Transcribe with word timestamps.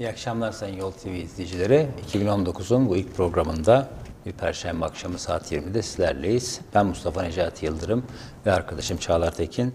İyi 0.00 0.08
akşamlar 0.08 0.52
Sayın 0.52 0.76
Yol 0.76 0.90
TV 0.90 1.06
izleyicileri. 1.08 1.86
2019'un 2.14 2.88
bu 2.88 2.96
ilk 2.96 3.14
programında 3.16 3.88
bir 4.26 4.32
perşembe 4.32 4.84
akşamı 4.84 5.18
saat 5.18 5.52
20'de 5.52 5.82
sizlerleyiz. 5.82 6.60
Ben 6.74 6.86
Mustafa 6.86 7.22
Necati 7.22 7.66
Yıldırım 7.66 8.02
ve 8.46 8.52
arkadaşım 8.52 8.96
Çağlar 8.96 9.30
Tekin. 9.34 9.74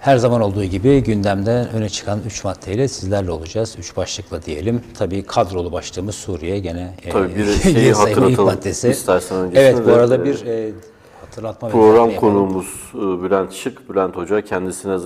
Her 0.00 0.16
zaman 0.16 0.40
olduğu 0.40 0.64
gibi 0.64 1.02
gündemden 1.02 1.68
öne 1.72 1.88
çıkan 1.88 2.20
3 2.26 2.44
maddeyle 2.44 2.88
sizlerle 2.88 3.30
olacağız. 3.30 3.76
3 3.78 3.96
başlıkla 3.96 4.42
diyelim. 4.42 4.82
Tabii 4.98 5.22
kadrolu 5.26 5.72
başlığımız 5.72 6.14
Suriye 6.14 6.58
gene. 6.58 6.94
e, 7.02 7.10
Tabii 7.10 7.36
bir 7.36 7.46
yeni 7.46 7.56
şeyi 7.62 7.92
hatırlatalım 7.92 8.44
maddesi. 8.44 8.88
istersen 8.88 9.38
öncesinde 9.38 9.60
Evet 9.70 9.86
bu 9.86 9.92
arada 9.92 10.14
e, 10.16 10.24
bir 10.24 10.46
e, 10.46 10.72
hatırlatma 11.20 11.68
Program 11.68 12.14
konuğumuz 12.16 12.66
e, 12.94 12.98
Bülent 13.22 13.52
Şık. 13.52 13.90
Bülent 13.90 14.16
Hoca 14.16 14.40
kendisine 14.40 14.94
e, 14.94 14.98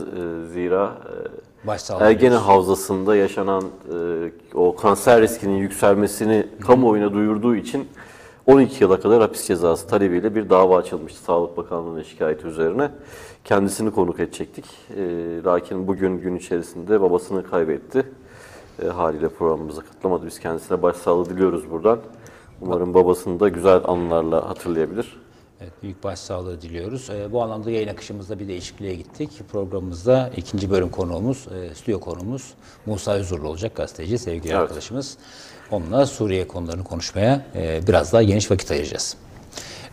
zira 0.53 0.93
e, 1.05 1.15
Başsağlığı 1.67 2.05
Ergene. 2.05 2.35
Havzası'nda 2.35 3.17
yaşanan 3.17 3.63
e, 3.65 4.33
o 4.55 4.77
kanser 4.77 5.23
riskinin 5.23 5.57
yükselmesini 5.57 6.47
kamuoyuna 6.61 7.13
duyurduğu 7.13 7.57
için 7.57 7.89
12 8.47 8.85
yıla 8.85 9.01
kadar 9.01 9.21
hapis 9.21 9.47
cezası 9.47 9.89
talebiyle 9.89 10.35
bir 10.35 10.51
dava 10.51 10.79
açılmıştı 10.79 11.21
Sağlık 11.21 11.57
Bakanlığı'nın 11.57 12.03
şikayeti 12.03 12.47
üzerine. 12.47 12.91
Kendisini 13.45 13.91
konuk 13.91 14.21
edecektik. 14.21 14.65
E, 14.97 15.03
lakin 15.45 15.89
bugün 15.89 16.19
gün 16.21 16.37
içerisinde 16.37 17.01
babasını 17.01 17.51
kaybetti. 17.51 18.07
E, 18.83 18.87
haliyle 18.87 19.29
programımıza 19.29 19.83
katılamadı. 19.83 20.27
Biz 20.27 20.41
kendisine 20.41 20.83
başsağlığı 20.83 21.31
diliyoruz 21.31 21.71
buradan. 21.71 21.99
Umarım 22.61 22.95
babasını 22.95 23.41
da 23.41 23.49
güzel 23.49 23.81
anılarla 23.85 24.49
hatırlayabilir. 24.49 25.26
Evet, 25.61 25.73
büyük 25.83 26.05
başsağlığı 26.05 26.63
diliyoruz. 26.63 27.11
Ee, 27.11 27.33
bu 27.33 27.43
anlamda 27.43 27.71
yayın 27.71 27.89
akışımızda 27.89 28.39
bir 28.39 28.49
değişikliğe 28.49 28.95
gittik. 28.95 29.31
Programımızda 29.53 30.31
ikinci 30.37 30.71
bölüm 30.71 30.89
konuğumuz, 30.89 31.47
e, 31.71 31.75
stüdyo 31.75 32.01
konuğumuz 32.01 32.55
Musa 32.87 33.13
Özurlu 33.13 33.49
olacak 33.49 33.75
gazeteci, 33.75 34.19
sevgili 34.19 34.53
Evet. 34.53 34.63
arkadaşımız. 34.63 35.17
Onunla 35.71 36.07
Suriye 36.07 36.49
konularını 36.49 36.85
konuşmaya 36.85 37.47
e, 37.55 37.81
biraz 37.89 38.13
daha 38.13 38.23
geniş 38.23 38.51
vakit 38.51 38.71
ayıracağız. 38.71 39.17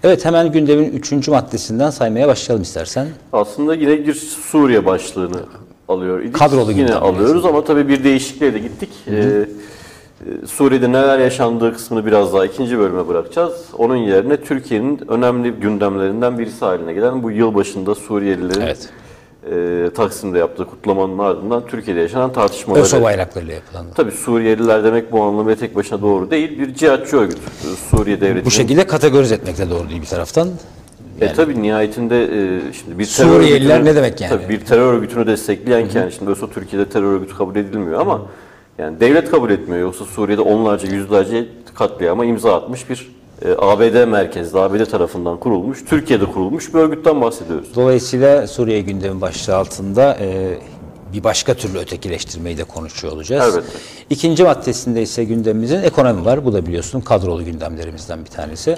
Evet, 0.03 0.25
hemen 0.25 0.51
gündemin 0.51 0.91
üçüncü 0.91 1.31
maddesinden 1.31 1.89
saymaya 1.89 2.27
başlayalım 2.27 2.63
istersen. 2.63 3.07
Aslında 3.33 3.75
yine 3.75 4.07
bir 4.07 4.13
Suriye 4.13 4.85
başlığını 4.85 5.43
alıyor 5.88 6.21
idik. 6.21 6.35
Kadrolu 6.35 6.71
Yine 6.71 6.93
alıyoruz 6.93 7.45
ama 7.45 7.63
tabii 7.63 7.88
bir 7.88 8.03
değişikliğe 8.03 8.53
de 8.53 8.59
gittik. 8.59 8.89
Ee, 9.07 9.16
e, 9.16 9.47
Suriye'de 10.47 10.91
neler 10.91 11.19
yaşandığı 11.19 11.73
kısmını 11.73 12.05
biraz 12.05 12.33
daha 12.33 12.45
ikinci 12.45 12.79
bölüme 12.79 13.07
bırakacağız. 13.07 13.66
Onun 13.77 13.95
yerine 13.95 14.38
Türkiye'nin 14.38 15.02
önemli 15.07 15.52
gündemlerinden 15.52 16.39
birisi 16.39 16.66
haline 16.66 16.93
gelen 16.93 17.23
bu 17.23 17.31
yılbaşında 17.31 17.95
Suriyelilerin 17.95 18.61
Evet. 18.61 18.89
e, 19.51 19.89
Taksim'de 19.95 20.39
yaptığı 20.39 20.66
kutlamanın 20.66 21.17
ardından 21.19 21.67
Türkiye'de 21.67 21.99
yaşanan 21.99 22.33
tartışmaları. 22.33 22.83
ÖSO 22.83 23.01
bayraklarıyla 23.03 23.53
yapılan. 23.53 23.85
Tabii 23.95 24.11
Suriyeliler 24.11 24.83
demek 24.83 25.11
bu 25.11 25.23
anlamda 25.23 25.55
tek 25.55 25.75
başına 25.75 26.01
doğru 26.01 26.31
değil. 26.31 26.59
Bir 26.59 26.73
cihatçı 26.73 27.17
örgüt. 27.17 27.38
Ee, 27.38 27.97
Suriye 27.97 28.21
devletinin 28.21 28.45
Bu 28.45 28.51
şekilde 28.51 28.88
kategorize 28.88 29.35
etmek 29.35 29.57
de 29.57 29.69
doğru 29.69 29.89
değil 29.89 30.01
bir 30.01 30.07
taraftan. 30.07 30.49
E 31.21 31.33
tabii 31.33 31.61
nihayetinde 31.61 32.23
e, 32.23 32.59
şimdi 32.73 32.99
bir 32.99 33.05
Suriyeliler 33.05 33.79
örgütünü- 33.79 33.85
ne 33.85 33.95
demek 33.95 34.21
yani? 34.21 34.29
Tabii 34.29 34.49
bir 34.49 34.59
terör 34.66 34.94
örgütünü 34.94 35.27
destekleyen 35.27 35.88
yani 35.95 36.11
şimdi 36.11 36.31
ÖSO 36.31 36.49
Türkiye'de 36.49 36.89
terör 36.89 37.13
örgütü 37.13 37.38
kabul 37.38 37.55
edilmiyor 37.55 37.99
ama 37.99 38.21
yani 38.77 38.99
devlet 38.99 39.31
kabul 39.31 39.49
etmiyor. 39.49 39.81
Yoksa 39.81 40.05
Suriye'de 40.05 40.41
onlarca 40.41 40.95
yüzlerce 40.95 41.45
katliama 41.75 42.25
imza 42.25 42.55
atmış 42.55 42.89
bir 42.89 43.11
e, 43.45 43.52
ABD 43.59 44.05
merkezli, 44.05 44.59
ABD 44.59 44.85
tarafından 44.85 45.39
kurulmuş, 45.39 45.85
Türkiye'de 45.85 46.25
kurulmuş 46.25 46.73
bir 46.73 46.79
örgütten 46.79 47.21
bahsediyoruz. 47.21 47.75
Dolayısıyla 47.75 48.47
Suriye 48.47 48.81
gündemi 48.81 49.21
başlığı 49.21 49.55
altında 49.55 50.17
e, 50.19 50.57
bir 51.13 51.23
başka 51.23 51.53
türlü 51.53 51.77
ötekileştirmeyi 51.77 52.57
de 52.57 52.63
konuşuyor 52.63 53.13
olacağız. 53.13 53.55
Elbette. 53.55 53.77
İkinci 54.09 54.44
maddesinde 54.44 55.01
ise 55.01 55.23
gündemimizin 55.23 55.83
ekonomi 55.83 56.25
var. 56.25 56.45
Bu 56.45 56.53
da 56.53 56.66
biliyorsun 56.66 57.01
kadrolu 57.01 57.45
gündemlerimizden 57.45 58.25
bir 58.25 58.29
tanesi. 58.29 58.77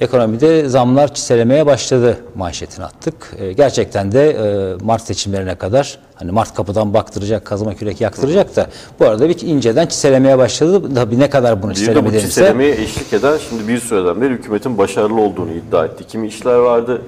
Ekonomide 0.00 0.68
zamlar 0.68 1.14
çiselemeye 1.14 1.66
başladı 1.66 2.18
manşetini 2.34 2.84
attık. 2.84 3.14
E, 3.38 3.52
gerçekten 3.52 4.12
de 4.12 4.30
e, 4.30 4.84
Mart 4.84 5.02
seçimlerine 5.02 5.54
kadar 5.54 5.98
hani 6.14 6.30
Mart 6.32 6.54
kapıdan 6.54 6.94
baktıracak, 6.94 7.44
kazma 7.44 7.74
kürek 7.74 8.00
yaktıracak 8.00 8.56
da 8.56 8.66
bu 9.00 9.04
arada 9.06 9.28
bir 9.28 9.40
inceden 9.40 9.86
çiselemeye 9.86 10.38
başladı. 10.38 10.94
Tabii 10.94 11.18
ne 11.18 11.30
kadar 11.30 11.62
bunu 11.62 11.70
Bir 11.70 11.94
de 11.94 12.04
bu 12.04 12.10
çiselemeye 12.10 12.72
eşlik 12.82 13.12
eden 13.12 13.38
şimdi 13.48 13.68
bir 13.68 13.78
süreden 13.78 14.20
beri 14.20 14.30
hükümetin 14.30 14.78
başarılı 14.78 15.20
olduğunu 15.20 15.52
iddia 15.52 15.84
etti. 15.84 16.04
Kimi 16.08 16.28
işler 16.28 16.56
vardı, 16.56 17.02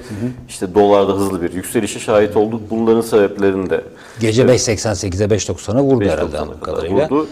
işte 0.49 0.75
dolarda 0.75 1.13
hızlı 1.13 1.43
bir 1.43 1.53
yükselişe 1.53 1.99
şahit 1.99 2.37
olduk. 2.37 2.61
Bunların 2.71 3.01
sebeplerini 3.01 3.71
de 3.71 3.85
gece 4.21 4.43
5.88'e 4.43 5.27
5.90'a 5.27 5.83
vurdu 5.83 6.05
5.90'a 6.05 6.13
herhalde 6.13 6.61
kadarıyla. 6.63 7.05
vurdu. 7.11 7.27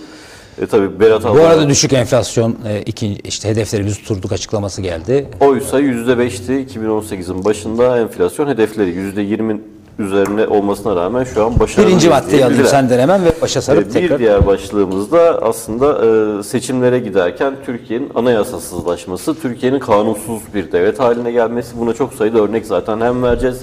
E 0.62 0.66
tabii 0.66 1.00
Berat 1.00 1.24
Bu 1.24 1.40
arada 1.40 1.68
düşük 1.68 1.92
enflasyon 1.92 2.56
e, 2.68 2.82
iki, 2.82 3.12
işte 3.14 3.48
hedeflerimizi 3.48 3.96
tuturduk 4.02 4.32
açıklaması 4.32 4.82
geldi. 4.82 5.28
Oysa 5.40 5.80
%5'ti 5.80 6.52
2018'in 6.78 7.44
başında 7.44 7.98
enflasyon 7.98 8.48
hedefleri 8.48 8.90
%20 8.90 9.58
üzerine 9.98 10.46
olmasına 10.46 10.96
rağmen 10.96 11.24
şu 11.24 11.44
an 11.46 11.60
başarılı. 11.60 11.88
Birinci 11.88 12.08
maddeyi 12.08 12.44
alayım 12.44 12.66
senden 12.66 12.98
hemen 12.98 13.24
ve 13.24 13.32
başa 13.42 13.62
sarıp 13.62 13.86
Bir 13.86 13.90
tekrar. 13.92 14.18
diğer 14.18 14.46
başlığımız 14.46 15.12
da 15.12 15.42
aslında 15.42 16.06
e, 16.06 16.42
seçimlere 16.42 16.98
giderken 16.98 17.54
Türkiye'nin 17.66 18.10
anayasasızlaşması, 18.14 19.40
Türkiye'nin 19.40 19.78
kanunsuz 19.78 20.42
bir 20.54 20.72
devlet 20.72 21.00
haline 21.00 21.32
gelmesi. 21.32 21.78
Buna 21.78 21.94
çok 21.94 22.14
sayıda 22.14 22.38
örnek 22.40 22.66
zaten 22.66 23.00
hem 23.00 23.22
vereceğiz 23.22 23.58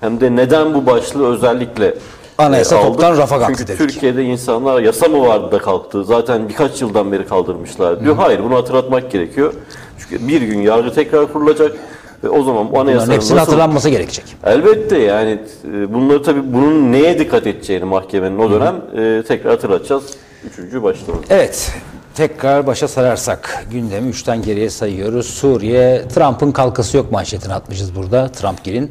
hem 0.00 0.20
de 0.20 0.36
neden 0.36 0.74
bu 0.74 0.86
başlığı 0.86 1.26
özellikle 1.32 1.94
Anayasa 2.38 2.76
aldık. 2.76 2.88
toptan 2.88 3.18
rafa 3.18 3.38
kalktı 3.38 3.54
Çünkü 3.58 3.68
dedik. 3.68 3.78
Türkiye'de 3.78 4.24
insanlar 4.24 4.82
yasa 4.82 5.08
mı 5.08 5.26
vardı 5.26 5.52
da 5.52 5.58
kalktı, 5.58 6.04
zaten 6.04 6.48
birkaç 6.48 6.82
yıldan 6.82 7.12
beri 7.12 7.26
kaldırmışlar 7.26 8.00
diyor. 8.04 8.16
Hayır 8.16 8.40
bunu 8.44 8.56
hatırlatmak 8.56 9.10
gerekiyor. 9.10 9.52
Çünkü 9.98 10.28
bir 10.28 10.42
gün 10.42 10.60
yargı 10.60 10.94
tekrar 10.94 11.32
kurulacak 11.32 11.76
ve 12.24 12.28
o 12.28 12.42
zaman 12.42 12.66
bu 12.66 12.70
Bunların 12.70 12.86
anayasanın 12.86 13.12
hepsinin 13.12 13.36
nasıl 13.36 13.50
hatırlanması 13.50 13.88
gerekecek. 13.88 14.24
Elbette 14.44 14.98
yani 14.98 15.38
e, 15.74 15.94
bunları 15.94 16.22
tabii 16.22 16.52
bunun 16.54 16.92
neye 16.92 17.18
dikkat 17.18 17.46
edeceğini 17.46 17.84
mahkemenin 17.84 18.38
o 18.38 18.50
dönem 18.50 18.74
e, 18.96 19.22
tekrar 19.28 19.52
hatırlatacağız. 19.52 20.04
Üçüncü 20.50 20.82
başlığımız. 20.82 21.24
Evet. 21.30 21.72
Tekrar 22.14 22.66
başa 22.66 22.88
sararsak 22.88 23.66
gündemi 23.70 24.08
üçten 24.08 24.42
geriye 24.42 24.70
sayıyoruz. 24.70 25.26
Suriye, 25.26 26.08
Trump'ın 26.14 26.52
kalkası 26.52 26.96
yok 26.96 27.12
manşetini 27.12 27.54
atmışız 27.54 27.96
burada. 27.96 28.28
Trump 28.28 28.64
gelin. 28.64 28.90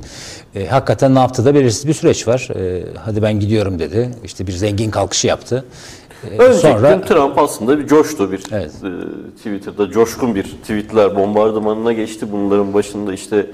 E, 0.55 0.67
hakikaten 0.67 1.15
ne 1.15 1.19
yaptı 1.19 1.45
da 1.45 1.55
belirsiz 1.55 1.87
bir 1.87 1.93
süreç 1.93 2.27
var. 2.27 2.47
E, 2.55 2.83
hadi 3.05 3.21
ben 3.21 3.39
gidiyorum 3.39 3.79
dedi. 3.79 4.09
İşte 4.23 4.47
bir 4.47 4.51
zengin 4.51 4.91
kalkışı 4.91 5.27
yaptı. 5.27 5.65
E, 6.31 6.37
Önceki 6.37 6.59
sonra 6.61 6.93
gün 6.95 7.01
Trump 7.01 7.37
aslında 7.37 7.79
bir 7.79 7.87
coştu. 7.87 8.31
Bir 8.31 8.43
Evet. 8.51 8.71
e, 8.83 9.37
Twitter'da 9.37 9.91
coşkun 9.91 10.35
bir 10.35 10.43
tweetler 10.43 11.15
bombardımanına 11.15 11.93
geçti. 11.93 12.31
Bunların 12.31 12.73
başında 12.73 13.13
işte 13.13 13.45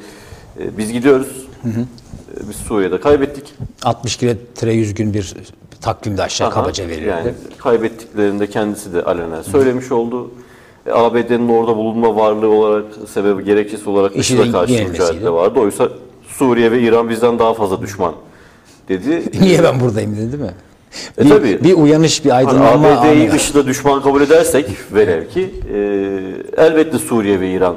e, 0.60 0.78
biz 0.78 0.92
gidiyoruz. 0.92 1.49
E, 1.66 2.50
biz 2.50 2.56
Suriye'de 2.56 3.00
kaybettik. 3.00 3.54
60 3.84 4.18
kilometre 4.18 4.74
100 4.74 4.94
gün 4.94 5.14
bir 5.14 5.36
takvimde 5.82 6.24
aşağı 6.24 6.48
Aha, 6.48 6.54
kabaca 6.54 6.88
verildi. 6.88 7.08
Yani 7.08 7.34
kaybettiklerinde 7.58 8.50
kendisi 8.50 8.94
de 8.94 9.04
alenen 9.04 9.42
söylemiş 9.42 9.92
oldu. 9.92 10.32
E, 10.88 10.92
ABD'nin 10.92 11.50
orada 11.50 11.76
bulunma 11.76 12.16
varlığı 12.16 12.50
olarak, 12.50 12.86
sebebi 13.10 13.44
gerekçesi 13.46 13.90
olarak 13.90 14.12
İşi 14.12 14.20
IŞİD'e 14.20 14.48
de 14.48 14.52
karşı 14.52 14.88
mücadele 14.88 15.30
vardı. 15.30 15.60
Oysa 15.60 15.90
Suriye 16.28 16.72
ve 16.72 16.82
İran 16.82 17.10
bizden 17.10 17.40
daha 17.40 17.54
fazla 17.54 17.82
düşman 17.82 18.14
dedi. 18.90 19.24
Niye 19.42 19.64
ben 19.64 19.80
buradayım 19.80 20.18
dedi 20.18 20.32
değil 20.32 20.44
mi? 20.44 20.54
E, 21.18 21.26
bir, 21.26 21.30
tabii. 21.30 21.64
bir 21.64 21.74
uyanış, 21.74 22.26
bir 22.26 22.30
Hani 22.30 22.48
aydınlanma 22.48 22.88
ABD'yi 22.88 23.30
anı. 23.30 23.36
IŞİD'e 23.36 23.66
düşman 23.66 24.02
kabul 24.02 24.22
edersek 24.22 24.66
velev 24.92 25.28
ki 25.28 25.50
e, 25.74 25.78
elbette 26.58 27.00
Suriye 27.00 27.40
ve 27.40 27.52
İran 27.52 27.76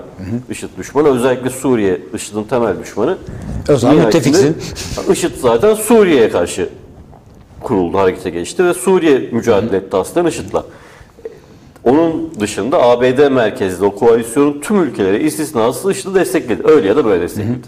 IŞİD 0.50 0.68
düşmanı. 0.78 1.08
Özellikle 1.08 1.50
Suriye 1.50 2.00
IŞİD'in 2.14 2.44
temel 2.44 2.78
düşmanı. 2.82 3.18
O 3.72 3.76
zaman 3.76 3.96
müttefiksin. 3.96 4.56
IŞİD 5.12 5.30
zaten 5.42 5.74
Suriye'ye 5.74 6.30
karşı 6.30 6.68
kuruldu, 7.62 7.98
harekete 7.98 8.30
geçti 8.30 8.64
ve 8.64 8.74
Suriye 8.74 9.18
mücadele 9.32 9.76
etti 9.76 9.96
aslında 9.96 10.28
IŞİD'le. 10.28 10.62
Onun 11.84 12.30
dışında 12.40 12.82
ABD 12.82 13.28
merkezli 13.30 13.84
o 13.84 13.94
koalisyonun 13.94 14.60
tüm 14.60 14.82
ülkeleri 14.82 15.26
istisnasız 15.26 15.90
IŞİD'i 15.90 16.14
destekledi. 16.14 16.62
Öyle 16.64 16.88
ya 16.88 16.96
da 16.96 17.04
böyle 17.04 17.22
destekledi. 17.22 17.66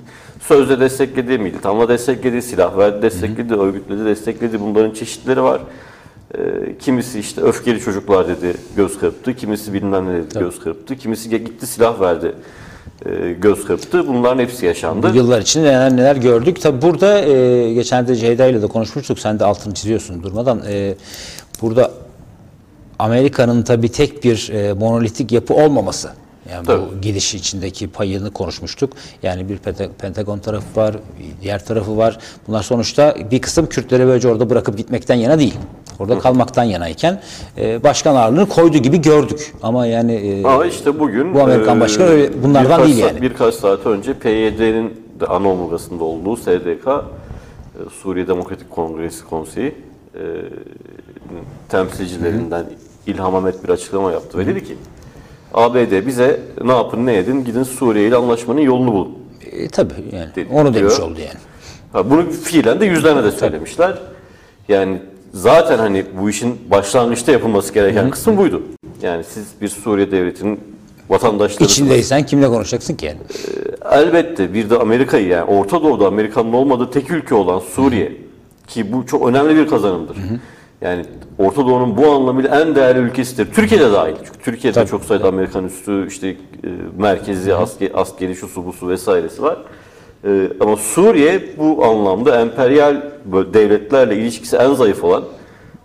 Sözde 0.49 0.81
destekledi, 0.81 1.39
militanla 1.39 1.89
destekledi, 1.89 2.43
silah 2.43 2.79
verdi, 2.79 3.03
destekledi, 3.03 3.55
örgütledi, 3.55 4.05
destekledi. 4.05 4.61
Bunların 4.61 4.91
çeşitleri 4.91 5.43
var. 5.43 5.61
Ee, 6.35 6.39
kimisi 6.79 7.21
işte 7.21 7.41
öfkeli 7.41 7.81
çocuklar 7.81 8.29
dedi, 8.29 8.55
göz 8.77 8.99
kırptı. 8.99 9.35
Kimisi 9.37 9.73
bilmem 9.73 10.09
ne 10.09 10.17
dedi, 10.17 10.39
göz 10.39 10.61
kırptı. 10.61 10.97
Kimisi 10.97 11.31
gitti 11.31 11.67
silah 11.67 12.01
verdi, 12.01 12.35
e, 13.07 13.33
göz 13.33 13.65
kırptı. 13.65 14.09
Bunların 14.09 14.39
hepsi 14.39 14.67
yaşandı. 14.67 15.11
Bu 15.13 15.17
yıllar 15.17 15.41
içinde 15.41 15.67
neler 15.67 15.97
neler 15.97 16.17
gördük. 16.17 16.63
Tabi 16.63 16.83
burada 16.83 17.21
e, 17.21 17.73
geçen 17.75 18.09
de 18.09 18.17
Ceyda 18.17 18.47
ile 18.47 18.63
de 18.63 18.67
konuşmuştuk. 18.67 19.19
Sen 19.19 19.39
de 19.39 19.45
altını 19.45 19.75
çiziyorsun 19.75 20.23
durmadan. 20.23 20.63
E, 20.69 20.95
burada 21.63 21.91
Amerika'nın 22.99 23.63
tabi 23.63 23.89
tek 23.89 24.25
bir 24.25 24.51
e, 24.53 24.73
monolitik 24.73 25.33
yapı 25.33 25.55
olmaması. 25.55 26.11
Yani 26.53 26.63
bu 26.63 26.67
Tabii. 26.67 27.01
gidiş 27.03 27.35
içindeki 27.35 27.89
payını 27.89 28.31
konuşmuştuk. 28.31 28.93
Yani 29.23 29.49
bir 29.49 29.59
Penta- 29.59 29.89
Pentagon 29.99 30.39
tarafı 30.39 30.81
var, 30.81 30.97
diğer 31.43 31.65
tarafı 31.65 31.97
var. 31.97 32.19
Bunlar 32.49 32.63
sonuçta 32.63 33.15
bir 33.31 33.41
kısım 33.43 33.67
Kürtleri 33.67 34.07
böylece 34.07 34.29
orada 34.29 34.51
bırakıp 34.51 34.77
gitmekten 34.77 35.15
yana 35.15 35.39
değil. 35.39 35.55
Orada 35.99 36.19
kalmaktan 36.19 36.65
yanayken 36.65 37.21
e, 37.59 37.83
başkan 37.83 38.15
ağırlığını 38.15 38.49
koydu 38.49 38.79
gibi 38.79 39.01
gördük. 39.03 39.55
Ama 39.63 39.87
yani 39.87 40.13
e, 40.13 40.45
Ama 40.45 40.67
işte 40.67 40.99
bugün 41.01 41.35
Bu 41.35 41.41
Amerikan 41.41 41.81
başkanı 41.81 42.07
öyle- 42.09 42.43
bunlardan 42.43 42.79
birkaç 42.79 42.87
değil 42.87 42.99
yani. 42.99 43.23
Birkaç 43.23 43.55
saat 43.55 43.87
önce 43.87 44.15
PYD'nin 44.15 45.05
de 45.21 45.27
ana 45.27 45.49
omurgasında 45.49 46.05
olduğu 46.05 46.37
SDK 46.37 46.87
e, 46.89 47.91
Suriye 48.03 48.29
Demokratik 48.29 48.71
Kongresi 48.71 49.25
Konseyi 49.25 49.75
e, 50.15 50.21
temsilcilerinden 51.69 52.67
İlham 53.07 53.35
Ahmet 53.35 53.65
bir 53.65 53.69
açıklama 53.69 54.13
yaptı 54.13 54.39
ve 54.39 54.47
dedi 54.47 54.65
ki 54.65 54.77
ABD 55.55 56.07
bize 56.07 56.41
ne 56.65 56.73
yapın 56.73 57.07
ne 57.07 57.17
edin 57.17 57.45
gidin 57.45 57.63
Suriye 57.63 58.09
ile 58.09 58.17
anlaşmanın 58.17 58.61
yolunu 58.61 58.93
bulun. 58.93 59.19
e, 59.53 59.69
tabii 59.69 59.93
yani 60.13 60.29
Dedi- 60.37 60.49
onu 60.53 60.75
demiş 60.75 60.97
diyor. 60.97 61.09
oldu 61.11 61.21
yani. 61.21 61.39
Ha, 61.93 62.11
bunu 62.11 62.31
fiilen 62.31 62.81
de 62.81 62.87
yüzlerine 62.87 63.25
de 63.25 63.31
söylemişler. 63.31 63.99
Yani 64.69 64.99
zaten 65.35 65.79
hani 65.79 66.05
bu 66.21 66.31
işin 66.31 66.59
başlangıçta 66.71 67.33
yapılması 67.33 67.75
gereken 67.75 68.11
kısım 68.11 68.37
buydu. 68.37 68.63
Yani 69.03 69.25
siz 69.25 69.47
bir 69.61 69.69
Suriye 69.69 70.11
devletinin 70.11 70.61
vatandaşları 71.09 71.65
İçindeysen 71.65 72.27
kimle 72.27 72.49
konuşacaksın 72.49 72.95
ki 72.95 73.07
yani? 73.07 73.19
Elbette 73.93 74.55
bir 74.55 74.71
de 74.71 74.79
Amerika'yı 74.79 75.27
yani 75.29 75.45
Orta 75.45 75.83
Doğu'da 75.83 76.07
Amerika'nın 76.07 76.53
olmadığı 76.53 76.91
tek 76.91 77.11
ülke 77.11 77.35
olan 77.35 77.59
Suriye 77.59 78.13
ki 78.67 78.93
bu 78.93 79.07
çok 79.07 79.29
önemli 79.29 79.57
bir 79.57 79.67
kazanımdır. 79.69 80.17
Yani 80.85 81.05
Orta 81.39 81.67
Doğu'nun 81.67 81.97
bu 81.97 82.11
anlamıyla 82.11 82.61
en 82.61 82.75
değerli 82.75 82.99
ülkesidir. 82.99 83.53
Türkiye'de 83.53 83.93
dahil. 83.93 84.15
Çünkü 84.25 84.39
Türkiye'de 84.39 84.75
Tabii. 84.75 84.91
çok 84.91 85.05
sayıda 85.05 85.29
Amerikan 85.29 85.65
üssü, 85.65 86.07
işte 86.09 86.29
e, 86.29 86.37
merkezi 86.99 87.55
asker, 87.55 87.91
askeri 87.95 88.37
şusu 88.37 88.67
busu 88.67 88.89
vesairesi 88.89 89.43
var. 89.43 89.59
E, 90.25 90.49
ama 90.61 90.77
Suriye 90.77 91.43
bu 91.59 91.85
anlamda 91.85 92.41
emperyal 92.41 93.03
devletlerle 93.55 94.17
ilişkisi 94.17 94.57
en 94.57 94.75
zayıf 94.75 95.05
olan, 95.05 95.25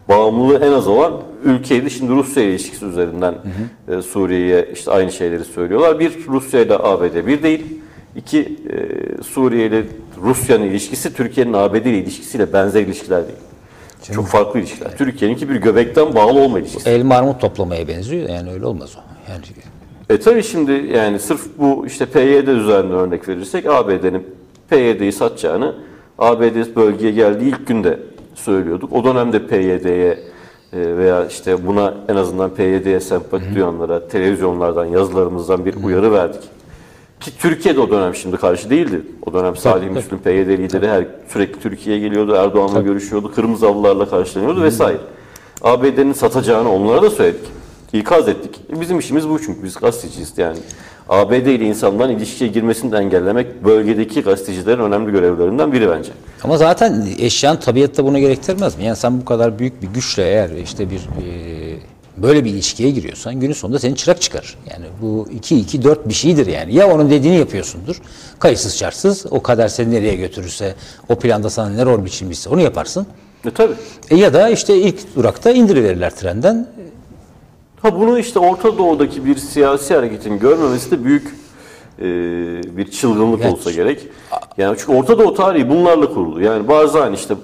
bağımlılığı 0.09 0.65
en 0.65 0.71
az 0.71 0.87
olan 0.87 1.13
ülkeydi. 1.43 1.89
Şimdi 1.89 2.11
Rusya 2.11 2.43
ile 2.43 2.51
ilişkisi 2.51 2.85
üzerinden 2.85 3.35
e, 3.87 4.01
Suriye'ye 4.01 4.69
işte 4.73 4.91
aynı 4.91 5.11
şeyleri 5.11 5.43
söylüyorlar. 5.45 5.99
Bir 5.99 6.27
Rusya 6.27 6.61
ile 6.61 6.77
ABD 6.77 7.27
bir 7.27 7.43
değil. 7.43 7.65
İki 8.15 8.39
e, 8.39 9.23
Suriye 9.23 9.67
ile 9.67 9.83
Rusya'nın 10.23 10.63
ilişkisi 10.63 11.13
Türkiye'nin 11.13 11.53
ABD 11.53 11.75
ile 11.75 11.97
ilişkisiyle 11.97 12.53
benzer 12.53 12.81
ilişkiler 12.81 13.27
değil. 13.27 13.48
Çok 14.13 14.27
farklı 14.27 14.59
ilişkiler. 14.59 14.97
Türkiye'ninki 14.97 15.49
bir 15.49 15.55
göbekten 15.55 16.15
bağlı 16.15 16.39
olma 16.39 16.59
ilişkisi. 16.59 16.89
El 16.89 17.03
marmut 17.03 17.41
toplamaya 17.41 17.87
benziyor 17.87 18.29
yani 18.29 18.51
öyle 18.51 18.65
olmaz 18.65 18.95
o. 18.97 19.31
Yani 19.31 19.41
E 20.09 20.19
tabii 20.19 20.43
şimdi 20.43 20.71
yani 20.71 21.19
sırf 21.19 21.41
bu 21.57 21.87
işte 21.87 22.05
PYD 22.05 22.47
üzerinden 22.47 22.91
örnek 22.91 23.27
verirsek 23.29 23.65
ABD'nin 23.65 24.27
PYD'yi 24.69 25.11
satacağını 25.11 25.75
ABD 26.19 26.75
bölgeye 26.75 27.11
geldiği 27.11 27.49
ilk 27.49 27.67
günde 27.67 27.99
söylüyorduk. 28.35 28.93
O 28.93 29.03
dönemde 29.03 29.47
PYD'ye 29.47 30.17
e, 30.73 30.97
veya 30.97 31.25
işte 31.25 31.67
buna 31.67 31.93
en 32.07 32.15
azından 32.15 32.49
PYD'ye 32.49 32.99
sempati 32.99 33.55
duyanlara 33.55 34.07
televizyonlardan, 34.07 34.85
yazılarımızdan 34.85 35.65
bir 35.65 35.75
uyarı 35.83 36.11
verdik. 36.11 36.41
Ki 37.19 37.31
Türkiye'de 37.39 37.79
o 37.79 37.89
dönem 37.89 38.15
şimdi 38.15 38.37
karşı 38.37 38.69
değildi. 38.69 39.01
O 39.25 39.33
dönem 39.33 39.55
Salih 39.55 39.89
Müslüm 39.89 40.19
PYD 40.19 40.47
lideri 40.47 40.87
her 40.87 41.05
sürekli 41.33 41.59
Türkiye'ye 41.59 42.01
geliyordu, 42.01 42.35
Erdoğan'la 42.35 42.81
görüşüyordu, 42.81 43.31
Kırmızı 43.31 43.65
Halılarla 43.65 44.09
karşılanıyordu 44.09 44.63
vesaire. 44.63 44.97
ABD'nin 45.61 46.13
satacağını 46.13 46.73
onlara 46.73 47.01
da 47.01 47.09
söyledik. 47.09 47.41
İkaz 47.93 48.27
ettik. 48.27 48.59
Bizim 48.81 48.99
işimiz 48.99 49.29
bu 49.29 49.41
çünkü 49.41 49.63
biz 49.63 49.75
gazeteciyiz 49.75 50.33
yani. 50.37 50.57
ABD 51.09 51.31
ile 51.31 51.65
insanların 51.65 52.17
ilişkiye 52.17 52.49
girmesini 52.49 52.91
de 52.91 52.97
engellemek 52.97 53.65
bölgedeki 53.65 54.21
gazetecilerin 54.21 54.79
önemli 54.81 55.11
görevlerinden 55.11 55.71
biri 55.71 55.89
bence. 55.89 56.11
Ama 56.43 56.57
zaten 56.57 57.07
eşyan 57.19 57.59
tabiatta 57.59 58.05
bunu 58.05 58.19
gerektirmez 58.19 58.77
mi? 58.77 58.83
Yani 58.83 58.95
sen 58.95 59.21
bu 59.21 59.25
kadar 59.25 59.59
büyük 59.59 59.81
bir 59.81 59.87
güçle 59.87 60.23
eğer 60.23 60.49
işte 60.49 60.89
bir 60.89 60.97
e, 60.97 61.58
böyle 62.23 62.45
bir 62.45 62.49
ilişkiye 62.49 62.89
giriyorsan 62.91 63.39
günün 63.39 63.53
sonunda 63.53 63.79
senin 63.79 63.95
çırak 63.95 64.21
çıkar. 64.21 64.57
Yani 64.71 64.85
bu 65.01 65.27
2-2-4 65.41 66.09
bir 66.09 66.13
şeydir 66.13 66.47
yani. 66.47 66.75
Ya 66.75 66.93
onun 66.93 67.09
dediğini 67.09 67.37
yapıyorsundur. 67.37 68.01
Kayıtsız 68.39 68.77
şartsız 68.77 69.25
o 69.31 69.41
kader 69.43 69.67
seni 69.67 69.91
nereye 69.91 70.15
götürürse 70.15 70.75
o 71.09 71.15
planda 71.15 71.49
sana 71.49 71.69
ne 71.69 71.85
rol 71.85 72.05
biçilmişse 72.05 72.49
onu 72.49 72.61
yaparsın. 72.61 73.07
E 73.45 73.51
tabii. 73.51 73.73
E 74.09 74.15
ya 74.15 74.33
da 74.33 74.49
işte 74.49 74.75
ilk 74.77 75.15
durakta 75.15 75.51
indiriverirler 75.51 76.15
trenden. 76.15 76.67
Ha 77.81 77.99
bunu 77.99 78.19
işte 78.19 78.39
Orta 78.39 78.77
Doğu'daki 78.77 79.25
bir 79.25 79.35
siyasi 79.35 79.95
hareketin 79.95 80.39
görmemesi 80.39 80.91
de 80.91 81.03
büyük 81.05 81.27
e, 81.99 82.03
bir 82.77 82.91
çılgınlık 82.91 83.41
Yani- 83.41 83.53
olsa 83.53 83.71
gerek. 83.71 84.07
Yani 84.57 84.77
çünkü 84.79 84.91
Orta 84.91 85.19
Doğu 85.19 85.33
tarihi 85.33 85.69
bunlarla 85.69 86.13
kuruldu. 86.13 86.41
Yani 86.41 86.67
Barzani 86.67 87.15
işte 87.15 87.35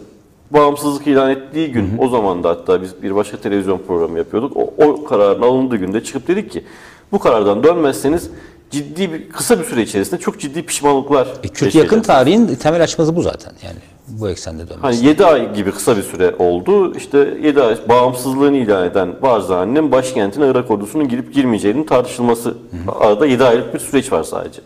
bağımsızlık 0.52 1.08
ilan 1.08 1.30
ettiği 1.30 1.72
gün 1.72 1.92
o 2.00 2.08
zaman 2.10 2.44
da 2.44 2.50
hatta 2.50 2.82
biz 2.82 3.04
bir 3.04 3.16
başka 3.16 3.38
televizyon 3.38 3.78
programı 3.88 4.18
yapıyorduk. 4.18 4.58
O, 4.58 4.74
o 4.78 5.04
kararın 5.06 5.42
alındığı 5.42 5.76
günde 5.76 6.04
çıkıp 6.04 6.28
dedik 6.28 6.52
ki 6.52 6.64
bu 7.12 7.20
karardan 7.20 7.64
dönmezseniz 7.64 8.30
ciddi 8.72 9.14
bir 9.14 9.30
kısa 9.30 9.60
bir 9.60 9.64
süre 9.64 9.82
içerisinde 9.82 10.20
çok 10.20 10.40
ciddi 10.40 10.64
pişmanlıklar 10.66 11.28
E, 11.44 11.48
Kürt 11.48 11.76
yakın 11.76 12.02
tarihin 12.02 12.48
temel 12.56 12.84
açması 12.84 13.16
bu 13.16 13.22
zaten. 13.22 13.54
Yani 13.64 13.78
bu 14.08 14.30
eksende 14.30 14.58
dönmesi. 14.70 14.82
Hani 14.82 15.06
7 15.06 15.26
ay 15.26 15.54
gibi 15.54 15.72
kısa 15.72 15.98
bir 15.98 16.02
süre 16.04 16.36
oldu. 16.40 16.96
İşte 16.96 17.38
7 17.44 17.62
ay 17.62 17.78
bağımsızlığını 17.90 18.58
ilan 18.58 18.86
eden 18.88 19.22
Barzani'nin 19.22 19.92
başkentine 19.92 20.48
Irak 20.48 20.72
ordusunun 20.72 21.08
girip 21.08 21.34
girmeyeceğinin 21.34 21.84
tartışılması. 21.84 22.58
Arada 23.00 23.26
7 23.26 23.44
aylık 23.44 23.74
bir 23.74 23.80
süreç 23.80 24.12
var 24.12 24.24
sadece. 24.24 24.62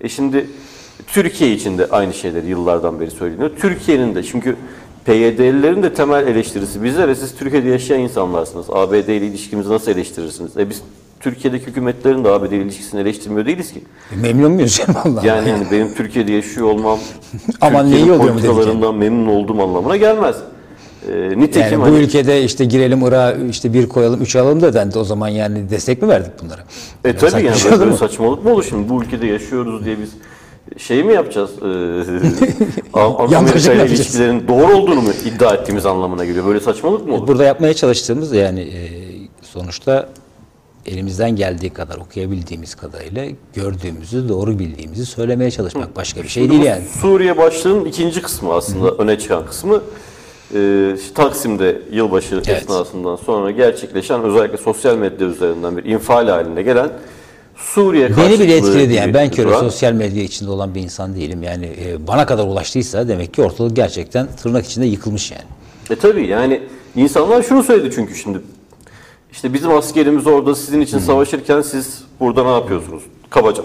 E 0.00 0.08
şimdi 0.08 0.46
Türkiye 1.06 1.52
için 1.52 1.78
de 1.78 1.86
aynı 1.90 2.14
şeyler 2.14 2.42
yıllardan 2.42 3.00
beri 3.00 3.10
söyleniyor. 3.10 3.50
Türkiye'nin 3.60 4.14
de 4.14 4.22
çünkü 4.22 4.56
PYD'lilerin 5.08 5.82
de 5.82 5.94
temel 5.94 6.26
eleştirisi 6.26 6.82
bizlere 6.82 7.14
siz 7.14 7.34
Türkiye'de 7.34 7.68
yaşayan 7.68 8.00
insanlarsınız. 8.00 8.66
ABD 8.70 8.92
ile 8.92 9.26
ilişkimizi 9.26 9.70
nasıl 9.70 9.92
eleştirirsiniz? 9.92 10.56
E 10.56 10.70
biz 10.70 10.82
Türkiye'deki 11.20 11.66
hükümetlerin 11.66 12.24
de 12.24 12.28
ABD 12.28 12.52
ilişkisini 12.52 13.00
eleştirmiyor 13.00 13.46
değiliz 13.46 13.72
ki. 13.72 13.82
Memnun 14.22 14.52
muyuz 14.52 14.78
yani 14.78 14.98
vallahi? 15.04 15.26
Yani 15.26 15.50
hani 15.50 15.66
benim 15.72 15.94
Türkiye'de 15.94 16.32
yaşıyor 16.32 16.66
olmam 16.66 16.98
Aman 17.60 17.86
ne 17.86 17.88
iyi 17.88 17.92
Türkiye'nin 17.92 18.20
oluyor 18.20 18.32
politikalarından 18.32 18.94
memnun 18.94 19.26
olduğum 19.26 19.62
anlamına 19.62 19.96
gelmez. 19.96 20.36
Ee, 21.12 21.40
nitekim 21.40 21.72
Yani 21.72 21.80
bu 21.80 21.84
hani, 21.84 22.04
ülkede 22.04 22.44
işte 22.44 22.64
girelim 22.64 23.02
Irak'a 23.02 23.36
işte 23.50 23.72
bir 23.72 23.88
koyalım 23.88 24.22
üç 24.22 24.36
alalım 24.36 24.60
da 24.60 24.74
dendi 24.74 24.98
o 24.98 25.04
zaman 25.04 25.28
yani 25.28 25.70
destek 25.70 26.02
mi 26.02 26.08
verdik 26.08 26.32
bunlara? 26.42 26.60
e 27.04 27.16
tabii 27.16 27.44
yani 27.44 27.58
şey 27.58 27.70
böyle, 27.70 27.84
mu? 27.84 27.96
saçmalık 27.96 28.44
mı 28.44 28.52
olur 28.52 28.64
şimdi 28.68 28.88
bu 28.88 29.02
ülkede 29.02 29.26
yaşıyoruz 29.26 29.84
diye 29.84 29.98
biz 29.98 30.10
şey 30.76 31.02
mi 31.04 31.12
yapacağız? 31.14 31.50
Ee, 31.62 33.00
Amerika 33.36 33.72
ile 33.72 33.86
ilişkilerin 33.86 34.48
doğru 34.48 34.76
olduğunu 34.76 35.00
mu 35.00 35.10
iddia 35.24 35.54
ettiğimiz 35.54 35.86
anlamına 35.86 36.24
geliyor? 36.24 36.46
Böyle 36.46 36.60
saçmalık 36.60 37.06
mı 37.06 37.14
olur? 37.14 37.28
Burada 37.28 37.44
yapmaya 37.44 37.74
çalıştığımız 37.74 38.32
yani 38.32 38.60
e, 38.60 38.80
sonuçta 39.42 40.08
elimizden 40.86 41.36
geldiği 41.36 41.70
kadar 41.70 41.96
okuyabildiğimiz 41.96 42.74
kadarıyla 42.74 43.24
gördüğümüzü 43.54 44.28
doğru 44.28 44.58
bildiğimizi 44.58 45.06
söylemeye 45.06 45.50
çalışmak 45.50 45.96
başka 45.96 46.22
bir 46.22 46.28
şey 46.28 46.50
değil 46.50 46.60
Bu 46.60 46.64
yani. 46.64 46.82
Suriye 47.00 47.38
başlığının 47.38 47.84
ikinci 47.84 48.22
kısmı 48.22 48.52
aslında 48.54 48.90
öne 48.90 49.18
çıkan 49.18 49.46
kısmı. 49.46 49.82
İşte 50.96 51.14
Taksim'de 51.14 51.82
yılbaşı 51.92 52.34
Evet. 52.34 52.48
esnasından 52.48 53.16
sonra 53.16 53.50
gerçekleşen 53.50 54.22
özellikle 54.22 54.56
sosyal 54.56 54.96
medya 54.96 55.26
üzerinden 55.26 55.76
bir 55.76 55.84
infial 55.84 56.28
haline 56.28 56.62
gelen 56.62 56.90
Suriye 57.58 58.16
Beni 58.16 58.40
bile 58.40 58.56
etkiledi 58.56 58.92
yani. 58.94 59.14
Ben 59.14 59.30
köre 59.30 59.50
sosyal 59.50 59.92
medya 59.92 60.22
içinde 60.22 60.50
olan 60.50 60.74
bir 60.74 60.80
insan 60.80 61.16
değilim. 61.16 61.42
Yani 61.42 61.66
e, 61.84 62.06
bana 62.06 62.26
kadar 62.26 62.44
ulaştıysa 62.44 63.08
demek 63.08 63.34
ki 63.34 63.42
ortalık 63.42 63.76
gerçekten 63.76 64.28
tırnak 64.42 64.66
içinde 64.66 64.86
yıkılmış 64.86 65.30
yani. 65.30 65.42
E 65.90 65.96
tabii 65.96 66.26
yani 66.26 66.62
insanlar 66.96 67.42
şunu 67.42 67.62
söyledi 67.62 67.94
çünkü 67.94 68.14
şimdi 68.14 68.40
işte 69.32 69.52
bizim 69.52 69.70
askerimiz 69.70 70.26
orada 70.26 70.54
sizin 70.54 70.80
için 70.80 70.98
savaşırken 70.98 71.60
siz 71.60 72.02
burada 72.20 72.44
ne 72.44 72.50
yapıyorsunuz? 72.50 73.02
Kabaca. 73.30 73.62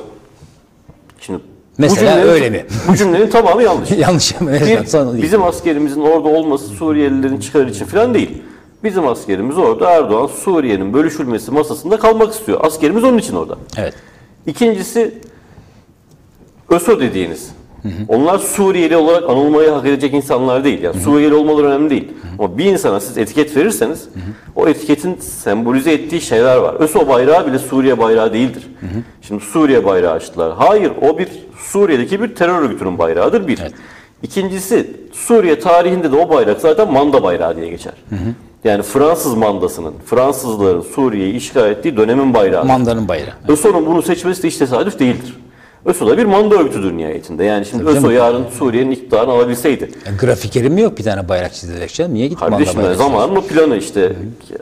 Şimdi 1.20 1.40
Mesela 1.78 2.12
cümlenin- 2.12 2.28
öyle 2.30 2.50
mi? 2.50 2.66
Bu 2.88 2.96
cümlenin 2.96 3.30
tamamı 3.30 3.64
yanlış. 3.64 3.92
Yanlış 3.98 4.36
ama 4.42 4.52
Bir, 4.54 5.22
bizim 5.22 5.44
askerimizin 5.44 6.02
orada 6.02 6.28
olması 6.28 6.66
Suriyelilerin 6.68 7.40
çıkarı 7.40 7.70
için 7.70 7.86
falan 7.86 8.14
değil. 8.14 8.42
Bizim 8.84 9.08
askerimiz 9.08 9.58
orada 9.58 9.90
Erdoğan 9.90 10.28
Suriye'nin 10.28 10.94
bölüşülmesi 10.94 11.52
masasında 11.52 11.98
kalmak 12.00 12.34
istiyor. 12.34 12.60
Askerimiz 12.63 13.04
onun 13.04 13.18
için 13.18 13.36
orada. 13.36 13.58
Evet. 13.78 13.94
İkincisi 14.46 15.13
ÖSO 16.70 17.00
dediğiniz. 17.00 17.52
Onlar 18.08 18.38
Suriyeli 18.40 18.98
olarak 18.98 19.30
anılmayı 19.30 19.70
hak 19.70 19.86
edecek 19.86 20.13
insanlar 20.13 20.63
değil. 20.63 20.84
Yani 20.84 21.02
Suriyeli 21.02 21.34
olmaları 21.34 21.68
önemli 21.68 21.90
değil. 21.90 22.12
Ama 22.40 22.58
bir 22.58 22.66
insana 22.66 23.00
siz 23.00 23.18
etiket 23.18 23.58
verirseniz 23.58 24.10
o 24.56 24.68
etiketin 24.68 25.16
sembolize 25.16 25.94
ettiği 25.94 26.22
şeyler 26.22 26.58
var. 26.58 26.75
ÖSO 26.80 27.08
bayrağı 27.08 27.48
bile 27.48 27.60
Suriye 27.60 27.98
bayrağı 28.00 28.34
değildir. 28.34 28.68
Şimdi 29.22 29.44
Suriye 29.44 29.86
bayrağı 29.86 30.12
açtılar. 30.13 30.54
Hayır 30.58 30.92
o 31.02 31.18
bir 31.18 31.28
Suriye'deki 31.58 32.22
bir 32.22 32.36
terör 32.36 32.62
örgütünün 32.62 32.98
bayrağıdır 32.98 33.48
bir. 33.48 33.60
İkincisi 34.24 34.92
Suriye 35.13 35.60
tarihinde 35.60 36.12
de 36.12 36.16
o 36.16 36.30
bayrak 36.30 36.62
zaten 36.62 36.94
manda 36.94 37.24
bayrağı 37.24 37.56
diye 37.56 37.70
geçer. 37.70 37.94
Yani 38.63 38.84
Fransız 38.84 39.34
mandasının, 39.34 39.93
Fransızların 40.05 40.82
Suriye'yi 40.82 41.34
işgal 41.34 41.72
ettiği 41.72 41.98
dönemin 41.98 42.34
bayrağı. 42.34 42.65
Mandanın 42.65 43.08
bayrağı. 43.08 43.34
ÖSO'nun 43.48 43.86
bunu 43.86 44.01
seçmesi 44.01 44.43
de 44.43 44.48
hiç 44.48 44.58
tesadüf 44.58 45.00
değildir. 45.00 45.38
ÖSO 45.86 46.08
da 46.08 46.17
bir 46.17 46.25
manda 46.25 46.55
örgütüdür 46.55 46.98
nihayetinde. 46.98 47.43
Yani 47.43 47.65
şimdi 47.65 47.84
ÖSO 47.84 48.10
yarın 48.10 48.46
Suriye'nin 48.60 48.91
iktidarını 48.91 49.32
alabilseydi. 49.32 49.91
Yani 50.05 50.17
grafikerim 50.17 50.74
mi 50.74 50.82
yok 50.82 50.98
bir 50.98 51.03
tane 51.03 51.29
bayrak 51.29 51.53
çizilecek 51.53 51.93
canım? 51.93 52.13
Niye 52.13 52.27
gidip 52.27 52.39
Kardeşim 52.39 52.82
manda 52.82 52.96
zamanın 52.96 53.36
o 53.36 53.41
planı 53.41 53.77
işte 53.77 54.13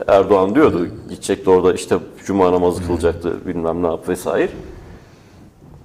Erdoğan 0.06 0.54
diyordu 0.54 0.88
gidecekti 1.10 1.50
orada 1.50 1.74
işte 1.74 1.96
cuma 2.26 2.52
namazı 2.52 2.86
kılacaktı 2.86 3.46
bilmem 3.46 3.82
ne 3.82 3.86
yap 3.86 4.08
vesaire. 4.08 4.48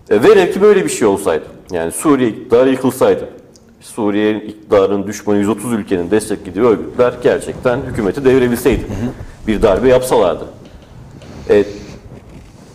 E, 0.09 0.24
velev 0.24 0.51
ki 0.51 0.62
böyle 0.62 0.86
bir 0.86 0.89
şey 0.89 1.07
olsaydı. 1.07 1.45
Yani 1.71 1.91
Suriye 1.91 2.29
iktidarı 2.29 2.69
yıkılsaydı. 2.69 3.29
Suriye'nin 3.88 4.39
iktidarının 4.39 5.08
düşmanı 5.08 5.38
130 5.38 5.74
ülkenin 5.74 6.12
desteklediği 6.12 6.65
örgütler 6.65 7.13
gerçekten 7.24 7.79
hükümeti 7.82 8.25
devirebilseydi. 8.25 8.86
Bir 9.48 9.62
darbe 9.62 9.89
yapsalardı. 9.89 10.46
E, 11.50 11.65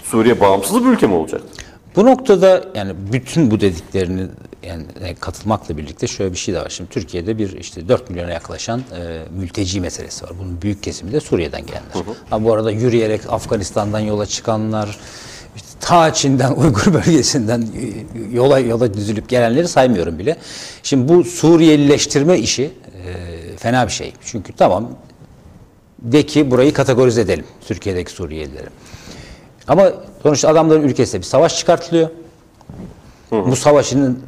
Suriye 0.02 0.40
bağımsız 0.40 0.85
bir 0.85 0.88
ülke 0.88 1.07
mi 1.07 1.14
olacaktı? 1.14 1.64
Bu 1.97 2.07
noktada 2.07 2.64
yani 2.75 2.92
bütün 3.12 3.50
bu 3.50 3.61
dediklerini 3.61 4.26
yani 4.62 4.85
e, 5.00 5.14
katılmakla 5.14 5.76
birlikte 5.76 6.07
şöyle 6.07 6.33
bir 6.33 6.38
şey 6.38 6.54
de 6.54 6.61
var. 6.61 6.69
Şimdi 6.69 6.90
Türkiye'de 6.90 7.38
bir 7.38 7.52
işte 7.59 7.88
4 7.88 8.11
milyona 8.11 8.31
yaklaşan 8.31 8.81
e, 8.81 9.23
mülteci 9.38 9.81
meselesi 9.81 10.25
var. 10.25 10.33
Bunun 10.38 10.62
büyük 10.62 10.83
kesimi 10.83 11.12
de 11.12 11.21
Suriye'den 11.21 11.66
gelenler. 11.66 11.92
Ha, 12.31 12.45
bu 12.45 12.52
arada 12.52 12.71
yürüyerek 12.71 13.21
Afganistan'dan 13.28 14.00
yola 14.00 14.26
çıkanlar, 14.26 14.99
işte 15.56 15.68
ta 15.80 16.14
Çin'den, 16.14 16.52
Uygur 16.56 16.94
bölgesinden 16.94 17.66
yola 18.32 18.59
yola 18.59 18.94
düzülüp 18.94 19.28
gelenleri 19.28 19.68
saymıyorum 19.68 20.18
bile. 20.18 20.37
Şimdi 20.82 21.12
bu 21.12 21.25
Suriyelileştirme 21.25 22.38
işi 22.38 22.62
e, 22.62 23.56
fena 23.56 23.87
bir 23.87 23.92
şey. 23.92 24.12
Çünkü 24.25 24.52
tamam 24.52 24.88
de 25.99 26.26
ki 26.26 26.50
burayı 26.50 26.73
kategorize 26.73 27.21
edelim 27.21 27.44
Türkiye'deki 27.66 28.12
Suriyelileri. 28.12 28.68
Ama 29.68 29.92
sonuçta 30.23 30.49
adamların 30.49 30.82
ülkesinde 30.82 31.21
bir 31.21 31.26
savaş 31.26 31.59
çıkartılıyor. 31.59 32.09
Bu 33.30 33.56
savaşın 33.56 34.23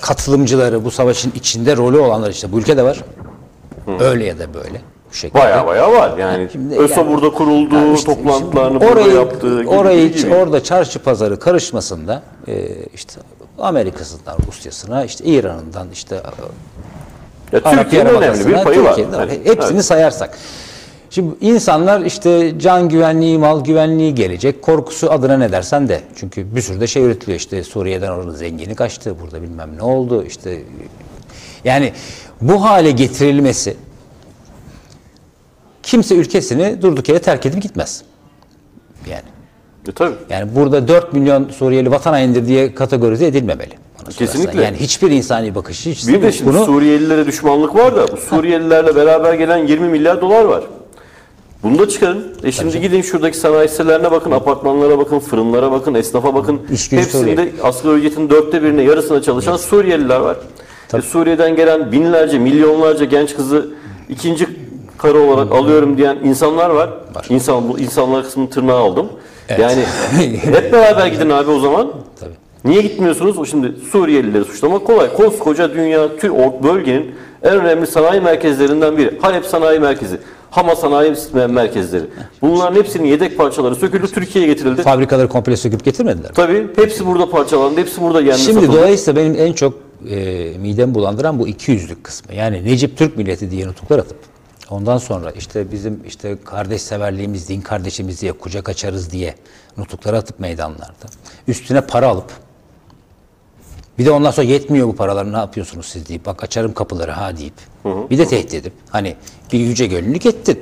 katılımcıları, 0.00 0.84
bu 0.84 0.90
savaşın 0.90 1.32
içinde 1.34 1.76
rolü 1.76 1.98
olanlar 1.98 2.30
işte 2.30 2.52
bu 2.52 2.58
ülkede 2.58 2.82
var. 2.82 3.04
Öyle 4.00 4.24
ya 4.24 4.38
da 4.38 4.54
böyle. 4.54 4.80
Şekilde. 5.16 5.38
Baya 5.40 5.66
baya 5.66 5.92
var. 5.92 6.18
Yani 6.18 6.48
Şimdi 6.52 6.74
ÖSO 6.74 7.00
yani- 7.00 7.12
burada 7.12 7.30
kuruldu, 7.30 7.74
Yani 7.74 7.94
işte- 7.94 8.14
toplantılarını 8.14 8.80
şimdi 8.80 8.92
burada 8.96 9.08
yaptı. 9.12 9.62
orayı 9.66 10.12
gibi. 10.12 10.34
orada 10.34 10.62
çarşı 10.64 10.98
pazarı 10.98 11.38
karışmasında 11.38 12.22
e, 12.48 12.68
işte 12.94 13.20
Amerika'sından 13.58 14.36
Rusya'sına, 14.48 15.04
işte 15.04 15.24
İran'ından 15.24 15.86
işte 15.92 16.14
Ya 17.52 17.60
Arap 17.64 17.82
Türkiye'nin 17.82 18.08
önemli 18.10 18.46
bir 18.46 18.62
payı 18.64 18.84
var. 18.84 18.98
Yani, 18.98 19.30
Hepsini 19.44 19.72
evet. 19.74 19.84
sayarsak. 19.84 20.38
Şimdi 21.10 21.34
insanlar 21.40 22.00
işte 22.00 22.58
can 22.58 22.88
güvenliği, 22.88 23.38
mal 23.38 23.64
güvenliği 23.64 24.14
gelecek. 24.14 24.62
Korkusu 24.62 25.12
adına 25.12 25.38
ne 25.38 25.52
dersen 25.52 25.88
de. 25.88 26.00
Çünkü 26.16 26.56
bir 26.56 26.60
sürü 26.60 26.80
de 26.80 26.86
şey 26.86 27.02
üretiliyor. 27.04 27.38
İşte 27.38 27.64
Suriye'den 27.64 28.10
orada 28.10 28.32
zengini 28.32 28.74
kaçtı. 28.74 29.16
Burada 29.22 29.42
bilmem 29.42 29.70
ne 29.76 29.82
oldu. 29.82 30.24
İşte 30.24 30.62
yani 31.64 31.92
bu 32.40 32.64
hale 32.64 32.90
getirilmesi 32.90 33.76
kimse 35.86 36.14
ülkesini 36.14 36.82
durduk 36.82 37.08
yere 37.08 37.18
terk 37.18 37.46
edip 37.46 37.62
gitmez. 37.62 38.02
Yani 39.10 39.22
E, 39.88 39.92
tabii. 39.92 40.14
yani 40.30 40.54
burada 40.56 40.88
4 40.88 41.12
milyon 41.12 41.48
Suriyeli 41.48 41.90
vatan 41.90 42.12
hainidir 42.12 42.46
diye 42.46 42.74
kategorize 42.74 43.26
edilmemeli. 43.26 43.74
Kesinlikle. 44.18 44.62
Yani 44.62 44.76
hiçbir 44.76 45.10
insani 45.10 45.54
bakış 45.54 45.86
hiç 45.86 46.08
Bir 46.08 46.22
de 46.22 46.32
şimdi 46.32 46.50
bunu 46.50 46.64
Suriyelilere 46.64 47.26
düşmanlık 47.26 47.74
var 47.74 47.96
da 47.96 48.08
bu 48.12 48.16
Suriyelilerle 48.16 48.96
beraber 48.96 49.34
gelen 49.34 49.66
20 49.66 49.88
milyar 49.88 50.20
dolar 50.20 50.44
var. 50.44 50.64
Bunu 51.62 51.78
da 51.78 51.88
çıkarın. 51.88 52.24
E 52.42 52.52
şimdi 52.52 52.80
gidin 52.80 53.02
şuradaki 53.02 53.36
sanayi 53.38 53.68
sitelerine 53.68 54.10
bakın, 54.10 54.30
apartmanlara 54.30 54.98
bakın, 54.98 55.18
fırınlara 55.18 55.72
bakın, 55.72 55.94
esnafa 55.94 56.34
bakın. 56.34 56.60
İş 56.72 56.92
Hepsinde 56.92 57.34
Suriye. 57.36 57.52
asgari 57.62 57.94
ücretin 57.94 58.30
dörtte 58.30 58.62
birine, 58.62 58.82
yarısına 58.82 59.22
çalışan 59.22 59.56
Suriyeliler 59.56 60.20
var. 60.20 60.36
E 60.94 61.02
Suriye'den 61.02 61.56
gelen 61.56 61.92
binlerce, 61.92 62.38
milyonlarca 62.38 63.04
genç 63.04 63.36
kızı 63.36 63.68
ikinci 64.08 64.46
karı 64.98 65.18
olarak 65.20 65.52
alıyorum 65.52 65.98
diyen 65.98 66.16
insanlar 66.24 66.70
var. 66.70 66.90
Var. 67.14 67.26
İnsan, 67.28 67.68
bu 67.68 67.78
insanlar 67.78 68.24
kısmını 68.24 68.50
tırnağa 68.50 68.74
aldım. 68.76 69.08
Yani 69.58 69.82
hep 70.42 70.72
beraber 70.72 71.06
gidin 71.06 71.30
abi 71.30 71.50
o 71.50 71.60
zaman. 71.60 71.92
Tabii. 72.20 72.34
Niye 72.64 72.82
gitmiyorsunuz? 72.82 73.38
O 73.38 73.44
şimdi 73.44 73.72
Suriyelileri 73.92 74.44
suçlamak 74.44 74.86
kolay. 74.86 75.12
Koskoca 75.12 75.74
dünya, 75.74 76.16
tüm 76.16 76.34
bölgenin 76.62 77.14
en 77.42 77.52
önemli 77.60 77.86
sanayi 77.86 78.20
merkezlerinden 78.20 78.96
biri. 78.96 79.18
Halep 79.20 79.44
Sanayi 79.44 79.80
Merkezi, 79.80 80.18
Hama 80.50 80.76
Sanayi 80.76 81.14
Merkezleri. 81.48 82.04
Bunların 82.42 82.76
hepsinin 82.76 83.04
yedek 83.04 83.38
parçaları 83.38 83.74
söküldü, 83.74 84.06
Türkiye'ye 84.06 84.52
getirildi. 84.52 84.82
fabrikaları 84.82 85.28
komple 85.28 85.56
söküp 85.56 85.84
getirmediler. 85.84 86.30
Tabii 86.34 86.66
hepsi 86.76 87.06
burada 87.06 87.30
parçalandı, 87.30 87.80
hepsi 87.80 88.00
burada 88.00 88.20
yendi 88.20 88.38
Şimdi 88.40 88.60
satıldı. 88.60 88.76
dolayısıyla 88.76 89.22
benim 89.22 89.34
en 89.38 89.52
çok 89.52 89.74
e, 90.10 90.16
midemi 90.60 90.94
bulandıran 90.94 91.38
bu 91.38 91.48
iki 91.48 91.72
yüzlük 91.72 92.04
kısmı. 92.04 92.34
Yani 92.34 92.64
Necip 92.64 92.98
Türk 92.98 93.16
milleti 93.16 93.50
diye 93.50 93.66
nutuklar 93.66 93.98
atıp 93.98 94.16
ondan 94.70 94.98
sonra 94.98 95.30
işte 95.30 95.72
bizim 95.72 96.02
işte 96.06 96.36
kardeş 96.44 96.82
severliğimiz, 96.82 97.48
din 97.48 97.60
kardeşimiz 97.60 98.20
diye 98.20 98.32
kucak 98.32 98.68
açarız 98.68 99.10
diye 99.10 99.34
nutukları 99.76 100.16
atıp 100.16 100.40
meydanlarda. 100.40 101.06
Üstüne 101.48 101.80
para 101.80 102.08
alıp 102.08 102.32
bir 103.98 104.06
de 104.06 104.10
ondan 104.10 104.30
sonra 104.30 104.46
yetmiyor 104.46 104.88
bu 104.88 104.96
paralar 104.96 105.32
ne 105.32 105.36
yapıyorsunuz 105.36 105.86
siz 105.86 106.08
deyip 106.08 106.26
bak 106.26 106.44
açarım 106.44 106.74
kapıları 106.74 107.10
ha 107.10 107.36
deyip 107.36 107.54
bir 108.10 108.18
de 108.18 108.26
tehdit 108.26 108.54
edip 108.54 108.72
hani 108.90 109.16
bir 109.52 109.58
yüce 109.58 109.86
gönüllülük 109.86 110.26
ettin. 110.26 110.60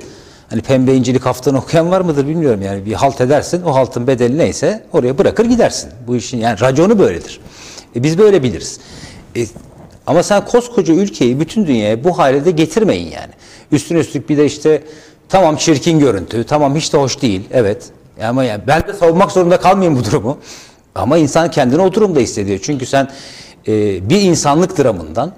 Hani 0.49 0.61
pembe 0.61 0.93
incilik 0.93 1.25
haftanı 1.25 1.57
okuyan 1.57 1.91
var 1.91 2.01
mıdır 2.01 2.27
bilmiyorum 2.27 2.61
yani 2.61 2.85
bir 2.85 2.93
halt 2.93 3.21
edersin 3.21 3.63
o 3.63 3.75
haltın 3.75 4.07
bedeli 4.07 4.37
neyse 4.37 4.85
oraya 4.93 5.17
bırakır 5.17 5.45
gidersin. 5.45 5.91
Bu 6.07 6.15
işin 6.15 6.37
yani 6.37 6.59
raconu 6.59 6.99
böyledir. 6.99 7.41
E, 7.95 8.03
biz 8.03 8.17
böyle 8.17 8.43
biliriz. 8.43 8.79
E, 9.35 9.45
ama 10.07 10.23
sen 10.23 10.45
koskoca 10.45 10.93
ülkeyi 10.93 11.39
bütün 11.39 11.67
dünyaya 11.67 12.03
bu 12.03 12.17
hale 12.17 12.45
de 12.45 12.51
getirmeyin 12.51 13.11
yani. 13.11 13.33
Üstüne 13.71 13.99
üstlük 13.99 14.29
bir 14.29 14.37
de 14.37 14.45
işte 14.45 14.83
tamam 15.29 15.55
çirkin 15.55 15.99
görüntü, 15.99 16.43
tamam 16.43 16.75
hiç 16.75 16.93
de 16.93 16.97
hoş 16.97 17.21
değil, 17.21 17.41
evet. 17.51 17.83
Ama 18.23 18.43
yani 18.43 18.61
ben 18.67 18.87
de 18.87 18.93
savunmak 18.93 19.31
zorunda 19.31 19.57
kalmayayım 19.57 19.99
bu 19.99 20.05
durumu. 20.05 20.37
Ama 20.95 21.17
insan 21.17 21.51
kendini 21.51 21.81
o 21.81 21.93
durumda 21.93 22.19
hissediyor. 22.19 22.59
Çünkü 22.63 22.85
sen 22.85 23.09
e, 23.67 24.09
bir 24.09 24.21
insanlık 24.21 24.77
dramından 24.77 25.31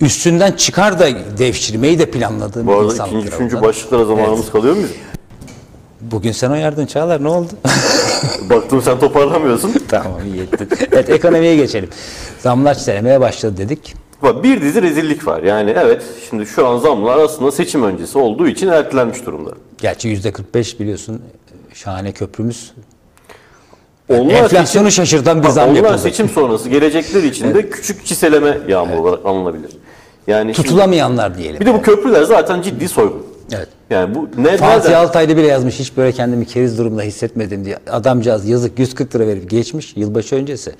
üstünden 0.00 0.52
çıkar 0.52 1.00
da 1.00 1.08
devşirmeyi 1.38 1.98
de 1.98 2.10
planladığın 2.10 2.66
Bu 2.66 2.70
bir 2.70 2.76
arada 2.76 2.92
insanlık 2.92 3.12
ikinci, 3.12 3.28
üçüncü 3.28 3.50
dramından. 3.52 3.68
başlıklara 3.68 4.04
zamanımız 4.04 4.50
kalıyor 4.52 4.76
mu? 4.76 4.82
Bugün 6.00 6.32
sen 6.32 6.50
uyardın 6.50 6.86
Çağlar 6.86 7.22
ne 7.24 7.28
oldu? 7.28 7.48
Baktım 8.50 8.82
sen 8.82 9.00
toparlamıyorsun. 9.00 9.74
tamam 9.88 10.20
iyi 10.34 10.42
ettin. 10.42 10.68
Evet 10.92 11.10
ekonomiye 11.10 11.56
geçelim. 11.56 11.88
Zamlar 12.38 12.74
çizelemeye 12.74 13.20
başladı 13.20 13.56
dedik. 13.56 13.94
Bir 14.22 14.60
dizi 14.62 14.82
rezillik 14.82 15.26
var. 15.26 15.42
Yani 15.42 15.74
evet 15.76 16.02
şimdi 16.30 16.46
şu 16.46 16.66
an 16.66 16.78
zamlar 16.78 17.18
aslında 17.18 17.52
seçim 17.52 17.82
öncesi 17.84 18.18
olduğu 18.18 18.46
için 18.48 18.68
ertelenmiş 18.68 19.26
durumda. 19.26 19.50
Gerçi 19.78 20.08
yüzde 20.08 20.32
45 20.32 20.80
biliyorsun 20.80 21.22
şahane 21.74 22.12
köprümüz. 22.12 22.72
Onlar 24.08 24.34
Enflasyonu 24.34 24.90
şaşırtan 24.90 25.42
bir 25.42 25.48
zam 25.48 25.68
onlar 25.70 25.76
yapıldı. 25.76 25.98
seçim 25.98 26.28
sonrası 26.28 26.68
gelecekler 26.68 27.22
için 27.22 27.54
de 27.54 27.70
küçük 27.70 28.06
çiseleme 28.06 28.58
yağmur 28.68 28.96
olarak 28.98 29.26
alınabilir. 29.26 29.70
Yani 30.26 30.54
şimdi- 30.54 30.68
Tutulamayanlar 30.68 31.38
diyelim. 31.38 31.60
bir 31.60 31.66
de 31.66 31.74
bu 31.74 31.82
köprüler 31.82 32.22
zaten 32.22 32.62
ciddi 32.62 32.88
soygun. 32.88 33.26
Evet. 33.52 33.68
Yani 33.90 34.14
bu 34.14 34.28
ne 34.38 34.56
Fatih 34.56 34.84
nereden? 34.84 35.04
Altaylı 35.04 35.36
bile 35.36 35.46
yazmış 35.46 35.78
hiç 35.78 35.96
böyle 35.96 36.12
kendimi 36.12 36.46
keriz 36.46 36.78
durumda 36.78 37.02
hissetmedim 37.02 37.64
diye. 37.64 37.78
Adamcağız 37.90 38.48
yazık 38.48 38.78
140 38.78 39.14
lira 39.14 39.26
verip 39.26 39.50
geçmiş 39.50 39.96
yılbaşı 39.96 40.36
öncesi. 40.36 40.72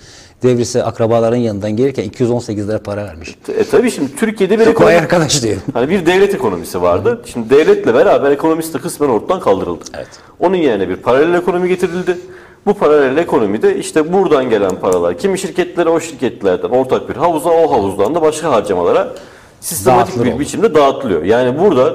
Devrisi 0.42 0.82
akrabaların 0.84 1.36
yanından 1.36 1.70
gelirken 1.70 2.04
218 2.04 2.68
lira 2.68 2.78
para 2.78 3.04
vermiş. 3.04 3.36
E 3.58 3.64
tabii 3.64 3.90
şimdi 3.90 4.16
Türkiye'de 4.16 4.58
bir 4.58 4.66
ekonomi, 4.66 4.94
arkadaş 4.94 5.42
diyor. 5.42 5.56
hani 5.72 5.90
bir 5.90 6.06
devlet 6.06 6.34
ekonomisi 6.34 6.82
vardı. 6.82 7.22
Şimdi 7.26 7.50
devletle 7.50 7.94
beraber 7.94 8.30
ekonomisi 8.30 8.74
de 8.74 8.78
kısmen 8.78 9.08
ortadan 9.08 9.40
kaldırıldı. 9.40 9.84
Evet. 9.96 10.08
Onun 10.40 10.56
yerine 10.56 10.88
bir 10.88 10.96
paralel 10.96 11.34
ekonomi 11.34 11.68
getirildi. 11.68 12.18
Bu 12.66 12.74
paralel 12.74 13.16
ekonomide 13.16 13.76
işte 13.78 14.12
buradan 14.12 14.50
gelen 14.50 14.76
paralar 14.76 15.18
kimi 15.18 15.38
şirketlere 15.38 15.88
o 15.88 16.00
şirketlerden 16.00 16.68
ortak 16.68 17.08
bir 17.08 17.16
havuza 17.16 17.50
o 17.50 17.72
havuzdan 17.72 18.14
da 18.14 18.22
başka 18.22 18.50
harcamalara 18.52 19.12
sistematik 19.60 20.06
Dağıtılır 20.08 20.26
bir 20.26 20.32
oldu. 20.32 20.40
biçimde 20.40 20.74
dağıtılıyor. 20.74 21.22
Yani 21.24 21.58
burada 21.58 21.94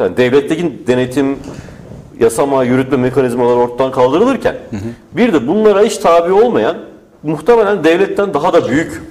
yani 0.00 0.16
devletteki 0.16 0.86
denetim 0.86 1.38
yasama, 2.20 2.64
yürütme 2.64 2.96
mekanizmaları 2.96 3.56
ortadan 3.56 3.90
kaldırılırken 3.92 4.56
bir 5.12 5.32
de 5.32 5.48
bunlara 5.48 5.82
hiç 5.82 5.98
tabi 5.98 6.32
olmayan 6.32 6.76
muhtemelen 7.22 7.84
devletten 7.84 8.34
daha 8.34 8.52
da 8.52 8.68
büyük 8.68 9.02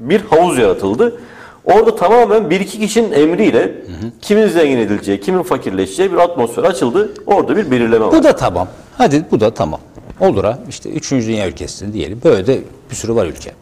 bir 0.00 0.20
havuz 0.20 0.58
yaratıldı. 0.58 1.20
Orada 1.64 1.96
tamamen 1.96 2.50
bir 2.50 2.60
iki 2.60 2.78
kişinin 2.78 3.12
emriyle 3.12 3.74
kimin 4.22 4.48
zengin 4.48 4.78
edileceği, 4.78 5.20
kimin 5.20 5.42
fakirleşeceği 5.42 6.12
bir 6.12 6.16
atmosfer 6.16 6.64
açıldı. 6.64 7.14
Orada 7.26 7.56
bir 7.56 7.70
belirleme 7.70 8.04
var. 8.04 8.12
Bu 8.12 8.22
da 8.22 8.36
tamam. 8.36 8.68
Hadi 8.98 9.24
bu 9.30 9.40
da 9.40 9.54
tamam. 9.54 9.80
Olur 10.20 10.44
ha. 10.44 10.58
İşte 10.68 10.90
3. 10.90 11.10
Dünya 11.10 11.48
ülkesi 11.48 11.92
diyelim. 11.92 12.20
Böyle 12.24 12.46
de 12.46 12.60
bir 12.90 12.96
sürü 12.96 13.14
var 13.14 13.26
ülke. 13.26 13.52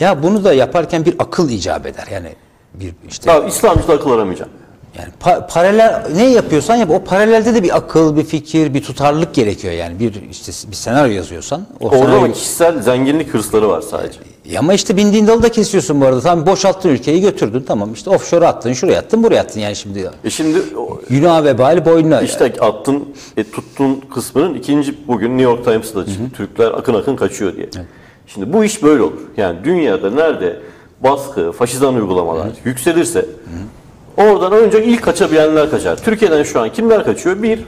Ya 0.00 0.22
bunu 0.22 0.44
da 0.44 0.52
yaparken 0.52 1.04
bir 1.04 1.14
akıl 1.18 1.50
icap 1.50 1.86
eder. 1.86 2.04
Yani 2.12 2.28
bir 2.74 2.92
işte 3.08 3.30
Ya 3.30 3.46
İslamcıda 3.46 3.92
akıl 3.92 4.10
aramayacağım. 4.10 4.50
Yani 4.98 5.08
pa- 5.22 5.46
paralel 5.46 6.06
ne 6.16 6.24
yapıyorsan 6.30 6.76
yap. 6.76 6.90
O 6.90 7.04
paralelde 7.04 7.54
de 7.54 7.62
bir 7.62 7.76
akıl, 7.76 8.16
bir 8.16 8.24
fikir, 8.24 8.74
bir 8.74 8.82
tutarlılık 8.82 9.34
gerekiyor 9.34 9.74
yani. 9.74 9.98
Bir 10.00 10.22
işte 10.30 10.52
bir 10.70 10.76
senaryo 10.76 11.12
yazıyorsan 11.14 11.66
o 11.80 11.88
Orada 11.88 11.96
senaryo- 11.98 12.16
ama 12.16 12.32
kişisel 12.32 12.82
zenginlik 12.82 13.34
hırsları 13.34 13.68
var 13.68 13.80
sadece. 13.80 14.18
Ya 14.50 14.60
Ama 14.60 14.74
işte 14.74 14.96
bindiğin 14.96 15.26
dalı 15.26 15.42
da 15.42 15.48
kesiyorsun 15.48 16.00
bu 16.00 16.06
arada. 16.06 16.20
Tamam 16.20 16.46
boşalttın 16.46 16.88
ülkeyi 16.88 17.20
götürdün 17.20 17.60
tamam 17.62 17.92
işte 17.92 18.10
offshore 18.10 18.46
attın, 18.46 18.72
şuraya 18.72 18.98
attın, 18.98 19.22
buraya 19.22 19.40
attın 19.40 19.60
yani 19.60 19.76
şimdi. 19.76 20.10
E 20.24 20.30
şimdi 20.30 20.58
Günah 21.10 21.44
vebali 21.44 21.84
boynuna. 21.84 22.20
işte 22.20 22.52
attın, 22.60 23.04
e, 23.36 23.44
tuttun 23.44 24.00
kısmının 24.14 24.54
ikinci 24.54 25.06
bugün 25.08 25.28
New 25.38 25.42
York 25.42 25.64
Times'ta 25.64 26.06
çıktı. 26.06 26.22
Türkler 26.36 26.66
akın 26.70 26.94
akın 26.94 27.16
kaçıyor 27.16 27.56
diye. 27.56 27.68
Şimdi 28.26 28.52
bu 28.52 28.64
iş 28.64 28.82
böyle 28.82 29.02
olur. 29.02 29.20
Yani 29.36 29.58
dünyada 29.64 30.10
nerede 30.10 30.60
baskı, 31.00 31.52
faşizan 31.52 31.94
uygulamalar 31.94 32.48
yükselirse 32.64 33.26
oradan 34.16 34.52
önce 34.52 34.84
ilk 34.84 35.02
kaçabilenler 35.02 35.70
kaçar. 35.70 35.96
Türkiye'den 35.96 36.42
şu 36.42 36.60
an 36.60 36.72
kimler 36.72 37.04
kaçıyor? 37.04 37.42
Bir, 37.42 37.60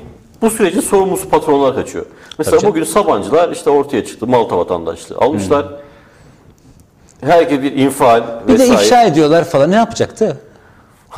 bu 0.42 0.50
sürecin 0.50 0.80
sorumlusu 0.80 1.28
patronlar 1.28 1.74
kaçıyor. 1.74 2.04
Mesela 2.38 2.58
Tabii 2.58 2.70
bugün 2.70 2.84
Sabancılar 2.84 3.50
işte 3.50 3.70
ortaya 3.70 4.04
çıktı. 4.04 4.26
Malta 4.26 4.58
vatandaşlığı 4.58 5.16
almışlar. 5.18 5.66
Herkes 7.20 7.62
bir 7.62 7.72
infial 7.72 8.22
bir 8.48 8.52
vesaire. 8.52 8.70
de 8.72 8.74
ifşa 8.74 9.02
ediyorlar 9.02 9.44
falan 9.44 9.70
ne 9.70 9.76
yapacaktı? 9.76 10.40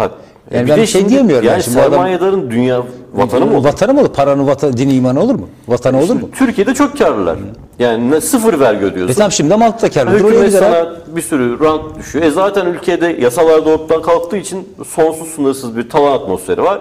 Ha, 0.01 0.11
Yani 0.51 0.65
bir 0.65 0.71
ben 0.71 0.77
bir 0.81 0.87
şey 0.87 1.01
şimdi- 1.01 1.13
diyemiyorum 1.13 1.47
Yani 1.47 1.53
yani. 1.53 1.63
Şimdi 1.63 1.77
bu 1.77 1.81
adam- 1.81 1.93
sermayedarın 1.93 2.51
dünya 2.51 2.83
vatanı 3.15 3.47
mı 3.47 3.57
olur? 3.57 3.65
Vatanı 3.65 3.95
mı 3.95 4.01
olur? 4.01 4.09
Paranın 4.09 4.47
vatanı, 4.47 4.77
dini 4.77 4.95
imanı 4.95 5.21
olur 5.23 5.35
mu? 5.35 5.49
Vatanı 5.69 5.99
olur 6.01 6.15
mu? 6.15 6.29
Türkiye'de 6.39 6.75
çok 6.75 6.99
karlılar. 6.99 7.37
Yani 7.79 8.21
sıfır 8.21 8.61
vergi 8.61 8.85
E 8.85 8.89
ödüyorsun. 8.89 9.15
tamam 9.15 9.33
şimdi 9.33 9.51
de 9.51 9.57
Malta 9.57 9.91
kârlıdır. 9.91 10.21
Oraya 10.25 10.29
Hükümet 10.35 10.55
abi. 10.55 10.59
sana 10.65 10.93
bir 11.17 11.23
sürü 11.23 11.61
rant 11.61 11.99
düşüyor. 11.99 12.25
E 12.25 12.31
zaten 12.31 12.67
ülkede 12.67 13.07
yasalar 13.21 13.59
ortadan 13.59 14.03
kalktığı 14.03 14.37
için 14.37 14.69
sonsuz 14.89 15.29
sınırsız 15.29 15.77
bir 15.77 15.89
talan 15.91 16.13
atmosferi 16.13 16.63
var. 16.63 16.81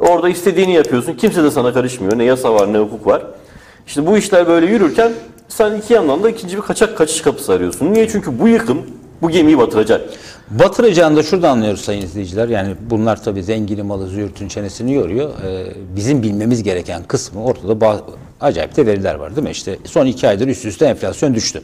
Orada 0.00 0.28
istediğini 0.28 0.74
yapıyorsun. 0.74 1.12
Kimse 1.12 1.42
de 1.44 1.50
sana 1.50 1.72
karışmıyor. 1.72 2.18
Ne 2.18 2.24
yasa 2.24 2.54
var 2.54 2.72
ne 2.72 2.78
hukuk 2.78 3.06
var. 3.06 3.22
İşte 3.86 4.06
bu 4.06 4.16
işler 4.16 4.46
böyle 4.48 4.66
yürürken 4.66 5.12
sen 5.48 5.74
iki 5.74 5.94
yandan 5.94 6.22
da 6.22 6.30
ikinci 6.30 6.56
bir 6.56 6.62
kaçak 6.62 6.98
kaçış 6.98 7.20
kapısı 7.20 7.52
arıyorsun. 7.52 7.92
Niye? 7.94 8.08
Çünkü 8.08 8.40
bu 8.40 8.48
yıkım 8.48 8.78
bu 9.22 9.30
gemiyi 9.30 9.58
batıracak. 9.58 10.10
Batıracağını 10.50 11.16
da 11.16 11.22
şurada 11.22 11.50
anlıyoruz 11.50 11.80
sayın 11.80 12.02
izleyiciler. 12.02 12.48
Yani 12.48 12.74
bunlar 12.90 13.22
tabii 13.22 13.42
zengini 13.42 13.82
malı 13.82 14.08
züğürtün 14.08 14.48
çenesini 14.48 14.94
yoruyor. 14.94 15.30
Ee, 15.44 15.66
bizim 15.96 16.22
bilmemiz 16.22 16.62
gereken 16.62 17.02
kısmı 17.02 17.44
ortada 17.44 18.02
acayip 18.40 18.76
de 18.76 18.86
veriler 18.86 19.14
var 19.14 19.36
değil 19.36 19.46
mi? 19.46 19.50
İşte 19.50 19.78
son 19.84 20.06
iki 20.06 20.28
aydır 20.28 20.48
üst 20.48 20.64
üste 20.64 20.86
enflasyon 20.86 21.34
düştü. 21.34 21.62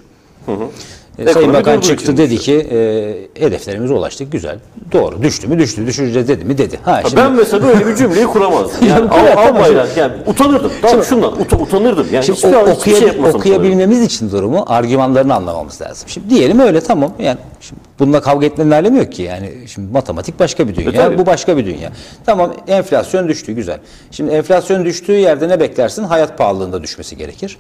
Ee, 0.49 0.53
Sayın 0.53 0.71
Ekonomi 1.19 1.53
Bakan 1.53 1.77
durduğu 1.77 1.87
çıktı 1.87 2.17
dedi 2.17 2.39
ki 2.39 2.67
e, 2.73 3.41
hedeflerimize 3.45 3.95
ulaştık 3.95 4.33
güzel. 4.33 4.59
Doğru 4.93 5.23
düştü 5.23 5.49
mü 5.49 5.59
düştü 5.59 5.87
düşüreceğiz 5.87 6.29
dedi 6.29 6.45
mi 6.45 6.59
dedi. 6.59 6.79
Ha, 6.85 7.03
şimdi, 7.05 7.17
Ben 7.17 7.33
mesela 7.33 7.67
böyle 7.69 7.87
bir 7.87 7.97
cümleyi 7.97 8.27
kuramazdım. 8.27 8.87
Yani 8.89 9.01
Ya, 9.07 9.21
evet, 9.23 9.37
al, 9.39 9.43
al 9.43 9.47
tamam. 9.47 9.63
bayrak. 9.63 9.97
Yani 9.97 10.13
utanırdım. 10.27 10.71
Tamam 10.83 11.05
şundan 11.05 11.33
uta- 11.41 11.57
utanırdım. 11.57 12.07
Yani 12.13 12.25
Şimdi 12.25 12.37
hiçbir, 12.39 12.53
o- 12.53 12.59
an 12.59 12.61
hiçbir 12.67 12.73
okuyabil- 12.93 12.99
şey 12.99 13.09
yapmasam 13.09 13.41
okuyabilmemiz 13.41 14.03
için 14.03 14.31
durumu 14.31 14.65
argümanlarını 14.69 15.35
anlamamız 15.35 15.81
lazım. 15.83 16.09
Şimdi 16.09 16.31
diyelim 16.31 16.59
öyle 16.61 16.81
tamam 16.81 17.13
yani 17.19 17.39
şimdi 17.61 17.81
bununla 17.99 18.21
kavga 18.21 18.47
etmenin 18.47 18.71
alemi 18.71 18.99
yok 18.99 19.13
ki 19.13 19.23
yani 19.23 19.51
şimdi 19.67 19.93
matematik 19.93 20.41
başka 20.41 20.69
bir 20.69 20.75
dünya 20.77 21.07
E, 21.07 21.19
bu 21.19 21.27
başka 21.27 21.57
bir 21.57 21.67
dünya. 21.67 21.91
Tamam 22.27 22.55
enflasyon 22.69 23.29
düştü 23.29 23.53
güzel. 23.53 23.79
Şimdi 24.11 24.31
enflasyon 24.35 24.85
düştüğü 24.85 25.13
yerde 25.13 25.49
ne 25.49 25.61
beklersin? 25.61 26.05
Hayat 26.05 26.39
pahalılığında 26.39 26.83
düşmesi 26.83 27.17
gerekir. 27.17 27.59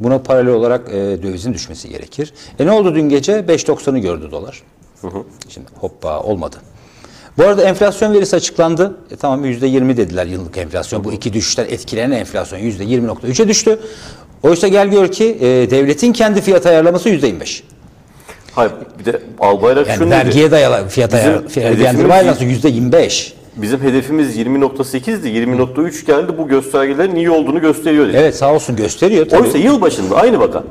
Buna 0.00 0.18
paralel 0.18 0.52
olarak 0.52 0.88
e, 0.88 1.22
dövizin 1.22 1.54
düşmesi 1.54 1.88
gerekir. 1.88 2.32
E 2.58 2.66
ne 2.66 2.72
oldu 2.72 2.94
dün 2.94 3.08
gece? 3.08 3.32
5.90'ı 3.32 3.98
gördü 3.98 4.30
dolar. 4.30 4.62
Şimdi 5.48 5.66
hoppa 5.80 6.20
olmadı. 6.20 6.56
Bu 7.38 7.44
arada 7.44 7.62
enflasyon 7.64 8.12
verisi 8.14 8.36
açıklandı. 8.36 8.96
E 9.10 9.16
tamam 9.16 9.44
%20 9.44 9.96
dediler 9.96 10.26
yıllık 10.26 10.56
enflasyon. 10.56 11.04
Bu 11.04 11.12
iki 11.12 11.32
düşüşten 11.32 11.64
etkilenen 11.64 12.16
enflasyon 12.16 12.58
%20.3'e 12.58 13.48
düştü. 13.48 13.80
Oysa 14.42 14.68
gel 14.68 14.88
gör 14.88 15.12
ki 15.12 15.38
e, 15.40 15.70
devletin 15.70 16.12
kendi 16.12 16.40
fiyat 16.40 16.66
ayarlaması 16.66 17.08
%25. 17.10 17.62
Hayır 18.54 18.72
bir 18.98 19.04
de 19.04 19.22
Albayrak 19.40 19.88
Yani 19.88 19.98
şunu 19.98 20.10
vergiye 20.10 20.50
dayalı 20.50 20.88
fiyat 20.88 21.14
ayarlaması 21.14 22.44
%25. 22.44 23.32
Bizim 23.56 23.80
hedefimiz 23.80 24.36
20.8'di. 24.38 25.28
20.3 25.28 26.06
geldi. 26.06 26.38
Bu 26.38 26.48
göstergelerin 26.48 27.14
iyi 27.16 27.30
olduğunu 27.30 27.60
gösteriyor 27.60 28.08
dedi. 28.08 28.16
Evet 28.16 28.36
sağ 28.36 28.54
olsun 28.54 28.76
gösteriyor 28.76 29.28
tabii. 29.28 29.42
Oysa 29.42 29.58
yıl 29.58 29.80
başında 29.80 30.16
aynı 30.16 30.40
bakan. 30.40 30.64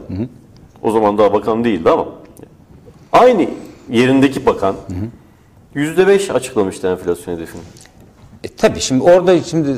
O 0.82 0.92
zaman 0.92 1.18
daha 1.18 1.34
bakan 1.34 1.64
değildi 1.64 1.90
ama. 1.90 2.06
Aynı 3.12 3.46
yerindeki 3.90 4.46
bakan 4.46 4.76
%5 5.76 6.34
açıklamıştı 6.34 6.88
enflasyon 6.88 7.36
hedefini. 7.36 7.62
E, 8.44 8.48
tabii 8.48 8.80
şimdi 8.80 9.04
orada 9.04 9.44
şimdi 9.44 9.70
e, 9.70 9.76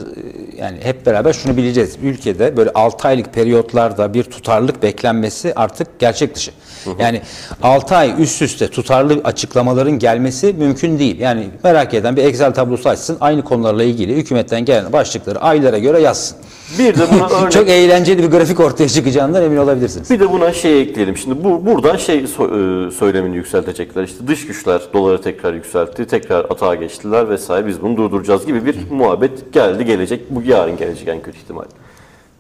yani 0.58 0.78
hep 0.84 1.06
beraber 1.06 1.34
şunu 1.34 1.58
bileceğiz. 1.58 1.96
Ülkede 2.04 2.58
böyle 2.58 2.70
6 2.70 3.08
aylık 3.08 3.34
periyotlarda 3.34 4.14
bir 4.14 4.24
tutarlılık 4.24 4.84
beklenmesi 4.84 5.54
artık 5.56 6.00
gerçek 6.00 6.36
dışı. 6.36 6.52
Yani 7.00 7.22
6 7.64 7.96
ay 7.96 8.24
üst 8.24 8.42
üste 8.42 8.68
tutarlı 8.68 9.22
açıklamaların 9.24 10.00
gelmesi 10.00 10.54
mümkün 10.54 11.00
değil. 11.00 11.20
Yani 11.20 11.50
merak 11.64 11.94
eden 11.94 12.16
bir 12.16 12.24
Excel 12.24 12.54
tablosu 12.54 12.90
açsın. 12.90 13.18
Aynı 13.22 13.44
konularla 13.44 13.84
ilgili 13.84 14.18
hükumetten 14.18 14.66
gelen 14.66 14.94
başlıkları 14.94 15.40
aylara 15.40 15.78
göre 15.78 16.02
yazsın. 16.02 16.38
Bir 16.80 16.98
de 16.98 17.04
buna 17.14 17.30
örnek 17.40 17.52
Çok 17.52 17.70
eğlenceli 17.70 18.24
bir 18.24 18.28
grafik 18.38 18.60
ortaya 18.60 18.90
çıkacağından 18.90 19.44
emin 19.44 19.58
olabilirsiniz. 19.58 20.10
Bir 20.10 20.20
de 20.20 20.32
buna 20.32 20.54
şey 20.54 20.82
ekleyelim. 20.82 21.18
Şimdi 21.18 21.44
bu 21.44 21.66
buradan 21.66 21.96
şey 21.98 22.20
so- 22.20 22.88
e, 22.88 22.92
söylemini 22.92 23.36
yükseltecekler. 23.36 24.04
İşte 24.04 24.28
dış 24.28 24.48
güçler 24.48 24.82
doları 24.94 25.22
tekrar 25.22 25.54
yükseltti, 25.54 26.06
tekrar 26.06 26.40
atağa 26.46 26.76
geçtiler 26.76 27.30
vesaire. 27.30 27.68
Biz 27.68 27.82
bunu 27.82 27.98
durduracağız 27.98 28.46
gibi 28.46 28.66
bir 28.66 28.76
muhabbet 28.92 29.54
geldi 29.54 29.86
gelecek. 29.86 30.22
Bu 30.30 30.42
yarın 30.42 30.78
gelecek 30.78 31.08
en 31.08 31.22
kötü 31.22 31.38
ihtimal. 31.38 31.66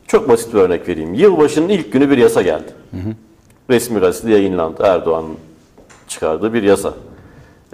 Çok 0.07 0.29
basit 0.29 0.53
bir 0.53 0.59
örnek 0.59 0.87
vereyim. 0.87 1.13
Yılbaşının 1.13 1.69
ilk 1.69 1.93
günü 1.93 2.09
bir 2.09 2.17
yasa 2.17 2.41
geldi. 2.41 2.71
Resmi 3.69 3.99
gazetede 3.99 4.31
yayınlandı. 4.31 4.83
Erdoğan'ın 4.83 5.35
çıkardığı 6.07 6.53
bir 6.53 6.63
yasa. 6.63 6.93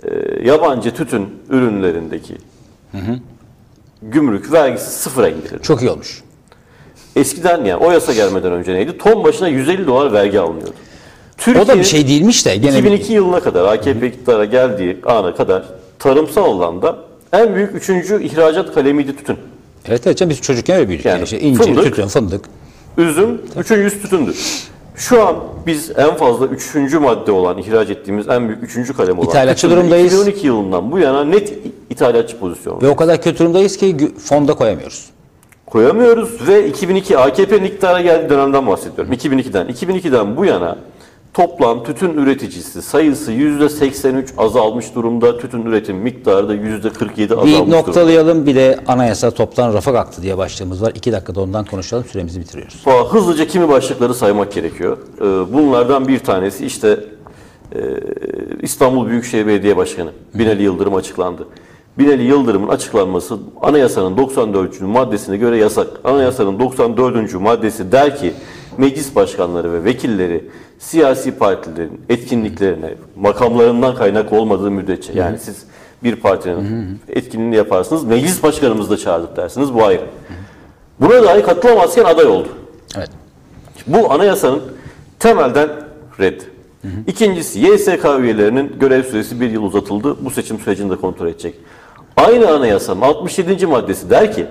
E, 0.03 0.09
yabancı 0.43 0.93
tütün 0.93 1.27
ürünlerindeki 1.49 2.35
gümrük 4.01 4.51
vergisi 4.51 4.91
sıfıra 4.91 5.29
indirildi. 5.29 5.63
Çok 5.63 5.81
iyi 5.81 5.89
olmuş. 5.89 6.23
Eskiden 7.17 7.65
yani 7.65 7.85
o 7.85 7.91
yasa 7.91 8.13
gelmeden 8.13 8.51
önce 8.51 8.73
neydi? 8.73 8.97
Ton 8.97 9.23
başına 9.23 9.47
150 9.47 9.87
dolar 9.87 10.13
vergi 10.13 10.39
alınıyordu. 10.39 10.73
O 11.41 11.53
da 11.53 11.53
Türkiye 11.53 11.77
bir 11.79 11.83
şey 11.83 12.07
değilmiş 12.07 12.45
de 12.45 12.55
gene 12.55 12.79
2002 12.79 13.13
yılına 13.13 13.39
kadar 13.39 13.73
AKP 13.73 14.07
iktidara 14.07 14.45
geldiği 14.45 14.97
ana 15.05 15.35
kadar 15.35 15.65
tarımsal 15.99 16.45
alanda 16.45 16.97
en 17.33 17.55
büyük 17.55 17.75
üçüncü 17.75 18.23
ihracat 18.23 18.73
kalemiydi 18.73 19.15
tütün. 19.15 19.37
Evet 19.87 20.07
evet 20.07 20.29
biz 20.29 20.41
çocukken 20.41 20.77
öyle 20.77 20.87
büyüdük. 20.87 21.05
Yani, 21.05 21.13
Yani 21.13 21.23
işte 21.23 21.39
incir, 21.39 21.63
fındık. 21.63 21.83
tütün, 21.83 22.07
fındık. 22.07 22.45
Üzüm 22.97 23.41
üçüncüsü 23.59 24.01
tütündü. 24.01 24.33
Şu 24.95 25.27
an 25.27 25.35
biz 25.67 25.91
en 25.97 26.15
fazla 26.15 26.45
üçüncü 26.45 26.99
madde 26.99 27.31
olan, 27.31 27.57
ihraç 27.57 27.89
ettiğimiz 27.89 28.27
en 28.27 28.47
büyük 28.47 28.63
üçüncü 28.63 28.93
kalem 28.93 29.19
olan 29.19 29.29
İthalatçı 29.29 29.69
durumdayız. 29.69 30.13
2012 30.13 30.47
yılından 30.47 30.91
bu 30.91 30.99
yana 30.99 31.23
net 31.23 31.53
ithalatçı 31.89 32.39
pozisyonu. 32.39 32.81
Ve 32.81 32.87
o 32.87 32.95
kadar 32.95 33.21
kötü 33.21 33.39
durumdayız 33.39 33.77
ki 33.77 33.97
fonda 34.19 34.53
koyamıyoruz. 34.53 35.05
Koyamıyoruz 35.71 36.47
ve 36.47 36.67
2002 36.67 37.17
AKP'nin 37.17 37.63
iktidara 37.63 38.01
geldiği 38.01 38.29
dönemden 38.29 38.67
bahsediyorum. 38.67 39.13
2002'den. 39.13 39.67
2002'den 39.67 40.37
bu 40.37 40.45
yana 40.45 40.77
toplam 41.33 41.83
tütün 41.83 42.13
üreticisi 42.13 42.81
sayısı 42.81 43.31
%83 43.31 44.25
azalmış 44.37 44.95
durumda. 44.95 45.37
Tütün 45.37 45.65
üretim 45.65 45.97
miktarı 45.97 46.49
da 46.49 46.55
%47 46.55 47.33
azalmış 47.33 47.51
Bir 47.53 47.57
durumda. 47.57 47.75
noktalayalım 47.77 48.45
bir 48.45 48.55
de 48.55 48.79
anayasa 48.87 49.31
toptan 49.31 49.73
rafa 49.73 49.93
kalktı 49.93 50.21
diye 50.21 50.37
başlığımız 50.37 50.81
var. 50.81 50.91
İki 50.95 51.11
dakikada 51.11 51.41
ondan 51.41 51.65
konuşalım 51.65 52.05
süremizi 52.05 52.39
bitiriyoruz. 52.39 52.85
Hızlıca 53.09 53.47
kimi 53.47 53.69
başlıkları 53.69 54.13
saymak 54.13 54.51
gerekiyor. 54.53 54.97
Ee, 55.21 55.53
Bunlardan 55.53 56.07
bir 56.07 56.19
tanesi 56.19 56.65
işte 56.65 56.99
e, 57.75 57.79
İstanbul 58.61 59.07
Büyükşehir 59.09 59.47
Belediye 59.47 59.77
Başkanı 59.77 60.09
Binali 60.33 60.63
Yıldırım 60.63 60.95
açıklandı. 60.95 61.47
Binali 61.97 62.23
Yıldırım'ın 62.23 62.67
açıklanması 62.67 63.37
anayasanın 63.61 64.17
94. 64.17 64.81
maddesine 64.81 65.37
göre 65.37 65.57
yasak. 65.57 65.87
Anayasanın 66.03 66.59
94. 66.59 67.33
maddesi 67.33 67.91
der 67.91 68.17
ki 68.17 68.33
meclis 68.77 69.15
başkanları 69.15 69.73
ve 69.73 69.83
vekilleri 69.83 70.49
siyasi 70.79 71.31
partilerin 71.31 72.01
etkinliklerine 72.09 72.93
makamlarından 73.15 73.95
kaynak 73.95 74.33
olmadığı 74.33 74.71
müddetçe 74.71 75.13
yani 75.13 75.39
siz 75.39 75.63
bir 76.03 76.15
partinin 76.15 76.99
etkinliğini 77.09 77.55
yaparsınız 77.55 78.03
meclis 78.03 78.43
başkanımızı 78.43 78.89
da 78.89 78.97
çağırdık 78.97 79.37
dersiniz 79.37 79.73
bu 79.73 79.85
ayrı. 79.85 80.05
Buna 80.99 81.23
dahi 81.23 81.43
katılamazken 81.43 82.03
aday 82.03 82.25
oldu. 82.25 82.47
Evet. 82.97 83.09
Bu 83.87 84.11
anayasanın 84.11 84.61
temelden 85.19 85.69
red. 86.19 86.41
İkincisi 87.07 87.59
YSK 87.59 88.05
üyelerinin 88.19 88.79
görev 88.79 89.03
süresi 89.03 89.41
bir 89.41 89.51
yıl 89.51 89.63
uzatıldı. 89.63 90.15
Bu 90.25 90.29
seçim 90.29 90.59
sürecini 90.59 90.89
de 90.89 90.95
kontrol 90.95 91.27
edecek. 91.27 91.55
Aynı 92.17 92.49
anayasanın 92.49 93.01
67. 93.01 93.65
maddesi 93.65 94.09
der 94.09 94.33
ki 94.35 94.45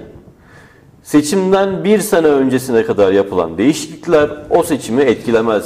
seçimden 1.03 1.85
bir 1.85 2.01
sene 2.01 2.27
öncesine 2.27 2.87
kadar 2.87 3.13
yapılan 3.13 3.59
değişiklikler 3.59 4.31
o 4.51 4.63
seçimi 4.63 5.03
etkilemez. 5.03 5.65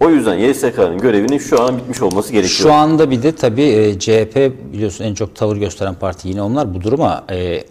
O 0.00 0.10
yüzden 0.10 0.34
YSK'nın 0.34 0.98
görevinin 0.98 1.38
şu 1.38 1.62
an 1.62 1.78
bitmiş 1.78 2.02
olması 2.02 2.32
gerekiyor. 2.32 2.58
Şu 2.58 2.72
anda 2.72 3.10
bir 3.10 3.22
de 3.22 3.32
tabii 3.32 3.62
e, 3.62 3.98
CHP 3.98 4.52
biliyorsun 4.72 5.04
en 5.04 5.14
çok 5.14 5.36
tavır 5.36 5.56
gösteren 5.56 5.94
parti 5.94 6.28
yine 6.28 6.42
onlar 6.42 6.74
bu 6.74 6.82
duruma 6.82 7.24
e, 7.30 7.64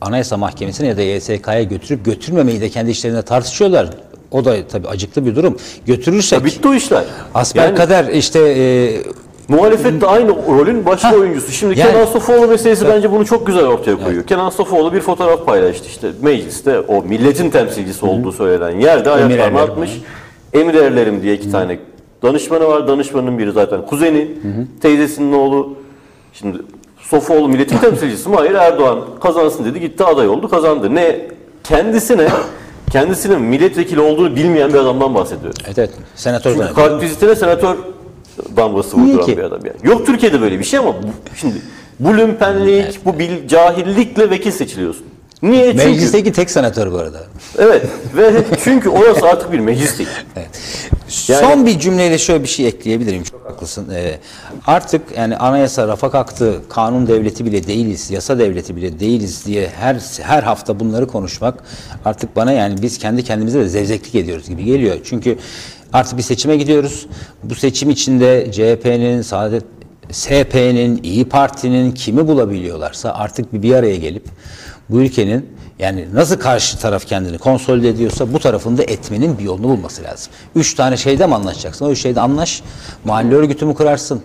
Anayasa 0.00 0.36
Mahkemesi'ne 0.36 0.86
ya 0.86 0.96
da 0.96 1.02
YSK'ya 1.02 1.62
götürüp 1.62 2.04
götürmemeyi 2.04 2.60
de 2.60 2.68
kendi 2.68 2.90
işlerinde 2.90 3.22
tartışıyorlar. 3.22 3.90
O 4.30 4.44
da 4.44 4.68
tabii 4.68 4.88
acıklı 4.88 5.26
bir 5.26 5.36
durum. 5.36 5.56
Götürürsek 5.86 6.44
Bitti 6.44 6.68
o 6.68 6.74
işler. 6.74 7.04
asper 7.34 7.64
Yani 7.64 7.76
kader 7.76 8.04
işte 8.04 8.40
e, 8.40 9.02
Muhalefet 9.48 10.00
de 10.00 10.06
aynı 10.06 10.28
rolün 10.28 10.86
başka 10.86 11.10
Ha, 11.10 11.14
oyuncusu. 11.14 11.52
Şimdi 11.52 11.78
yani- 11.80 11.92
Kenan 11.92 12.06
Sofuoğlu 12.06 12.48
meselesi 12.48 12.88
bence 12.88 13.12
bunu 13.12 13.26
çok 13.26 13.46
güzel 13.46 13.64
ortaya 13.66 13.96
koyuyor. 14.04 14.24
Kenan 14.26 14.50
Sofuoğlu 14.50 14.92
bir 14.92 15.00
fotoğraf 15.00 15.46
paylaştı 15.46 15.86
işte 15.88 16.10
mecliste 16.22 16.80
o 16.80 17.02
milletin 17.02 17.50
temsilcisi 17.50 18.06
olduğu 18.06 18.32
söylenen 18.32 18.80
yerde 18.80 19.10
ayaklarını 19.10 19.60
atmış. 19.60 19.90
Emir 20.52 20.74
erlerim 20.74 21.22
diye 21.22 21.34
iki 21.34 21.50
tane 21.50 21.78
danışmanı 22.22 22.66
var. 22.68 22.88
Danışmanın 22.88 23.38
biri 23.38 23.52
zaten 23.52 23.86
kuzeni, 23.86 24.28
teyzesinin 24.82 25.32
oğlu. 25.32 25.74
Şimdi 26.32 26.58
Sofuoğlu 27.00 27.48
milletin 27.48 27.78
temsilcisi 27.78 28.28
mi? 28.28 28.36
Hayır 28.36 28.54
Erdoğan 28.54 28.98
kazansın 29.22 29.64
dedi 29.64 29.80
gitti 29.80 30.04
aday 30.04 30.28
oldu 30.28 30.48
kazandı. 30.48 30.94
Ne 30.94 31.20
kendisine 31.64 32.28
kendisinin 32.90 33.40
milletvekili 33.40 34.00
olduğunu 34.00 34.36
bilmeyen 34.36 34.68
bir 34.72 34.78
adamdan 34.78 35.14
bahsediyoruz. 35.14 35.58
evet, 35.66 35.78
evet 35.78 35.90
senatör 36.14 36.54
Çünkü 36.54 36.74
kalp 36.74 37.02
vizitine 37.02 37.34
senatör 37.36 37.76
damgası 38.56 38.96
Niye 38.96 39.06
vurduran 39.14 39.26
ki? 39.26 39.36
bir 39.38 39.42
adam 39.42 39.60
yani. 39.66 39.76
Yok 39.92 40.06
Türkiye'de 40.06 40.40
böyle 40.40 40.58
bir 40.58 40.64
şey 40.64 40.78
ama 40.78 40.94
bu, 41.02 41.06
şimdi 41.36 41.54
bu 42.00 42.16
lümpenlik, 42.18 43.04
bu 43.04 43.18
bil, 43.18 43.48
cahillikle 43.48 44.30
vekil 44.30 44.50
seçiliyorsun. 44.50 45.06
Niye? 45.42 45.72
Çünkü 45.72 45.86
Meclisteki 45.86 46.32
tek 46.32 46.50
senatör 46.50 46.92
bu 46.92 46.98
arada. 46.98 47.20
evet 47.58 47.82
ve 48.16 48.44
çünkü 48.64 48.88
orası 48.88 49.26
artık 49.26 49.52
bir 49.52 49.58
meclis 49.58 49.98
değil. 49.98 50.08
Yani- 51.28 51.40
Son 51.46 51.66
bir 51.66 51.78
cümleyle 51.78 52.18
şöyle 52.18 52.42
bir 52.42 52.48
şey 52.48 52.66
ekleyebilirim. 52.66 53.22
Çok 53.22 53.44
haklısın. 53.44 53.88
Ee, 53.94 54.18
artık 54.66 55.02
yani 55.16 55.36
anayasa 55.36 55.88
rafa 55.88 56.10
kalktı, 56.10 56.60
kanun 56.68 57.06
devleti 57.06 57.44
bile 57.44 57.66
değiliz, 57.66 58.10
yasa 58.10 58.38
devleti 58.38 58.76
bile 58.76 59.00
değiliz 59.00 59.46
diye 59.46 59.68
her 59.80 59.96
her 60.22 60.42
hafta 60.42 60.80
bunları 60.80 61.06
konuşmak 61.06 61.54
artık 62.04 62.36
bana 62.36 62.52
yani 62.52 62.82
biz 62.82 62.98
kendi 62.98 63.24
kendimize 63.24 63.60
de 63.60 63.68
zevzeklik 63.68 64.14
ediyoruz 64.14 64.48
gibi 64.48 64.64
geliyor. 64.64 64.96
Çünkü 65.04 65.38
artık 65.96 66.18
bir 66.18 66.22
seçime 66.22 66.56
gidiyoruz. 66.56 67.06
Bu 67.42 67.54
seçim 67.54 67.90
içinde 67.90 68.52
CHP'nin, 68.52 69.22
Saadet 69.22 69.64
SP'nin, 70.10 71.02
İyi 71.02 71.28
Parti'nin 71.28 71.92
kimi 71.92 72.28
bulabiliyorlarsa 72.28 73.12
artık 73.12 73.52
bir 73.52 73.62
bir 73.62 73.74
araya 73.74 73.96
gelip 73.96 74.24
bu 74.90 75.00
ülkenin 75.00 75.48
yani 75.78 76.08
nasıl 76.14 76.36
karşı 76.36 76.78
taraf 76.78 77.06
kendini 77.06 77.38
konsolide 77.38 77.88
ediyorsa 77.88 78.32
bu 78.32 78.38
tarafında 78.38 78.82
etmenin 78.82 79.38
bir 79.38 79.42
yolunu 79.42 79.68
bulması 79.68 80.02
lazım. 80.02 80.32
Üç 80.54 80.74
tane 80.74 80.96
şeyde 80.96 81.26
mi 81.26 81.34
anlaşacaksın? 81.34 81.86
O 81.86 81.90
üç 81.90 81.98
şeyde 81.98 82.20
anlaş. 82.20 82.62
Mahalle 83.04 83.34
örgütü 83.34 83.66
mü 83.66 83.74
kurarsın? 83.74 84.22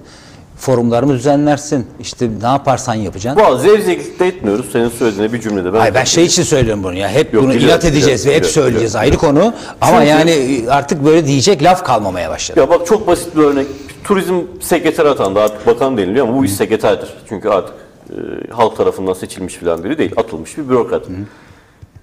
Forumlar 0.61 1.03
mı 1.03 1.13
düzenlersin? 1.13 1.87
İşte 1.99 2.29
ne 2.41 2.47
yaparsan 2.47 2.93
yapacaksın. 2.95 3.43
Bu 3.51 3.57
zevzeklik 3.57 4.19
de 4.19 4.27
etmiyoruz 4.27 4.65
senin 4.71 4.89
söylediğine 4.89 5.33
bir 5.33 5.41
cümlede. 5.41 5.73
Ben, 5.73 5.79
Hayır 5.79 5.93
ben 5.93 6.03
şey 6.03 6.25
için 6.25 6.43
söylüyorum 6.43 6.83
bunu 6.83 6.93
ya. 6.93 7.09
Hep 7.09 7.33
Yok, 7.33 7.43
bunu 7.43 7.51
biliyorum, 7.53 7.69
inat 7.73 7.85
edeceğiz 7.85 8.21
biliyorum, 8.25 8.25
ve 8.25 8.35
hep 8.35 8.43
biliyorum, 8.43 8.53
söyleyeceğiz 8.53 8.93
biliyorum. 8.93 9.33
ayrı 9.33 9.43
konu. 9.43 9.53
Ama 9.81 9.97
Çünkü- 9.97 10.09
yani 10.09 10.65
artık 10.69 11.05
böyle 11.05 11.27
diyecek 11.27 11.63
laf 11.63 11.83
kalmamaya 11.83 12.29
başladı. 12.29 12.59
Ya 12.59 12.69
bak 12.69 12.87
çok 12.87 13.07
basit 13.07 13.35
bir 13.35 13.41
örnek. 13.41 13.67
Turizm 14.03 14.35
sekreteri 14.59 15.09
atandı 15.09 15.39
artık 15.39 15.67
bakan 15.67 15.97
deniliyor 15.97 16.27
ama 16.27 16.37
bu 16.37 16.45
iş 16.45 16.51
sekreterdir. 16.53 17.09
Çünkü 17.29 17.49
artık 17.49 17.75
e, 18.09 18.15
halk 18.51 18.77
tarafından 18.77 19.13
seçilmiş 19.13 19.53
falan 19.55 19.83
biri 19.83 19.97
değil. 19.97 20.11
Atılmış 20.17 20.57
bir 20.57 20.69
bürokrat. 20.69 21.05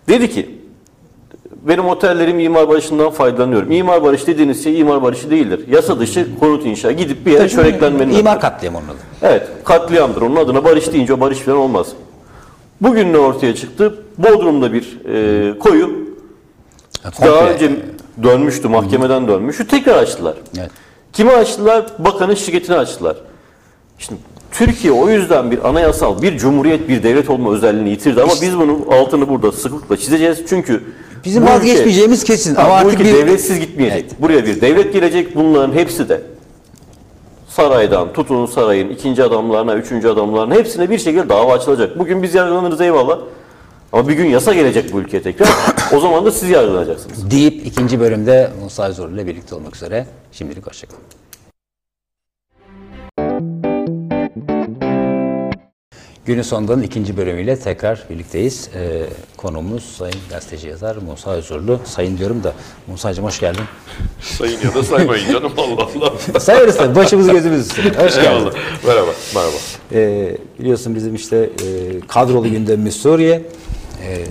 Dedi 0.09 0.31
ki 0.31 0.59
benim 1.63 1.87
otellerim 1.87 2.39
imar 2.41 2.69
barışından 2.69 3.11
faydalanıyorum. 3.11 3.71
İmar 3.73 4.03
barış 4.03 4.27
dediğiniz 4.27 4.65
şey 4.65 4.81
imar 4.81 5.03
barışı 5.03 5.31
değildir. 5.31 5.61
Yasa 5.69 6.01
dışı 6.01 6.39
konut 6.41 6.67
inşa. 6.67 6.93
Gidip 6.93 7.27
bir 7.27 7.33
yere 7.33 7.49
çöreklenmenin 7.49 8.15
İmar 8.15 8.31
adıdır. 8.33 8.41
katliamı 8.41 8.79
onun 8.79 8.87
adı. 8.89 8.97
Evet 9.23 9.49
katliamdır. 9.65 10.23
Onun 10.23 10.37
adına 10.37 10.65
barış 10.65 10.93
deyince 10.93 11.15
o 11.15 11.21
barış 11.21 11.39
falan 11.39 11.59
olmaz. 11.59 11.87
Bugün 12.81 13.13
ne 13.13 13.19
ortaya 13.19 13.55
çıktı? 13.55 13.95
Bodrum'da 14.19 14.73
bir 14.73 14.99
e, 15.55 15.59
koyu 15.59 15.91
Ha, 17.03 17.11
daha 17.27 17.51
önce 17.51 17.71
dönmüştü, 18.23 18.69
mahkemeden 18.69 19.29
dönmüştü. 19.29 19.67
Tekrar 19.67 19.99
açtılar. 19.99 20.35
Evet. 20.59 20.71
Kimi 21.13 21.31
açtılar? 21.31 21.87
Bakanın 21.99 22.35
şirketini 22.35 22.77
açtılar. 22.77 23.17
Şimdi 23.99 24.21
Türkiye 24.53 24.93
o 24.93 25.09
yüzden 25.09 25.51
bir 25.51 25.69
anayasal, 25.69 26.23
bir 26.23 26.39
cumhuriyet, 26.39 26.89
bir 26.89 27.03
devlet 27.03 27.31
olma 27.31 27.53
özelliğini 27.53 27.91
yitirdi. 27.91 28.23
Ama 28.23 28.33
biz 28.43 28.59
bunun 28.59 28.87
altını 28.91 29.29
burada 29.29 29.53
sıklıkla 29.53 29.97
çizeceğiz. 29.97 30.43
Çünkü 30.49 30.83
Bizim 31.25 31.43
bu 31.43 31.47
ülke- 31.47 31.55
vazgeçmeyeceğimiz 31.55 32.25
kesin. 32.25 32.55
Ha, 32.55 32.63
Ama 32.63 32.71
bu 32.71 32.75
artık 32.75 32.93
ülke 33.01 33.05
bir... 33.05 33.15
devletsiz 33.15 33.61
gitmeyecek. 33.61 34.21
Buraya 34.23 34.45
bir 34.47 34.61
devlet 34.61 34.93
gelecek. 34.93 35.35
Bunların 35.37 35.73
hepsi 35.73 36.09
de 36.09 36.23
saraydan 37.49 38.13
tutun 38.13 38.47
sarayın 38.47 38.89
ikinci 38.91 39.23
adamlarına, 39.25 39.75
üçüncü 39.75 40.09
adamlarına 40.09 40.55
hepsine 40.55 40.91
bir 40.91 40.99
şekilde 40.99 41.29
dava 41.29 41.53
açılacak. 41.53 41.99
Bugün 41.99 42.23
biz 42.23 42.35
yargılanırız 42.35 42.81
eyvallah. 42.81 43.19
Ama 43.93 44.09
bir 44.09 44.15
gün 44.15 44.27
yasa 44.27 44.55
gelecek 44.55 44.93
bu 44.93 45.01
ülkeye 45.01 45.23
tekrar. 45.23 45.49
o 45.97 46.01
zaman 46.01 46.25
da 46.25 46.31
siz 46.33 46.51
yargılanacaksınız. 46.51 47.31
deyip 47.31 47.67
ikinci 47.67 48.01
bölümde 48.01 48.51
Musa 48.63 48.93
Zorlu 48.93 49.15
ile 49.15 49.27
birlikte 49.27 49.55
olmak 49.55 49.77
üzere. 49.77 50.07
Şimdilik 50.33 50.67
hoşçakalın. 50.67 51.03
Günün 56.29 56.43
sonundan 56.43 56.83
ikinci 56.83 57.17
bölümüyle 57.17 57.59
tekrar 57.59 58.05
birlikteyiz. 58.11 58.71
Ee, 58.75 59.03
konuğumuz 59.37 59.85
Sayın 59.85 60.15
Gazeteci 60.31 60.69
yazar 60.69 60.97
Musa 60.97 61.31
Özurlu. 61.31 61.81
Sayın 61.85 62.19
diyorum 62.19 62.45
da 62.45 62.53
Musa'cığım 62.87 63.25
hoş 63.25 63.41
geldin. 63.41 63.65
Sayın 64.21 64.61
ya 64.65 64.75
da 64.75 64.83
saymayın 64.83 65.33
canım 65.33 65.53
Allah 65.57 65.89
Allah. 65.97 66.41
Sayarız 66.41 66.77
tabii 66.77 66.95
başımız 66.95 67.29
gözümüz 67.29 67.61
üstüne. 67.61 67.89
Hoş 67.89 68.15
geldin. 68.15 68.29
Eyvallah. 68.29 68.53
Merhaba, 68.87 69.11
merhaba. 69.35 69.57
Ee, 69.93 70.37
biliyorsun 70.59 70.95
bizim 70.95 71.15
işte 71.15 71.37
e, 71.37 72.01
kadrolu 72.09 72.51
gündemimiz 72.51 72.95
Suriye. 72.95 73.43
Ee, 74.03 74.25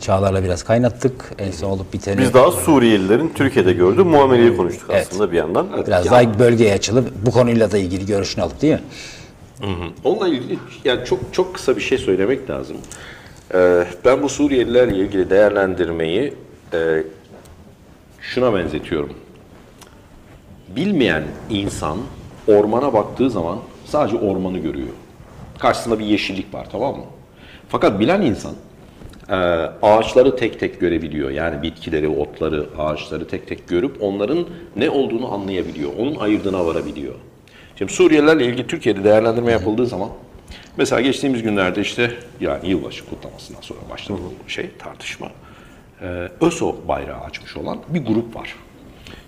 Çağlar'la 0.00 0.44
biraz 0.44 0.62
kaynattık. 0.62 1.32
En 1.38 1.50
son 1.50 1.70
olup 1.70 1.92
biteni 1.92 2.18
Biz 2.20 2.34
daha 2.34 2.50
Suriyelilerin 2.50 3.32
Türkiye'de 3.34 3.72
gördüğü 3.72 4.02
muameleyi 4.02 4.56
konuştuk 4.56 4.90
Evet. 4.92 5.06
aslında 5.10 5.32
bir 5.32 5.36
yandan. 5.36 5.86
biraz 5.86 6.06
daha 6.06 6.38
bölgeye 6.38 6.74
açılıp 6.74 7.12
bu 7.26 7.30
konuyla 7.30 7.70
da 7.70 7.78
ilgili 7.78 8.06
görüşünü 8.06 8.44
alıp 8.44 8.62
değil 8.62 8.74
mi? 8.74 8.82
Onunla 10.04 10.28
ilgili 10.28 10.58
yani 10.84 11.04
çok 11.04 11.20
çok 11.32 11.54
kısa 11.54 11.76
bir 11.76 11.80
şey 11.80 11.98
söylemek 11.98 12.50
lazım. 12.50 12.76
Ee, 13.54 13.84
ben 14.04 14.22
bu 14.22 14.28
Suriyelilerle 14.28 14.96
ilgili 14.96 15.30
değerlendirmeyi 15.30 16.34
e, 16.72 17.02
şuna 18.20 18.54
benzetiyorum. 18.54 19.12
Bilmeyen 20.68 21.24
insan 21.50 21.98
ormana 22.46 22.92
baktığı 22.92 23.30
zaman 23.30 23.58
sadece 23.84 24.16
ormanı 24.16 24.58
görüyor. 24.58 24.88
Karşısında 25.58 25.98
bir 25.98 26.04
yeşillik 26.04 26.54
var 26.54 26.66
tamam 26.72 26.96
mı? 26.96 27.04
Fakat 27.68 28.00
bilen 28.00 28.20
insan 28.22 28.52
e, 29.28 29.34
ağaçları 29.82 30.36
tek 30.36 30.60
tek 30.60 30.80
görebiliyor. 30.80 31.30
Yani 31.30 31.62
bitkileri, 31.62 32.08
otları, 32.08 32.66
ağaçları 32.78 33.28
tek 33.28 33.46
tek 33.46 33.68
görüp 33.68 34.02
onların 34.02 34.46
ne 34.76 34.90
olduğunu 34.90 35.32
anlayabiliyor. 35.32 35.90
Onun 35.98 36.14
ayırdığına 36.14 36.66
varabiliyor. 36.66 37.14
Şimdi 37.78 37.92
Suriyelilerle 37.92 38.46
ilgili 38.46 38.66
Türkiye'de 38.66 39.04
değerlendirme 39.04 39.52
yapıldığı 39.52 39.86
zaman 39.86 40.10
mesela 40.76 41.00
geçtiğimiz 41.00 41.42
günlerde 41.42 41.80
işte 41.80 42.12
yani 42.40 42.68
yılbaşı 42.68 43.06
kutlamasından 43.06 43.60
sonra 43.60 43.80
başladı 43.90 44.20
bu 44.44 44.50
şey 44.50 44.70
tartışma. 44.78 45.28
Ee, 46.02 46.28
ÖSO 46.40 46.76
bayrağı 46.88 47.20
açmış 47.20 47.56
olan 47.56 47.78
bir 47.88 48.04
grup 48.04 48.36
var. 48.36 48.54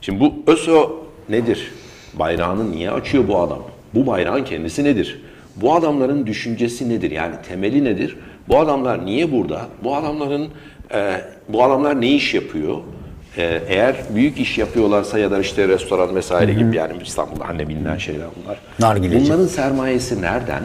Şimdi 0.00 0.20
bu 0.20 0.34
ÖSO 0.46 1.06
nedir? 1.28 1.72
Bayrağını 2.14 2.72
niye 2.72 2.90
açıyor 2.90 3.28
bu 3.28 3.38
adam? 3.38 3.62
Bu 3.94 4.06
bayrağın 4.06 4.44
kendisi 4.44 4.84
nedir? 4.84 5.22
Bu 5.56 5.74
adamların 5.74 6.26
düşüncesi 6.26 6.88
nedir? 6.88 7.10
Yani 7.10 7.34
temeli 7.48 7.84
nedir? 7.84 8.16
Bu 8.48 8.58
adamlar 8.58 9.06
niye 9.06 9.32
burada? 9.32 9.66
Bu 9.84 9.96
adamların 9.96 10.48
e, 10.94 11.20
bu 11.48 11.64
adamlar 11.64 12.00
ne 12.00 12.08
iş 12.14 12.34
yapıyor? 12.34 12.78
E, 13.36 13.62
eğer 13.68 13.96
büyük 14.14 14.40
iş 14.40 14.58
yapıyorlarsa 14.58 15.18
ya 15.18 15.30
da 15.30 15.38
işte 15.38 15.68
restoran 15.68 16.14
vesaire 16.16 16.52
gibi 16.54 16.76
yani 16.76 16.92
İstanbul'da 17.04 17.48
hani 17.48 17.68
bilinen 17.68 17.96
şeyler 17.98 18.26
bunlar. 18.44 18.58
Nargileci. 18.78 19.24
Bunların 19.26 19.46
sermayesi 19.46 20.22
nereden? 20.22 20.62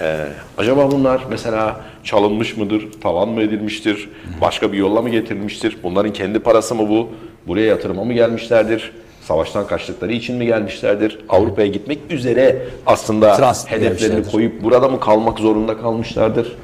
Ee, 0.00 0.24
acaba 0.58 0.90
bunlar 0.90 1.20
mesela 1.30 1.80
çalınmış 2.04 2.56
mıdır, 2.56 2.88
talan 3.02 3.28
mı 3.28 3.42
edilmiştir, 3.42 4.10
başka 4.40 4.72
bir 4.72 4.78
yolla 4.78 5.02
mı 5.02 5.08
getirilmiştir? 5.10 5.76
Bunların 5.82 6.12
kendi 6.12 6.38
parası 6.38 6.74
mı 6.74 6.88
bu? 6.88 7.08
Buraya 7.46 7.66
yatırıma 7.66 8.04
mı 8.04 8.12
gelmişlerdir? 8.12 8.92
Savaştan 9.22 9.66
kaçtıkları 9.66 10.12
için 10.12 10.36
mi 10.36 10.46
gelmişlerdir? 10.46 11.18
Avrupa'ya 11.28 11.68
gitmek 11.68 11.98
üzere 12.10 12.56
aslında 12.86 13.36
Transit 13.36 13.70
hedeflerini 13.70 14.30
koyup 14.30 14.62
burada 14.62 14.88
mı 14.88 15.00
kalmak 15.00 15.38
zorunda 15.38 15.78
kalmışlardır? 15.78 16.56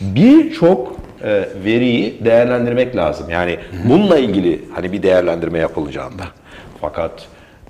Birçok 0.00 0.99
e, 1.24 1.48
veriyi 1.64 2.24
değerlendirmek 2.24 2.96
lazım. 2.96 3.30
Yani 3.30 3.56
bununla 3.84 4.18
ilgili 4.18 4.62
hani 4.74 4.92
bir 4.92 5.02
değerlendirme 5.02 5.58
yapılacağında. 5.58 6.22
Fakat 6.80 7.26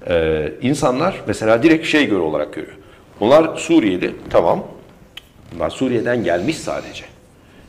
e, 0.09 0.49
insanlar 0.63 1.15
mesela 1.27 1.63
direkt 1.63 1.87
şey 1.87 2.07
göre 2.07 2.21
olarak 2.21 2.55
görüyor. 2.55 2.77
Bunlar 3.21 3.57
Suriyeli, 3.57 4.15
tamam. 4.31 4.65
Bunlar 5.55 5.71
Suriye'den 5.71 6.25
gelmiş 6.25 6.57
sadece. 6.59 7.05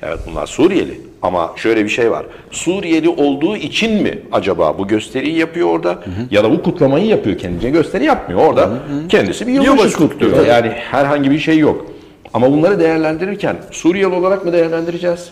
Evet 0.03 0.19
bunlar 0.31 0.47
Suriyeli. 0.47 1.01
Ama 1.21 1.53
şöyle 1.55 1.83
bir 1.83 1.89
şey 1.89 2.11
var. 2.11 2.25
Suriyeli 2.51 3.09
olduğu 3.09 3.57
için 3.57 4.03
mi 4.03 4.19
acaba 4.31 4.77
bu 4.77 4.87
gösteriyi 4.87 5.37
yapıyor 5.37 5.67
orada? 5.67 5.99
Ya 6.31 6.43
da 6.43 6.51
bu 6.51 6.63
kutlamayı 6.63 7.05
yapıyor 7.05 7.37
kendince 7.37 7.69
gösteri 7.69 8.05
yapmıyor. 8.05 8.45
Orada 8.45 8.69
kendisi 9.09 9.47
bir 9.47 9.53
yılbaşı, 9.53 9.97
kutluyor. 9.97 10.45
Yani 10.45 10.67
herhangi 10.69 11.31
bir 11.31 11.39
şey 11.39 11.57
yok. 11.57 11.85
Ama 12.33 12.51
bunları 12.51 12.79
değerlendirirken 12.79 13.55
Suriyeli 13.71 14.15
olarak 14.15 14.45
mı 14.45 14.53
değerlendireceğiz? 14.53 15.31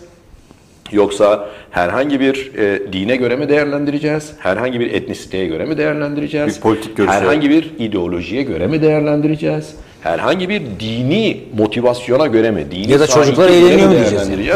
Yoksa 0.91 1.49
herhangi 1.71 2.19
bir 2.19 2.51
e, 2.57 2.93
dine 2.93 3.15
göre 3.15 3.35
mi 3.35 3.49
değerlendireceğiz? 3.49 4.33
Herhangi 4.39 4.79
bir 4.79 4.93
etnisiteye 4.93 5.45
göre 5.45 5.65
mi 5.65 5.77
değerlendireceğiz? 5.77 6.55
Bir 6.55 6.61
politik 6.61 6.97
görüşe. 6.97 7.13
Herhangi 7.13 7.49
bir 7.49 7.71
ideolojiye 7.79 8.43
göre 8.43 8.67
mi 8.67 8.81
değerlendireceğiz? 8.81 9.75
Herhangi 10.01 10.49
bir 10.49 10.61
dini 10.79 11.41
motivasyona 11.57 12.27
göre 12.27 12.51
mi? 12.51 12.71
Dini 12.71 12.91
Ya 12.91 12.99
da 12.99 13.07
çocuklar 13.07 13.49
eğleniyor 13.49 13.87
mu 13.89 13.95
diyeceğiz 13.95 14.29
yani? 14.29 14.49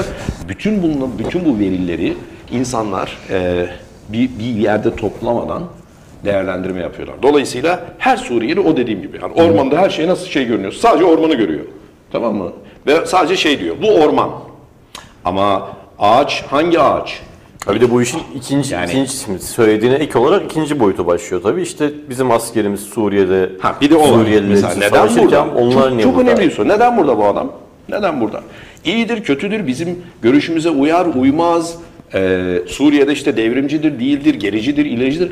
Bütün 0.49 0.83
bunun, 0.83 1.19
bütün 1.19 1.45
bu 1.45 1.59
verileri 1.59 2.13
insanlar 2.51 3.17
e, 3.29 3.65
bir, 4.09 4.29
bir 4.39 4.61
yerde 4.61 4.95
toplamadan 4.95 5.63
değerlendirme 6.25 6.81
yapıyorlar. 6.81 7.15
Dolayısıyla 7.23 7.85
her 7.97 8.17
Suriyeli 8.17 8.59
o 8.59 8.77
dediğim 8.77 9.01
gibi. 9.01 9.19
Yani 9.21 9.33
ormanda 9.33 9.77
her 9.77 9.89
şey 9.89 10.07
nasıl 10.07 10.27
şey 10.27 10.45
görünüyor? 10.45 10.71
Sadece 10.71 11.05
ormanı 11.05 11.35
görüyor. 11.35 11.63
Tamam 12.11 12.35
mı? 12.35 12.51
Ve 12.87 13.05
sadece 13.05 13.37
şey 13.37 13.59
diyor. 13.59 13.75
Bu 13.81 13.87
orman. 13.87 14.29
Ama 15.25 15.69
ağaç 16.07 16.43
hangi 16.49 16.79
ağaç? 16.79 17.19
Ha 17.65 17.75
bir 17.75 17.81
de 17.81 17.91
bu 17.91 18.01
işin 18.01 18.19
ikinci, 18.35 18.73
Yani- 18.73 18.89
ikinci 18.89 19.17
şimdi 19.17 19.39
söylediğine 19.39 19.95
ek 19.95 20.19
olarak 20.19 20.45
ikinci 20.45 20.79
boyutu 20.79 21.07
başlıyor 21.07 21.43
tabii. 21.43 21.61
İşte 21.61 21.89
bizim 22.09 22.31
askerimiz 22.31 22.79
Suriye'de 22.79 23.49
Ha 23.59 23.75
bir 23.81 23.89
de 23.89 23.95
o. 23.95 24.05
Suriyeliler 24.07 24.71
neden 24.77 24.89
savaşırken 24.89 25.25
burada? 25.25 25.45
onlar 25.55 25.83
çok, 25.83 25.91
niye 25.91 26.03
çok 26.03 26.15
burada? 26.15 26.31
önemli 26.31 26.45
bir 26.45 26.51
soru. 26.51 26.67
Neden 26.67 26.97
burada 26.97 27.17
bu 27.17 27.25
adam? 27.25 27.51
Neden 27.89 28.21
burada? 28.21 28.41
İyidir, 28.85 29.23
kötüdür, 29.23 29.67
bizim 29.67 30.01
görüşümüze 30.21 30.69
uyar, 30.69 31.05
uymaz. 31.05 31.75
Ee, 32.13 32.59
Suriye'de 32.67 33.11
işte 33.13 33.37
devrimcidir, 33.37 33.99
değildir, 33.99 34.33
gericidir, 34.35 34.85
ilericidir. 34.85 35.31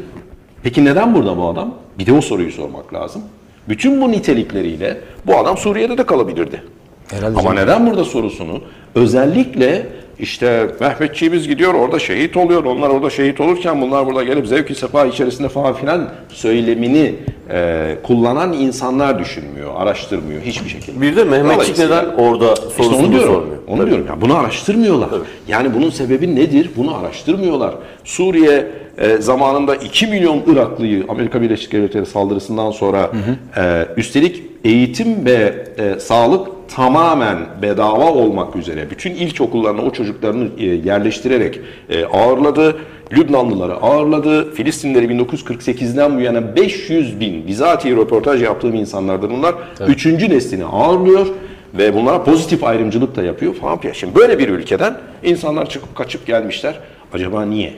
Peki 0.64 0.86
neden 0.86 1.16
burada 1.16 1.38
bu 1.38 1.48
adam? 1.48 1.74
Bir 2.00 2.06
de 2.06 2.14
o 2.14 2.22
soruyu 2.22 2.52
sormak 2.52 2.94
lazım. 2.94 3.22
Bütün 3.70 4.02
bu 4.02 4.12
nitelikleriyle 4.12 4.98
bu 5.28 5.38
adam 5.38 5.58
Suriye'de 5.58 5.98
de 5.98 6.04
kalabilirdi. 6.06 6.64
Herhalde 7.12 7.40
Ama 7.40 7.44
canım. 7.44 7.56
neden 7.56 7.88
burada 7.88 8.06
sorusunu 8.06 8.62
özellikle 8.96 9.88
işte 10.22 10.68
Mehmetçiğimiz 10.80 11.48
gidiyor 11.48 11.74
orada 11.74 12.00
şehit 12.00 12.38
oluyor. 12.38 12.64
Onlar 12.64 12.90
orada 12.90 13.10
şehit 13.10 13.42
olurken 13.42 13.82
bunlar 13.82 14.06
burada 14.06 14.24
gelip 14.24 14.48
zevk-i 14.48 14.76
sefa 14.76 15.06
içerisinde 15.06 15.50
falan 15.50 15.74
filan 15.74 16.10
söylemini 16.30 17.16
e, 17.50 17.96
kullanan 18.04 18.54
insanlar 18.54 19.20
düşünmüyor, 19.20 19.72
araştırmıyor 19.76 20.42
hiçbir 20.42 20.70
şekilde. 20.70 21.02
Bir 21.02 21.16
de 21.16 21.24
Mehmetçik 21.24 21.78
neden 21.78 22.06
orada 22.06 22.54
işte 22.54 22.70
sorusunu 22.70 22.98
onu 22.98 23.08
da 23.08 23.12
diyorum. 23.12 23.34
sormuyor. 23.34 23.58
Onu 23.68 23.78
Tabii. 23.78 23.90
diyorum. 23.90 24.06
Yani 24.10 24.22
bunu 24.22 24.38
araştırmıyorlar. 24.38 25.10
Yani 25.48 25.74
bunun 25.76 25.90
sebebi 25.90 26.36
nedir? 26.36 26.70
Bunu 26.78 26.98
araştırmıyorlar. 26.98 27.74
Suriye 28.04 28.68
e, 28.98 29.18
zamanında 29.18 29.76
2 29.76 30.08
milyon 30.08 30.44
Iraklıyı 30.54 31.06
Amerika 31.10 31.42
Birleşik 31.42 31.72
Devletleri 31.72 32.06
saldırısından 32.06 32.72
sonra 32.72 33.12
e, 33.58 33.86
üstelik 33.98 34.51
eğitim 34.64 35.26
ve 35.26 35.66
e, 35.78 36.00
sağlık 36.00 36.48
tamamen 36.76 37.38
bedava 37.62 38.12
olmak 38.12 38.56
üzere 38.56 38.90
bütün 38.90 39.12
ilkokullarına 39.12 39.82
o 39.82 39.92
çocuklarını 39.92 40.50
e, 40.58 40.66
yerleştirerek 40.66 41.60
e, 41.90 42.06
ağırladı. 42.06 42.78
Lübnanlıları 43.14 43.74
ağırladı. 43.74 44.54
Filistinleri 44.54 45.06
1948'den 45.06 46.18
bu 46.18 46.22
yana 46.22 46.56
500 46.56 47.20
bin 47.20 47.48
bizatihi 47.48 47.96
röportaj 47.96 48.44
yaptığım 48.44 48.76
insanlardır 48.76 49.30
bunlar. 49.30 49.56
Üçüncü 49.88 50.30
neslini 50.30 50.66
ağırlıyor 50.66 51.28
ve 51.74 51.96
bunlara 51.96 52.24
pozitif 52.24 52.64
ayrımcılık 52.64 53.16
da 53.16 53.24
yapıyor 53.24 53.54
falan 53.54 53.78
filan. 53.78 53.94
Şimdi 53.94 54.16
böyle 54.16 54.40
bir 54.40 54.50
ülkeden 54.50 54.98
insanlar 55.24 55.70
çıkıp 55.70 55.96
kaçıp 55.96 56.28
gelmişler. 56.28 56.80
Acaba 57.14 57.46
niye? 57.46 57.74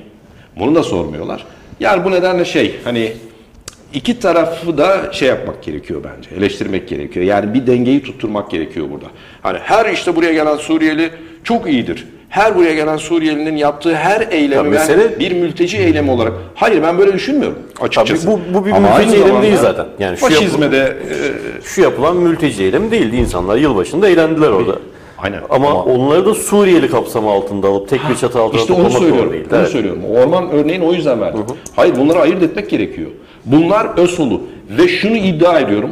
Bunu 0.59 0.75
da 0.75 0.83
sormuyorlar. 0.83 1.45
Yani 1.79 2.05
bu 2.05 2.11
nedenle 2.11 2.45
şey 2.45 2.75
hani 2.83 3.11
iki 3.93 4.19
tarafı 4.19 4.77
da 4.77 5.13
şey 5.13 5.27
yapmak 5.29 5.63
gerekiyor 5.63 6.01
bence. 6.03 6.29
Eleştirmek 6.35 6.87
gerekiyor. 6.87 7.25
Yani 7.25 7.53
bir 7.53 7.67
dengeyi 7.67 8.03
tutturmak 8.03 8.51
gerekiyor 8.51 8.87
burada. 8.91 9.05
Hani 9.41 9.57
her 9.61 9.93
işte 9.93 10.15
buraya 10.15 10.33
gelen 10.33 10.57
Suriyeli 10.57 11.09
çok 11.43 11.69
iyidir. 11.69 12.07
Her 12.29 12.55
buraya 12.55 12.73
gelen 12.73 12.97
Suriyelinin 12.97 13.55
yaptığı 13.55 13.95
her 13.95 14.27
eylemi 14.31 14.55
Ya 14.55 14.63
ben 14.63 14.71
mesele- 14.71 15.19
bir 15.19 15.31
mülteci 15.31 15.77
eylemi 15.77 16.11
olarak. 16.11 16.33
Hayır 16.55 16.83
ben 16.83 16.97
böyle 16.97 17.13
düşünmüyorum 17.13 17.59
açıkçası. 17.81 18.25
Tabii 18.25 18.35
bu- 18.53 18.53
bu 18.59 18.65
bir 18.65 18.71
Ama 18.71 18.97
mülteci 18.97 19.15
eylemi 19.17 19.41
değil 19.41 19.57
zaten. 19.61 19.85
Yani 19.99 20.17
şu 20.17 20.25
faşizme 20.25 20.71
de 20.71 20.77
e, 21.09 21.15
Şu 21.63 21.81
yapılan 21.81 22.17
mülteci 22.17 22.63
eylemi 22.63 22.91
değildi. 22.91 23.15
İnsanlar 23.15 23.57
yılbaşında 23.57 24.09
eğlendiler 24.09 24.49
orada. 24.49 24.75
Aynen. 25.23 25.41
Ama, 25.49 25.69
Ama- 25.69 25.83
onları 25.83 26.25
da 26.25 26.33
Suriyeli 26.35 26.89
kapsamı 26.89 27.31
altında 27.31 27.67
alıp 27.67 27.89
tek 27.89 27.99
bir 28.09 28.15
çatı 28.15 28.39
altında 28.39 28.61
İşte 28.61 28.73
onu 28.73 28.81
toplamak 28.83 29.01
söylüyorum. 29.01 29.25
doğru 29.25 29.33
değil. 29.33 29.45
Onu 29.51 29.59
Evet. 29.59 29.69
söylüyorum. 29.69 30.01
Orman 30.17 30.51
örneğini 30.51 30.85
o 30.85 30.93
yüzden 30.93 31.21
verdim. 31.21 31.41
Hayır 31.75 31.95
bunları 31.95 32.19
ayırt 32.19 32.43
etmek 32.43 32.69
gerekiyor. 32.69 33.09
Bunlar 33.45 33.87
Özsolu 33.97 34.41
ve 34.69 34.87
şunu 34.87 35.17
iddia 35.17 35.59
ediyorum. 35.59 35.91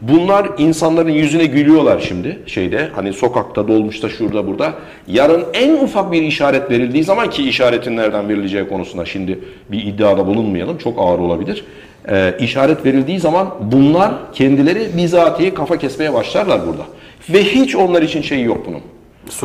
Bunlar 0.00 0.48
insanların 0.58 1.10
yüzüne 1.10 1.46
gülüyorlar 1.46 2.00
şimdi 2.08 2.38
şeyde 2.46 2.88
hani 2.94 3.12
sokakta 3.12 3.68
dolmuşta 3.68 4.08
şurada 4.08 4.46
burada. 4.46 4.72
Yarın 5.08 5.44
en 5.54 5.72
ufak 5.84 6.12
bir 6.12 6.22
işaret 6.22 6.70
verildiği 6.70 7.04
zaman 7.04 7.30
ki 7.30 7.48
işaretin 7.48 7.96
nereden 7.96 8.28
verileceği 8.28 8.68
konusunda 8.68 9.04
şimdi 9.04 9.38
bir 9.70 9.84
iddiada 9.84 10.26
bulunmayalım 10.26 10.78
çok 10.78 10.98
ağır 10.98 11.18
olabilir. 11.18 11.64
Ee, 12.10 12.34
işaret 12.40 12.84
verildiği 12.84 13.20
zaman 13.20 13.54
bunlar 13.60 14.12
kendileri 14.32 14.88
bizatihi 14.96 15.54
kafa 15.54 15.76
kesmeye 15.78 16.14
başlarlar 16.14 16.60
burada. 16.66 16.82
Ve 17.30 17.44
hiç 17.44 17.76
onlar 17.76 18.02
için 18.02 18.22
şeyi 18.22 18.44
yok 18.44 18.66
bunun. 18.66 18.80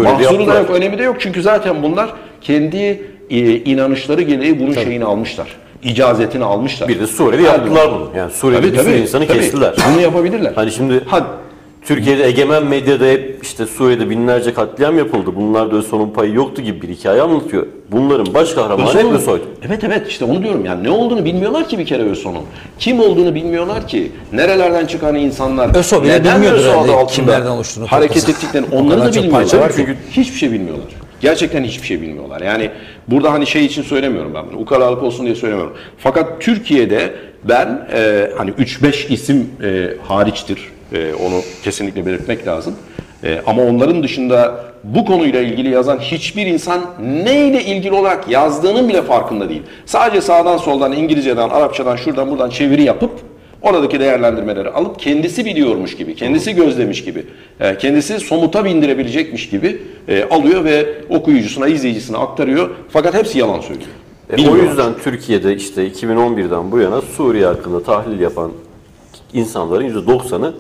Mahsuru 0.04 0.48
da 0.48 0.60
yok, 0.60 0.70
önemi 0.70 0.98
de 0.98 1.04
yok 1.04 1.16
çünkü 1.20 1.42
zaten 1.42 1.84
bunlar 1.84 2.14
kendi 2.42 3.02
e, 3.30 3.38
inanışları 3.56 4.22
gereği 4.22 4.60
bunun 4.60 4.74
şeyini 4.74 5.06
almışlar. 5.06 5.48
İcazetini 5.84 6.44
almışlar. 6.44 6.90
Bir 6.90 7.00
de 7.00 7.08
Suriye'de 7.08 7.48
yaptılar 7.48 7.92
bunu. 7.92 8.10
Yani 8.18 8.32
Suriye'de 8.32 8.74
bir 8.74 8.78
sürü 8.78 8.98
insanı 8.98 9.28
tabii. 9.28 9.38
kestiler. 9.40 9.76
Bunu 9.94 10.02
yapabilirler. 10.02 10.52
Hani 10.56 10.72
şimdi 10.72 11.04
Ha, 11.06 11.28
Türkiye'de 11.96 12.26
egemen 12.28 12.66
medyada 12.66 13.06
hep 13.06 13.40
işte 13.44 13.66
Suriye'de 13.66 14.10
binlerce 14.10 14.54
katliam 14.54 14.98
yapıldı. 14.98 15.36
Bunlarda 15.36 15.76
Özsoy'un 15.76 16.10
payı 16.10 16.34
yoktu 16.34 16.62
gibi 16.62 16.82
bir 16.82 16.90
hikaye 16.90 17.22
anlatıyor. 17.22 17.68
Bunların 17.92 18.34
baş 18.34 18.54
kahramanı 18.54 18.88
hep 18.90 18.96
Özsoy'un- 18.96 19.14
Özsoy. 19.16 19.40
Evet 19.68 19.84
evet 19.84 20.08
işte 20.08 20.26
onu 20.26 20.44
diyorum 20.44 20.66
yani 20.66 20.84
ne 20.84 20.90
olduğunu 20.90 21.26
bilmiyorlar 21.26 21.68
ki 21.70 21.80
bir 21.80 21.86
kere 21.86 22.04
Özsoy'un. 22.04 22.38
Kim 22.80 23.00
olduğunu 23.00 23.36
bilmiyorlar 23.36 23.88
ki. 23.88 24.12
Nerelerden 24.34 24.86
çıkan 24.86 25.16
insanlar. 25.16 25.76
Özsoy 25.76 26.04
bile 26.04 26.12
neden 26.14 26.36
bilmiyordur 26.36 26.66
herhalde 26.66 27.06
kimlerden 27.08 27.50
oluştuğunu, 27.50 27.88
Hareket 27.88 28.30
ettiklerini 28.30 28.68
onları 28.76 29.02
da 29.02 29.14
bilmiyorlar. 29.14 29.72
Çünkü 29.76 29.96
hiçbir 30.12 30.38
şey 30.38 30.52
bilmiyorlar. 30.52 30.88
Gerçekten 31.22 31.64
hiçbir 31.64 31.88
şey 31.88 32.02
bilmiyorlar. 32.02 32.42
Yani 32.42 32.70
burada 33.08 33.32
hani 33.34 33.48
şey 33.48 33.66
için 33.66 33.82
söylemiyorum 33.84 34.34
ben 34.34 34.44
bunu. 34.52 34.60
Ukalalık 34.60 35.04
olsun 35.04 35.26
diye 35.26 35.36
söylemiyorum. 35.36 35.74
Fakat 35.98 36.42
Türkiye'de 36.42 37.14
ben 37.44 37.88
e, 37.94 38.30
hani 38.38 38.52
3-5 38.52 39.08
isim 39.14 39.50
e, 39.64 39.90
hariçtir. 40.08 40.60
E, 40.94 41.14
onu 41.14 41.42
kesinlikle 41.64 42.06
belirtmek 42.06 42.48
lazım. 42.48 42.76
E, 43.24 43.42
ama 43.46 43.64
onların 43.64 44.04
dışında 44.04 44.66
bu 44.84 45.06
konuyla 45.06 45.42
ilgili 45.42 45.70
yazan 45.70 46.00
hiçbir 46.00 46.46
insan 46.46 46.82
neyle 47.00 47.64
ilgili 47.64 47.94
olarak 47.94 48.30
yazdığının 48.30 48.90
bile 48.90 49.02
farkında 49.02 49.50
değil. 49.50 49.62
Sadece 49.86 50.22
sağdan 50.22 50.58
soldan 50.58 50.92
İngilizceden, 50.92 51.50
Arapçadan, 51.50 51.96
şuradan 51.96 52.32
buradan 52.32 52.50
çeviri 52.50 52.84
yapıp 52.84 53.12
oradaki 53.62 54.00
değerlendirmeleri 54.00 54.70
alıp 54.70 55.00
kendisi 55.00 55.46
biliyormuş 55.46 55.98
gibi, 55.98 56.16
kendisi 56.16 56.56
gözlemiş 56.56 57.04
gibi, 57.04 57.26
e, 57.60 57.78
kendisi 57.78 58.20
somuta 58.20 58.66
bindirebilecekmiş 58.66 59.50
gibi 59.50 59.82
e, 60.08 60.24
alıyor 60.24 60.64
ve 60.64 60.86
okuyucusuna, 61.10 61.68
izleyicisine 61.68 62.18
aktarıyor. 62.18 62.70
Fakat 62.90 63.14
hepsi 63.14 63.40
yalan 63.40 63.60
söylüyor. 63.60 63.90
E, 64.38 64.50
o 64.50 64.56
yüzden 64.56 64.94
Türkiye'de 65.04 65.56
işte 65.56 65.88
2011'den 65.88 66.72
bu 66.72 66.80
yana 66.80 67.02
Suriye 67.02 67.46
hakkında 67.46 67.84
tahlil 67.84 68.20
yapan 68.20 68.52
insanların 69.34 69.90
%90'ı 69.90 70.54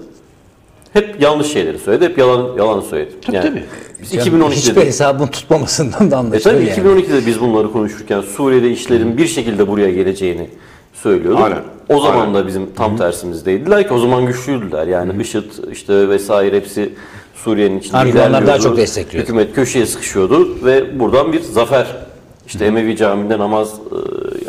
hep 0.93 1.21
yanlış 1.21 1.47
şeyleri 1.47 1.79
söyledi, 1.79 2.05
hep 2.05 2.17
yalan 2.17 2.57
yalan 2.57 2.81
söyledi. 2.81 3.11
Tabii, 3.25 3.41
tabii. 3.41 3.63
Biz 4.01 4.13
Yani 4.13 4.29
2012'de 4.29 4.55
hiçbir 4.55 4.75
de- 4.75 4.85
hesabın 4.85 5.27
tutmamasından 5.27 6.11
da 6.11 6.15
E 6.15 6.17
anlaşılıyor 6.19 6.59
tabii 6.59 6.69
yani. 6.87 7.01
2012'de 7.01 7.25
biz 7.25 7.41
bunları 7.41 7.71
konuşurken 7.71 8.21
Suriye'de 8.21 8.71
işlerin 8.71 9.17
bir 9.17 9.27
şekilde 9.27 9.67
buraya 9.67 9.91
geleceğini 9.91 10.49
söylüyorduk. 10.93 11.41
Aynen. 11.43 11.59
O 11.89 11.99
zaman 12.01 12.21
Aynen. 12.21 12.33
da 12.33 12.47
bizim 12.47 12.73
tam 12.75 12.97
tersimizdeydiler 12.97 13.87
ki 13.87 13.93
o 13.93 13.99
zaman 13.99 14.25
güçlüydüler. 14.25 14.87
Yani 14.87 15.21
IŞİD 15.21 15.43
işte 15.71 16.09
vesaire 16.09 16.55
hepsi 16.55 16.93
Suriye'nin 17.35 17.79
içinde 17.79 17.97
Argümanlar 17.97 18.47
daha 18.47 18.59
çok 18.59 18.77
destekliyordu. 18.77 19.23
Hükümet 19.27 19.55
köşeye 19.55 19.85
sıkışıyordu 19.85 20.65
ve 20.65 20.99
buradan 20.99 21.33
bir 21.33 21.41
zafer. 21.41 21.87
İşte 22.47 22.65
Emevi 22.65 22.97
Camii'nde 22.97 23.39
namaz 23.39 23.73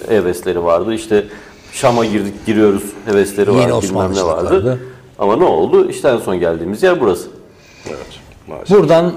e, 0.09 0.15
hevesleri 0.15 0.65
vardı. 0.65 0.95
İşte 0.95 1.25
Şam'a 1.73 2.05
girdik 2.05 2.47
giriyoruz 2.47 2.83
hevesleri 3.07 3.51
Yeni 3.51 3.61
vardı. 3.63 3.75
Osmanlı 3.75 4.11
Bilmem 4.11 4.25
ne 4.25 4.29
vardı. 4.33 4.79
Ama 5.23 5.37
ne 5.37 5.45
oldu? 5.45 5.91
İşte 5.91 6.09
en 6.09 6.19
son 6.19 6.41
geldiğimiz 6.41 6.83
yer 6.83 7.01
burası. 7.01 7.29
Evet, 7.89 8.21
maalesef. 8.49 8.79
Buradan 8.79 9.13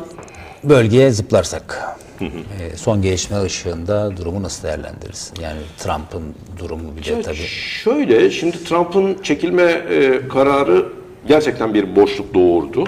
bölgeye 0.63 1.11
zıplarsak. 1.11 1.97
e, 2.21 2.77
son 2.77 3.01
gelişme 3.01 3.41
ışığında 3.41 4.17
durumu 4.17 4.43
nasıl 4.43 4.63
değerlendiririz? 4.67 5.33
Yani 5.41 5.59
Trump'ın 5.77 6.23
durumu 6.59 6.97
bir 6.97 7.05
de 7.05 7.21
tabii. 7.21 7.35
Şöyle, 7.83 8.31
şimdi 8.31 8.63
Trump'ın 8.63 9.17
çekilme 9.23 9.63
e, 9.63 10.27
kararı 10.27 10.85
gerçekten 11.27 11.73
bir 11.73 11.95
boşluk 11.95 12.33
doğurdu. 12.33 12.83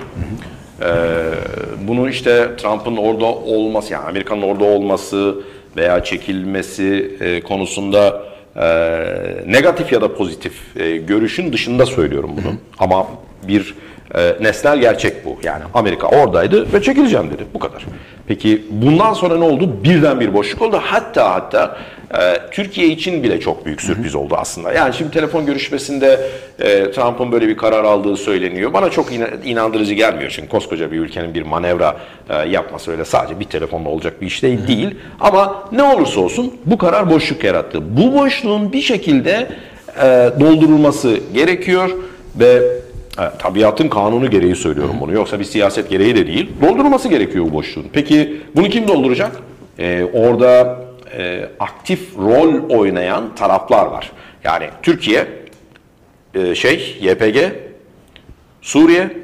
Ee, 0.82 0.86
bunu 1.88 2.10
işte 2.10 2.50
Trump'ın 2.58 2.98
orada 2.98 3.26
olması, 3.26 3.94
yani 3.94 4.06
Amerika'nın 4.06 4.42
orada 4.42 4.64
olması 4.64 5.36
veya 5.78 6.04
çekilmesi 6.04 7.18
e, 7.20 7.42
konusunda 7.42 8.24
negatif 9.48 9.92
ya 9.92 10.02
da 10.02 10.16
pozitif 10.16 10.54
e, 10.78 10.98
görüşün 10.98 11.54
dışında 11.54 11.86
söylüyorum 11.86 12.32
bunu. 12.38 12.54
Ama 12.80 13.08
bir 13.48 13.76
e, 14.16 14.36
nesnel 14.42 14.80
gerçek 14.80 15.26
bu. 15.26 15.38
Yani 15.44 15.64
Amerika 15.74 16.08
oradaydı 16.08 16.74
ve 16.74 16.82
çekileceğim 16.82 17.30
dedi. 17.30 17.44
Bu 17.54 17.60
kadar. 17.60 17.86
Peki 18.28 18.66
bundan 18.72 19.14
sonra 19.14 19.38
ne 19.38 19.44
oldu? 19.44 19.84
Birden 19.84 20.20
bir 20.20 20.34
boşluk 20.34 20.62
oldu. 20.62 20.80
Hatta 20.84 21.34
hatta 21.36 21.78
e, 22.14 22.50
Türkiye 22.52 22.88
için 22.88 23.24
bile 23.24 23.40
çok 23.40 23.66
büyük 23.66 23.82
sürpriz 23.82 24.16
oldu 24.16 24.36
aslında. 24.38 24.72
Yani 24.72 24.94
şimdi 24.94 25.12
telefon 25.12 25.46
görüşmesinde 25.46 26.20
e, 26.60 26.92
Trump'ın 26.92 27.32
böyle 27.32 27.48
bir 27.48 27.58
karar 27.58 27.84
aldığı 27.84 28.18
söyleniyor. 28.18 28.74
Bana 28.74 28.90
çok 28.90 29.12
ina- 29.12 29.44
inandırıcı 29.44 29.94
gelmiyor. 29.94 30.32
Çünkü 30.36 30.50
koskoca 30.50 30.92
bir 30.92 31.00
ülkenin 31.00 31.34
bir 31.34 31.42
manevra 31.42 31.98
e, 32.30 32.36
yapması 32.50 32.92
öyle 32.92 33.06
sadece 33.06 33.40
bir 33.40 33.46
telefonla 33.46 33.90
olacak 33.90 34.22
bir 34.22 34.28
iş 34.28 34.44
değil, 34.44 34.68
değil. 34.68 34.96
Ama 35.20 35.64
ne 35.72 35.84
olursa 35.84 36.20
olsun 36.20 36.54
bu 36.66 36.78
karar 36.78 37.10
boşluk 37.10 37.44
yarattı. 37.44 37.98
Bu 37.98 38.14
boşluğun 38.14 38.74
bir 38.74 38.82
şekilde 38.82 39.48
e, 40.02 40.30
doldurulması 40.40 41.20
gerekiyor 41.34 41.90
ve 42.40 42.62
tabiatın 43.40 43.88
kanunu 43.90 44.30
gereği 44.30 44.56
söylüyorum 44.56 44.96
bunu. 45.00 45.14
Yoksa 45.14 45.40
bir 45.40 45.44
siyaset 45.44 45.90
gereği 45.90 46.16
de 46.16 46.28
değil. 46.28 46.50
Doldurulması 46.62 47.10
gerekiyor 47.10 47.46
bu 47.46 47.54
boşluğun. 47.54 47.88
Peki 47.94 48.42
bunu 48.56 48.70
kim 48.70 48.88
dolduracak? 48.88 49.32
E, 49.80 50.04
orada 50.14 50.80
e, 51.18 51.50
aktif 51.60 52.18
rol 52.18 52.70
oynayan 52.70 53.36
taraflar 53.36 53.86
var. 53.86 54.12
Yani 54.44 54.70
Türkiye, 54.84 55.28
e, 56.36 56.56
şey, 56.56 56.98
YPG, 57.02 57.38
Suriye, 58.62 59.18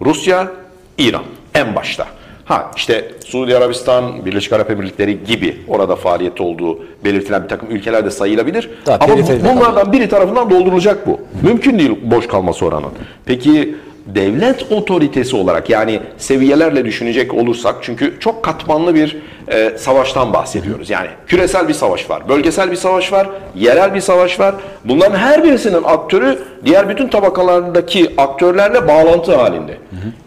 Rusya, 0.00 0.52
İran 0.98 1.24
en 1.54 1.76
başta. 1.76 2.06
Ha 2.50 2.70
işte 2.76 3.04
Suudi 3.24 3.56
Arabistan, 3.56 4.26
Birleşik 4.26 4.52
Arap 4.52 4.70
Emirlikleri 4.70 5.24
gibi 5.24 5.56
orada 5.68 5.96
faaliyet 5.96 6.40
olduğu 6.40 6.78
belirtilen 7.04 7.44
bir 7.44 7.48
takım 7.48 7.70
ülkeler 7.70 8.04
de 8.04 8.10
sayılabilir. 8.10 8.70
Tabii, 8.84 9.04
Ama 9.04 9.16
bu- 9.16 9.56
bunlardan 9.56 9.92
biri 9.92 10.08
tarafından 10.08 10.50
doldurulacak 10.50 11.06
bu. 11.06 11.20
Mümkün 11.42 11.78
değil 11.78 11.98
boş 12.02 12.26
kalması 12.28 12.66
oranın. 12.66 12.90
Peki 13.24 13.74
devlet 14.06 14.72
otoritesi 14.72 15.36
olarak 15.36 15.70
yani 15.70 16.00
seviyelerle 16.18 16.84
düşünecek 16.84 17.34
olursak 17.34 17.74
çünkü 17.82 18.20
çok 18.20 18.42
katmanlı 18.42 18.94
bir 18.94 19.16
e, 19.48 19.78
savaştan 19.78 20.32
bahsediyoruz. 20.32 20.90
Yani 20.90 21.08
küresel 21.26 21.68
bir 21.68 21.74
savaş 21.74 22.10
var, 22.10 22.28
bölgesel 22.28 22.70
bir 22.70 22.76
savaş 22.76 23.12
var, 23.12 23.28
yerel 23.56 23.94
bir 23.94 24.00
savaş 24.00 24.40
var. 24.40 24.54
Bunların 24.84 25.18
her 25.18 25.44
birisinin 25.44 25.82
aktörü 25.84 26.38
diğer 26.64 26.88
bütün 26.88 27.08
tabakalardaki 27.08 28.14
aktörlerle 28.18 28.88
bağlantı 28.88 29.36
halinde. 29.36 29.76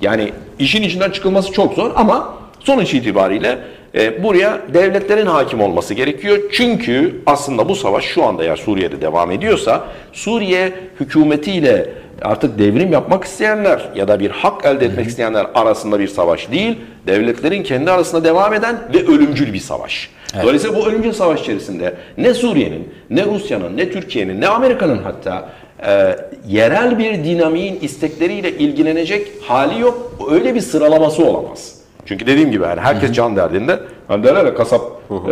Yani 0.01 0.31
işin 0.63 0.83
içinden 0.83 1.09
çıkılması 1.09 1.51
çok 1.51 1.73
zor 1.73 1.91
ama 1.95 2.33
sonuç 2.59 2.93
itibariyle 2.93 3.57
e, 3.95 4.23
buraya 4.23 4.61
devletlerin 4.73 5.25
hakim 5.25 5.61
olması 5.61 5.93
gerekiyor. 5.93 6.39
Çünkü 6.51 7.21
aslında 7.25 7.69
bu 7.69 7.75
savaş 7.75 8.05
şu 8.05 8.23
anda 8.23 8.43
eğer 8.43 8.55
Suriye'de 8.55 9.01
devam 9.01 9.31
ediyorsa 9.31 9.83
Suriye 10.13 10.73
hükümetiyle 10.99 11.89
artık 12.21 12.59
devrim 12.59 12.91
yapmak 12.91 13.23
isteyenler 13.23 13.89
ya 13.95 14.07
da 14.07 14.19
bir 14.19 14.29
hak 14.29 14.65
elde 14.65 14.85
etmek 14.85 15.07
isteyenler 15.07 15.47
arasında 15.55 15.99
bir 15.99 16.07
savaş 16.07 16.51
değil, 16.51 16.77
devletlerin 17.07 17.63
kendi 17.63 17.91
arasında 17.91 18.23
devam 18.23 18.53
eden 18.53 18.75
ve 18.93 19.07
ölümcül 19.07 19.53
bir 19.53 19.59
savaş. 19.59 20.09
Dolayısıyla 20.43 20.77
bu 20.77 20.87
ölümcül 20.87 21.11
savaş 21.11 21.41
içerisinde 21.41 21.93
ne 22.17 22.33
Suriye'nin, 22.33 22.93
ne 23.09 23.25
Rusya'nın, 23.25 23.77
ne 23.77 23.91
Türkiye'nin, 23.91 24.41
ne 24.41 24.47
Amerika'nın 24.47 25.03
hatta 25.03 25.49
e, 25.87 26.15
yerel 26.47 26.99
bir 26.99 27.23
dinamiğin 27.23 27.79
istekleriyle 27.81 28.57
ilgilenecek 28.57 29.27
hali 29.41 29.81
yok. 29.81 30.11
Öyle 30.31 30.55
bir 30.55 30.61
sıralaması 30.61 31.25
olamaz. 31.25 31.75
Çünkü 32.05 32.27
dediğim 32.27 32.51
gibi 32.51 32.63
yani 32.63 32.81
herkes 32.81 33.11
can 33.11 33.35
derdinde. 33.35 33.79
Hani 34.07 34.23
derler 34.23 34.45
ya 34.45 34.55
kasap 34.55 34.81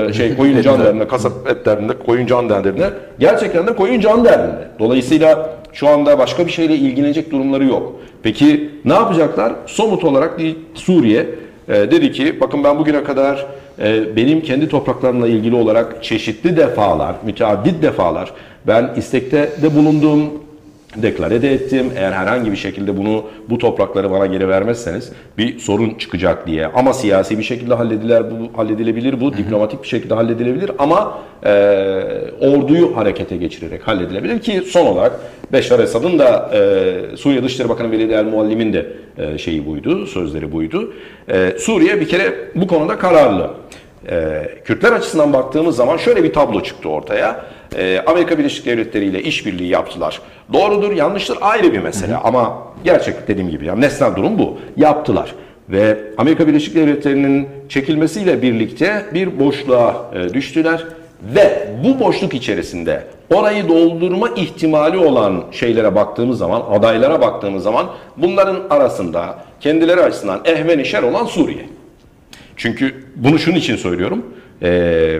e, 0.09 0.13
şey 0.13 0.35
koyun 0.35 0.61
can 0.61 0.79
derdinde, 0.79 1.07
kasap 1.07 1.31
et 1.49 1.65
derdinde, 1.65 1.93
koyun 2.05 2.25
can 2.25 2.49
derdinde. 2.49 2.89
Gerçekten 3.19 3.67
de 3.67 3.75
koyun 3.75 3.99
can 3.99 4.25
derdinde. 4.25 4.67
Dolayısıyla 4.79 5.49
şu 5.73 5.87
anda 5.87 6.19
başka 6.19 6.45
bir 6.45 6.51
şeyle 6.51 6.75
ilgilenecek 6.75 7.31
durumları 7.31 7.65
yok. 7.65 7.93
Peki 8.23 8.69
ne 8.85 8.93
yapacaklar? 8.93 9.53
Somut 9.65 10.03
olarak 10.03 10.39
Suriye 10.73 11.25
e, 11.67 11.73
dedi 11.73 12.11
ki 12.11 12.39
bakın 12.41 12.63
ben 12.63 12.79
bugüne 12.79 13.03
kadar 13.03 13.45
e, 13.79 14.15
benim 14.15 14.41
kendi 14.41 14.69
topraklarımla 14.69 15.27
ilgili 15.27 15.55
olarak 15.55 16.03
çeşitli 16.03 16.57
defalar, 16.57 17.15
müteaddit 17.25 17.83
defalar 17.83 18.33
ben 18.67 18.93
istekte 18.97 19.49
de 19.61 19.75
bulundum, 19.75 20.29
deklare 20.95 21.41
de 21.41 21.53
ettim. 21.53 21.91
Eğer 21.95 22.11
herhangi 22.11 22.51
bir 22.51 22.57
şekilde 22.57 22.97
bunu 22.97 23.23
bu 23.49 23.57
toprakları 23.57 24.11
bana 24.11 24.25
geri 24.25 24.49
vermezseniz 24.49 25.11
bir 25.37 25.59
sorun 25.59 25.93
çıkacak 25.93 26.47
diye. 26.47 26.67
Ama 26.67 26.93
siyasi 26.93 27.37
bir 27.37 27.43
şekilde 27.43 27.73
hallediler 27.73 28.23
bu 28.31 28.57
halledilebilir 28.57 29.21
bu, 29.21 29.37
diplomatik 29.37 29.83
bir 29.83 29.87
şekilde 29.87 30.13
halledilebilir 30.13 30.71
ama 30.79 31.17
e, 31.45 31.51
orduyu 32.41 32.97
harekete 32.97 33.37
geçirerek 33.37 33.87
halledilebilir 33.87 34.39
ki 34.39 34.61
son 34.67 34.85
olarak 34.85 35.19
Beşar 35.53 35.79
Esad'ın 35.79 36.19
da 36.19 36.51
e, 36.53 37.17
Suriye 37.17 37.43
Dışişleri 37.43 37.69
Bakanı 37.69 37.91
Velid 37.91 38.09
El 38.09 38.25
Muallim'in 38.25 38.73
de 38.73 38.87
e, 39.17 39.37
şeyi 39.37 39.65
buydu, 39.65 40.07
sözleri 40.07 40.51
buydu. 40.51 40.93
E, 41.29 41.53
Suriye 41.57 41.99
bir 41.99 42.07
kere 42.07 42.33
bu 42.55 42.67
konuda 42.67 42.97
kararlı. 42.97 43.51
Ee, 44.09 44.49
Kürtler 44.65 44.91
açısından 44.91 45.33
baktığımız 45.33 45.75
zaman 45.75 45.97
şöyle 45.97 46.23
bir 46.23 46.33
tablo 46.33 46.63
çıktı 46.63 46.89
ortaya. 46.89 47.45
Ee, 47.75 48.03
Amerika 48.07 48.37
Birleşik 48.37 48.65
Devletleri 48.65 49.05
ile 49.05 49.23
işbirliği 49.23 49.67
yaptılar. 49.67 50.21
Doğrudur, 50.53 50.91
yanlıştır 50.91 51.37
ayrı 51.41 51.73
bir 51.73 51.79
mesele 51.79 52.15
ama 52.15 52.57
gerçek 52.83 53.27
dediğim 53.27 53.49
gibi 53.49 53.65
yani 53.65 53.81
nesnel 53.81 54.15
durum 54.15 54.39
bu. 54.39 54.57
Yaptılar. 54.77 55.35
Ve 55.69 55.97
Amerika 56.17 56.47
Birleşik 56.47 56.75
Devletleri'nin 56.75 57.47
çekilmesiyle 57.69 58.41
birlikte 58.41 59.05
bir 59.13 59.39
boşluğa 59.39 60.11
e, 60.13 60.33
düştüler 60.33 60.83
ve 61.35 61.67
bu 61.83 61.99
boşluk 61.99 62.33
içerisinde 62.33 63.03
orayı 63.33 63.69
doldurma 63.69 64.29
ihtimali 64.29 64.97
olan 64.97 65.43
şeylere 65.51 65.95
baktığımız 65.95 66.37
zaman, 66.37 66.63
adaylara 66.71 67.21
baktığımız 67.21 67.63
zaman 67.63 67.87
bunların 68.17 68.57
arasında 68.69 69.37
kendileri 69.59 70.01
açısından 70.01 70.41
ehvenişer 70.45 71.03
olan 71.03 71.25
Suriye. 71.25 71.65
Çünkü 72.55 73.05
bunu 73.15 73.39
şunun 73.39 73.55
için 73.55 73.75
söylüyorum. 73.75 74.25
Ee, 74.63 75.19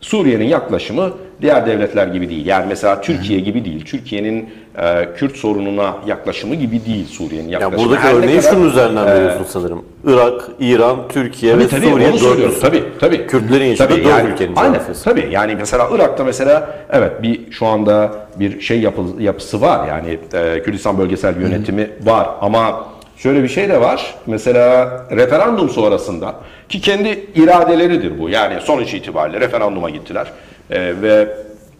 Suriye'nin 0.00 0.44
yaklaşımı 0.44 1.10
diğer 1.42 1.66
devletler 1.66 2.06
gibi 2.06 2.28
değil. 2.28 2.46
Yani 2.46 2.64
mesela 2.68 3.00
Türkiye 3.00 3.40
gibi 3.40 3.64
değil. 3.64 3.84
Türkiye'nin 3.84 4.48
e, 4.78 5.08
Kürt 5.16 5.36
sorununa 5.36 5.94
yaklaşımı 6.06 6.54
gibi 6.54 6.84
değil 6.86 7.06
Suriye'nin 7.06 7.48
Ya 7.48 7.58
yaklaşımı. 7.60 7.84
buradaki 7.88 8.02
Her 8.06 8.14
ne 8.14 8.18
örneği 8.18 8.40
kadar- 8.40 8.50
şunun 8.50 8.68
üzerinden 8.70 9.06
e, 9.06 9.10
veriyorsun 9.14 9.44
sanırım. 9.48 9.84
Irak, 10.06 10.42
İran, 10.60 10.96
Türkiye 11.08 11.52
Tabii 11.52 11.64
ve 11.64 11.68
tabii 11.68 11.86
Suriye 11.86 12.10
onu 12.10 12.20
dördüncüsü. 12.20 12.60
Tabii 12.60 12.82
tabii. 13.00 13.26
Kürtlerin 13.26 13.64
yaşadığı 13.64 13.88
Tabii, 13.92 14.04
dört 14.04 14.10
yani, 14.18 14.30
ülkenin 14.32 14.56
Aynen 14.56 14.72
coğrafyası. 14.74 15.04
tabii. 15.04 15.28
Yani 15.30 15.54
mesela 15.58 15.88
Irak'ta 15.94 16.24
mesela 16.24 16.70
evet 16.90 17.22
bir 17.22 17.50
şu 17.52 17.66
anda 17.66 18.10
bir 18.36 18.60
şey 18.60 18.80
yapı, 18.80 19.02
yapısı 19.18 19.60
var. 19.60 19.88
Yani 19.88 20.18
e, 20.34 20.62
Kürdistan 20.62 20.98
bölgesel 20.98 21.40
yönetimi 21.40 21.90
var 22.02 22.28
ama 22.40 22.86
şöyle 23.22 23.42
bir 23.42 23.48
şey 23.48 23.68
de 23.68 23.80
var. 23.80 24.14
Mesela 24.26 24.88
referandum 25.10 25.68
sonrasında 25.70 26.34
ki 26.68 26.80
kendi 26.80 27.08
iradeleridir 27.34 28.18
bu. 28.20 28.28
Yani 28.28 28.60
sonuç 28.60 28.94
itibariyle 28.94 29.40
referanduma 29.40 29.90
gittiler. 29.90 30.26
E, 30.70 31.02
ve 31.02 31.28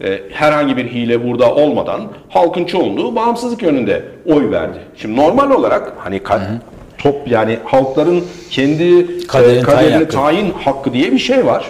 e, 0.05 0.21
herhangi 0.33 0.77
bir 0.77 0.85
hile 0.89 1.29
burada 1.29 1.55
olmadan 1.55 2.01
halkın 2.29 2.65
çoğunluğu 2.65 3.17
bağımsızlık 3.17 3.63
yönünde 3.63 4.03
oy 4.27 4.51
verdi. 4.51 4.79
Şimdi 4.97 5.17
normal 5.17 5.51
olarak 5.51 5.93
hani 5.99 6.17
ka- 6.19 6.41
top 6.99 7.29
yani 7.29 7.59
halkların 7.65 8.25
kendi 8.51 9.07
Kaderin 9.27 9.61
e, 9.61 9.63
tayin 9.63 9.63
kaderini 9.63 9.95
hakkı. 9.95 10.09
tayin 10.17 10.51
hakkı 10.65 10.93
diye 10.93 11.13
bir 11.13 11.19
şey 11.19 11.47
var. 11.47 11.65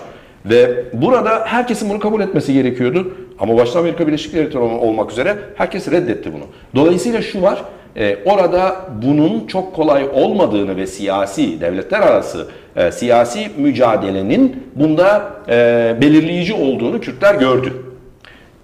Ve 0.46 0.84
burada 0.92 1.42
herkesin 1.46 1.90
bunu 1.90 1.98
kabul 1.98 2.20
etmesi 2.20 2.52
gerekiyordu. 2.52 3.14
Ama 3.38 3.56
başta 3.56 3.78
Amerika 3.78 4.06
Birleşik 4.06 4.34
Devletleri 4.34 4.58
ol- 4.64 4.88
olmak 4.88 5.10
üzere 5.12 5.36
herkes 5.56 5.90
reddetti 5.90 6.32
bunu. 6.34 6.42
Dolayısıyla 6.74 7.22
şu 7.22 7.42
var, 7.42 7.62
e, 7.96 8.18
orada 8.24 8.76
bunun 9.02 9.46
çok 9.46 9.74
kolay 9.74 10.08
olmadığını 10.14 10.76
ve 10.76 10.86
siyasi, 10.86 11.60
devletler 11.60 12.00
arası 12.00 12.48
e, 12.76 12.92
siyasi 12.92 13.50
mücadelenin 13.56 14.66
bunda 14.74 15.30
e, 15.48 15.96
belirleyici 16.00 16.54
olduğunu 16.54 17.00
Kürtler 17.00 17.34
gördü. 17.34 17.72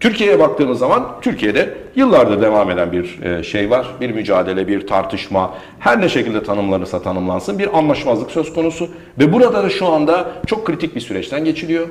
Türkiye'ye 0.01 0.39
baktığımız 0.39 0.79
zaman 0.79 1.07
Türkiye'de 1.23 1.75
yıllardır 1.97 2.43
devam 2.43 2.71
eden 2.71 2.93
bir 2.93 3.23
e, 3.23 3.43
şey 3.43 3.71
var. 3.71 3.87
Bir 4.01 4.11
mücadele, 4.11 4.69
bir 4.69 4.87
tartışma. 4.87 5.55
Her 5.79 6.01
ne 6.01 6.09
şekilde 6.09 6.43
tanımlanırsa 6.43 7.03
tanımlansın 7.03 7.59
bir 7.59 7.79
anlaşmazlık 7.79 8.31
söz 8.31 8.55
konusu. 8.55 8.89
Ve 9.19 9.33
burada 9.33 9.65
da 9.65 9.71
şu 9.71 9.87
anda 9.87 10.27
çok 10.47 10.67
kritik 10.67 10.95
bir 10.95 11.01
süreçten 11.01 11.45
geçiliyor. 11.45 11.89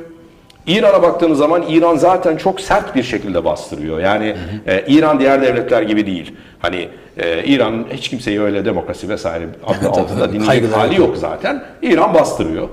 İran'a 0.67 1.01
baktığımız 1.01 1.37
zaman 1.37 1.63
İran 1.69 1.95
zaten 1.95 2.37
çok 2.37 2.61
sert 2.61 2.95
bir 2.95 3.03
şekilde 3.03 3.45
bastırıyor. 3.45 3.99
Yani 3.99 4.35
e, 4.67 4.83
İran 4.87 5.19
diğer 5.19 5.41
devletler 5.41 5.81
gibi 5.81 6.05
değil. 6.05 6.35
Hani 6.59 6.87
e, 7.17 7.43
İran 7.43 7.85
hiç 7.93 8.09
kimseyi 8.09 8.41
öyle 8.41 8.65
demokrasi 8.65 9.09
vesaire 9.09 9.45
adı 9.67 9.89
altında 9.89 10.33
dinleyecek 10.33 10.75
hali 10.75 10.99
yok 10.99 11.17
zaten. 11.17 11.63
İran 11.81 12.13
bastırıyor. 12.13 12.67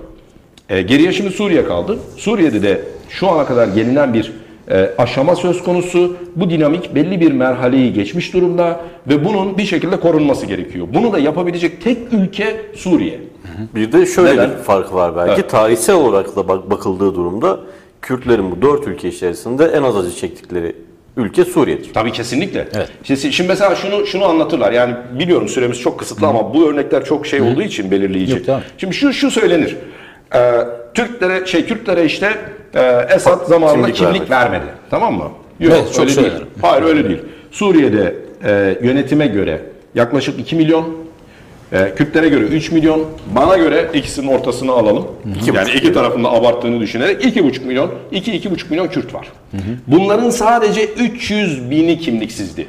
E, 0.68 0.82
geriye 0.82 1.12
şimdi 1.12 1.30
Suriye 1.30 1.64
kaldı. 1.64 1.98
Suriye'de 2.16 2.62
de 2.62 2.80
şu 3.08 3.28
ana 3.28 3.46
kadar 3.46 3.68
gelinen 3.68 4.14
bir 4.14 4.32
e, 4.70 4.90
aşama 4.98 5.36
söz 5.36 5.62
konusu. 5.62 6.16
Bu 6.36 6.50
dinamik 6.50 6.94
belli 6.94 7.20
bir 7.20 7.32
merhaleyi 7.32 7.92
geçmiş 7.92 8.34
durumda 8.34 8.80
ve 9.08 9.24
bunun 9.24 9.58
bir 9.58 9.64
şekilde 9.64 10.00
korunması 10.00 10.46
gerekiyor. 10.46 10.86
Bunu 10.94 11.12
da 11.12 11.18
yapabilecek 11.18 11.82
tek 11.84 11.98
ülke 12.12 12.60
Suriye. 12.76 13.20
Bir 13.74 13.92
de 13.92 14.06
şöyle 14.06 14.32
Neden? 14.32 14.50
bir 14.50 14.56
farkı 14.56 14.94
var 14.94 15.16
belki. 15.16 15.32
Evet. 15.40 15.50
Tarihsel 15.50 15.96
olarak 15.96 16.36
da 16.36 16.48
bak 16.48 16.70
bakıldığı 16.70 17.14
durumda 17.14 17.60
Kürtlerin 18.02 18.50
bu 18.50 18.62
dört 18.62 18.88
ülke 18.88 19.08
içerisinde 19.08 19.64
en 19.64 19.82
az 19.82 19.96
acı 19.96 20.16
çektikleri 20.16 20.76
ülke 21.16 21.44
Suriye'dir. 21.44 21.92
Tabii 21.94 22.12
kesinlikle. 22.12 22.68
Evet. 22.74 22.88
Şimdi, 23.02 23.32
şimdi 23.32 23.48
mesela 23.48 23.74
şunu 23.74 24.06
şunu 24.06 24.24
anlatırlar. 24.24 24.72
Yani 24.72 24.94
biliyorum 25.18 25.48
süremiz 25.48 25.80
çok 25.80 25.98
kısıtlı 25.98 26.26
ama 26.26 26.54
bu 26.54 26.68
örnekler 26.68 27.04
çok 27.04 27.26
şey 27.26 27.40
olduğu 27.40 27.62
için 27.62 27.90
belirleyici. 27.90 28.32
Yok, 28.32 28.46
tamam. 28.46 28.62
Şimdi 28.78 28.94
şu 28.94 29.12
şu 29.12 29.30
söylenir. 29.30 29.76
Ee, 30.34 30.52
Türklere 30.94 31.46
şey 31.46 31.66
Kürtlere 31.66 32.04
işte 32.04 32.34
e, 32.74 33.06
Esad 33.14 33.46
zamanında 33.46 33.92
Kimlik 33.92 33.96
kimlik, 33.96 34.30
vermedi. 34.30 34.52
vermedi. 34.52 34.72
Tamam 34.90 35.14
mı? 35.14 35.30
Yok 35.60 35.72
Evet, 35.76 35.92
çok 35.94 36.08
öyle 36.08 36.16
değil. 36.16 36.32
Hayır 36.62 36.82
öyle 36.82 37.08
değil. 37.08 37.20
Suriye'de 37.50 38.14
e, 38.44 38.78
yönetime 38.82 39.26
göre 39.26 39.60
yaklaşık 39.94 40.40
2 40.40 40.56
milyon 40.56 40.84
e, 41.72 41.94
Kürtlere 41.94 42.28
göre 42.28 42.44
3 42.44 42.70
milyon, 42.72 43.04
bana 43.36 43.56
göre 43.56 43.90
ikisinin 43.94 44.28
ortasını 44.28 44.72
alalım. 44.72 45.06
yani 45.54 45.70
iki 45.70 45.92
tarafında 45.92 46.32
abarttığını 46.32 46.80
düşünerek 46.80 47.24
2,5 47.24 47.64
milyon, 47.64 47.90
2-2,5 48.12 48.70
milyon 48.70 48.88
Kürt 48.88 49.14
var. 49.14 49.32
Bunların 49.86 50.30
sadece 50.30 50.84
300 50.86 51.70
bini 51.70 51.98
kimliksizdi. 51.98 52.68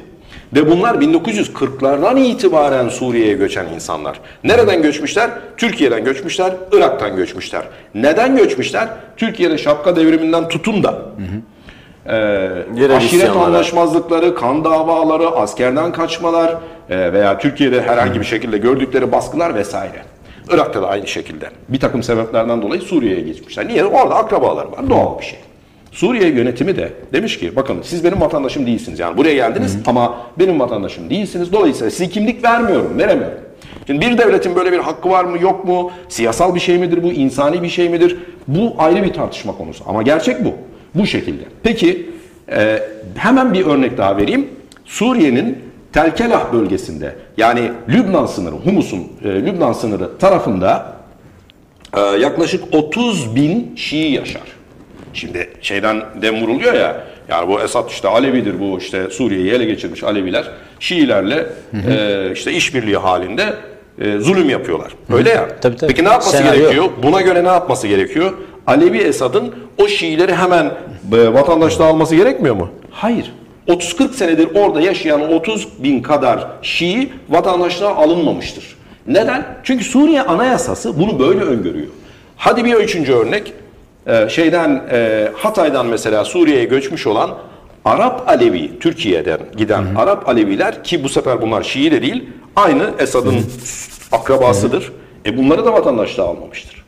Ve 0.54 0.70
bunlar 0.70 0.94
1940'lardan 0.94 2.20
itibaren 2.20 2.88
Suriye'ye 2.88 3.34
göçen 3.34 3.66
insanlar. 3.74 4.20
Nereden 4.44 4.82
göçmüşler? 4.82 5.30
Türkiye'den 5.56 6.04
göçmüşler, 6.04 6.52
Irak'tan 6.72 7.16
göçmüşler. 7.16 7.62
Neden 7.94 8.36
göçmüşler? 8.36 8.88
Türkiye'de 9.16 9.58
şapka 9.58 9.96
devriminden 9.96 10.48
tutun 10.48 10.82
da 10.82 11.02
e, 12.06 12.14
Yerel 12.14 12.96
aşiret 12.96 13.12
isyanlara. 13.22 13.44
anlaşmazlıkları, 13.44 14.34
kan 14.34 14.64
davaları, 14.64 15.28
askerden 15.28 15.92
kaçmalar 15.92 16.48
e, 16.50 16.56
veya 16.90 17.38
Türkiye'de 17.38 17.82
herhangi 17.82 18.20
bir 18.20 18.24
şekilde 18.24 18.58
gördükleri 18.58 19.12
baskılar 19.12 19.54
vesaire. 19.54 20.02
Irak'ta 20.50 20.82
da 20.82 20.88
aynı 20.88 21.06
şekilde. 21.06 21.50
Bir 21.68 21.80
takım 21.80 22.02
sebeplerden 22.02 22.62
dolayı 22.62 22.80
Suriye'ye 22.80 23.20
geçmişler. 23.20 23.68
Niye? 23.68 23.84
Orada 23.84 24.14
akrabaları 24.14 24.72
var. 24.72 24.90
Doğal 24.90 25.18
bir 25.18 25.24
şey. 25.24 25.38
Suriye 25.92 26.28
yönetimi 26.28 26.76
de 26.76 26.92
demiş 27.12 27.38
ki 27.38 27.56
bakın 27.56 27.76
siz 27.82 28.04
benim 28.04 28.20
vatandaşım 28.20 28.66
değilsiniz. 28.66 28.98
Yani 28.98 29.16
buraya 29.16 29.34
geldiniz 29.34 29.78
ama 29.86 30.16
benim 30.38 30.60
vatandaşım 30.60 31.10
değilsiniz. 31.10 31.52
Dolayısıyla 31.52 31.90
size 31.90 32.08
kimlik 32.08 32.44
vermiyorum, 32.44 32.98
veremiyorum. 32.98 33.38
Şimdi 33.86 34.06
bir 34.06 34.18
devletin 34.18 34.56
böyle 34.56 34.72
bir 34.72 34.78
hakkı 34.78 35.10
var 35.10 35.24
mı 35.24 35.38
yok 35.42 35.64
mu? 35.64 35.90
Siyasal 36.08 36.54
bir 36.54 36.60
şey 36.60 36.78
midir 36.78 37.02
bu? 37.02 37.12
insani 37.12 37.62
bir 37.62 37.68
şey 37.68 37.88
midir? 37.88 38.16
Bu 38.48 38.74
ayrı 38.78 39.04
bir 39.04 39.12
tartışma 39.12 39.56
konusu. 39.56 39.84
Ama 39.86 40.02
gerçek 40.02 40.44
bu. 40.44 40.52
Bu 40.94 41.06
şekilde. 41.06 41.42
Peki 41.62 42.10
e, 42.52 42.82
hemen 43.16 43.54
bir 43.54 43.66
örnek 43.66 43.98
daha 43.98 44.16
vereyim. 44.16 44.48
Suriye'nin 44.84 45.58
Telkelah 45.94 46.52
bölgesinde 46.52 47.16
yani 47.36 47.72
Lübnan 47.88 48.26
sınırı, 48.26 48.54
Humus'un 48.54 49.12
e, 49.24 49.28
Lübnan 49.28 49.72
sınırı 49.72 50.18
tarafında 50.18 50.94
ee, 51.96 52.00
yaklaşık 52.00 52.74
30 52.74 53.36
bin 53.36 53.72
Şii 53.76 54.12
yaşar. 54.12 54.42
Şimdi 55.14 55.50
şeyden 55.60 56.02
dem 56.22 56.42
vuruluyor 56.42 56.74
ya, 56.74 57.04
yani 57.28 57.48
bu 57.48 57.60
Esad 57.60 57.90
işte 57.90 58.08
Alevidir 58.08 58.60
bu 58.60 58.78
işte 58.78 59.10
Suriye'yi 59.10 59.50
ele 59.50 59.64
geçirmiş 59.64 60.04
Aleviler, 60.04 60.50
Şiilerle 60.80 61.46
e, 61.88 62.30
işte 62.32 62.52
işbirliği 62.52 62.96
halinde 62.96 63.54
e, 64.00 64.18
zulüm 64.18 64.50
yapıyorlar. 64.50 64.92
Öyle 65.12 65.30
ya. 65.30 65.48
Tabii, 65.60 65.76
tabii. 65.76 65.88
Peki 65.88 66.04
ne 66.04 66.08
yapması 66.08 66.36
Senaryo. 66.36 66.60
gerekiyor? 66.60 66.84
Buna 67.02 67.20
göre 67.20 67.44
ne 67.44 67.48
yapması 67.48 67.88
gerekiyor? 67.88 68.32
Alevi 68.66 68.98
Esad'ın 68.98 69.54
o 69.82 69.88
Şiileri 69.88 70.34
hemen 70.34 70.64
e, 71.12 71.34
vatandaşlığa 71.34 71.86
alması 71.86 72.16
gerekmiyor 72.16 72.54
mu? 72.54 72.68
Hayır. 72.90 73.32
30-40 73.68 74.12
senedir 74.12 74.48
orada 74.54 74.80
yaşayan 74.80 75.32
30 75.32 75.68
bin 75.78 76.02
kadar 76.02 76.46
Şii 76.62 77.12
vatandaşlığa 77.28 77.96
alınmamıştır. 77.96 78.76
Neden? 79.06 79.46
Çünkü 79.62 79.84
Suriye 79.84 80.22
Anayasası 80.22 81.00
bunu 81.00 81.18
böyle 81.18 81.40
öngörüyor. 81.40 81.86
Hadi 82.36 82.64
bir 82.64 82.74
üçüncü 82.74 83.12
örnek. 83.12 83.52
Ee, 84.06 84.28
şeyden 84.28 84.82
e, 84.92 85.28
Hatay'dan 85.36 85.86
mesela 85.86 86.24
Suriye'ye 86.24 86.64
göçmüş 86.64 87.06
olan 87.06 87.30
Arap 87.84 88.28
Alevi, 88.28 88.78
Türkiye'den 88.78 89.38
giden 89.56 89.84
Arap 89.96 90.28
Aleviler 90.28 90.84
ki 90.84 91.04
bu 91.04 91.08
sefer 91.08 91.42
bunlar 91.42 91.62
Şii 91.62 91.90
de 91.90 92.02
değil, 92.02 92.24
aynı 92.56 92.90
Esad'ın 92.98 93.34
akrabasıdır. 94.12 94.92
E 95.26 95.36
bunları 95.36 95.64
da 95.64 95.72
vatandaşlığa 95.72 96.26
almamıştır. 96.26 96.84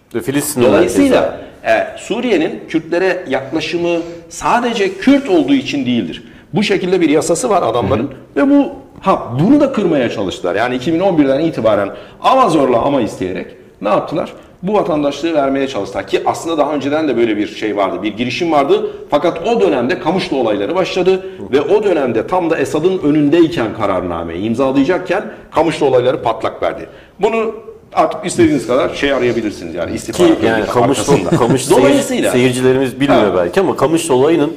Dolayısıyla 0.70 1.40
e, 1.64 1.98
Suriye'nin 1.98 2.62
Kürtlere 2.68 3.24
yaklaşımı 3.28 3.98
sadece 4.28 4.98
Kürt 4.98 5.28
olduğu 5.28 5.54
için 5.54 5.86
değildir. 5.86 6.22
Bu 6.56 6.62
şekilde 6.62 7.00
bir 7.00 7.08
yasası 7.08 7.50
var 7.50 7.62
adamların 7.62 8.10
ve 8.36 8.50
bu 8.50 8.68
ha 9.00 9.32
bunu 9.40 9.60
da 9.60 9.72
kırmaya 9.72 10.10
çalıştılar. 10.10 10.54
Yani 10.54 10.76
2011'den 10.76 11.40
itibaren 11.40 11.90
ama 12.22 12.48
zorla 12.48 12.82
ama 12.82 13.00
isteyerek 13.00 13.46
ne 13.80 13.88
yaptılar? 13.88 14.32
Bu 14.62 14.74
vatandaşlığı 14.74 15.34
vermeye 15.34 15.68
çalıştılar 15.68 16.06
ki 16.06 16.22
aslında 16.26 16.58
daha 16.58 16.74
önceden 16.74 17.08
de 17.08 17.16
böyle 17.16 17.36
bir 17.36 17.46
şey 17.46 17.76
vardı, 17.76 18.02
bir 18.02 18.16
girişim 18.16 18.52
vardı. 18.52 18.90
Fakat 19.10 19.48
o 19.48 19.60
dönemde 19.60 19.98
Kamışlı 19.98 20.36
olayları 20.36 20.74
başladı 20.74 21.26
ve 21.52 21.60
o 21.60 21.84
dönemde 21.84 22.26
tam 22.26 22.50
da 22.50 22.58
Esad'ın 22.58 22.98
önündeyken 22.98 23.74
kararnameyi 23.80 24.42
imzalayacakken 24.42 25.24
Kamışlı 25.50 25.86
olayları 25.86 26.22
patlak 26.22 26.62
verdi. 26.62 26.86
Bunu 27.20 27.54
artık 27.94 28.26
istediğiniz 28.26 28.66
kadar 28.66 28.94
şey 28.94 29.12
arayabilirsiniz 29.12 29.74
yani 29.74 29.90
Ki 29.90 29.96
istihbarat 29.96 30.42
yani 30.42 30.62
örgütü 30.62 30.72
Kamış. 30.72 30.98
Kamış 31.38 31.70
Dolayısıyla 31.70 32.32
seyircilerimiz 32.32 33.00
bilmiyor 33.00 33.32
Ha. 33.32 33.36
belki 33.36 33.60
ama 33.60 33.76
Kamış 33.76 34.10
olayının 34.10 34.52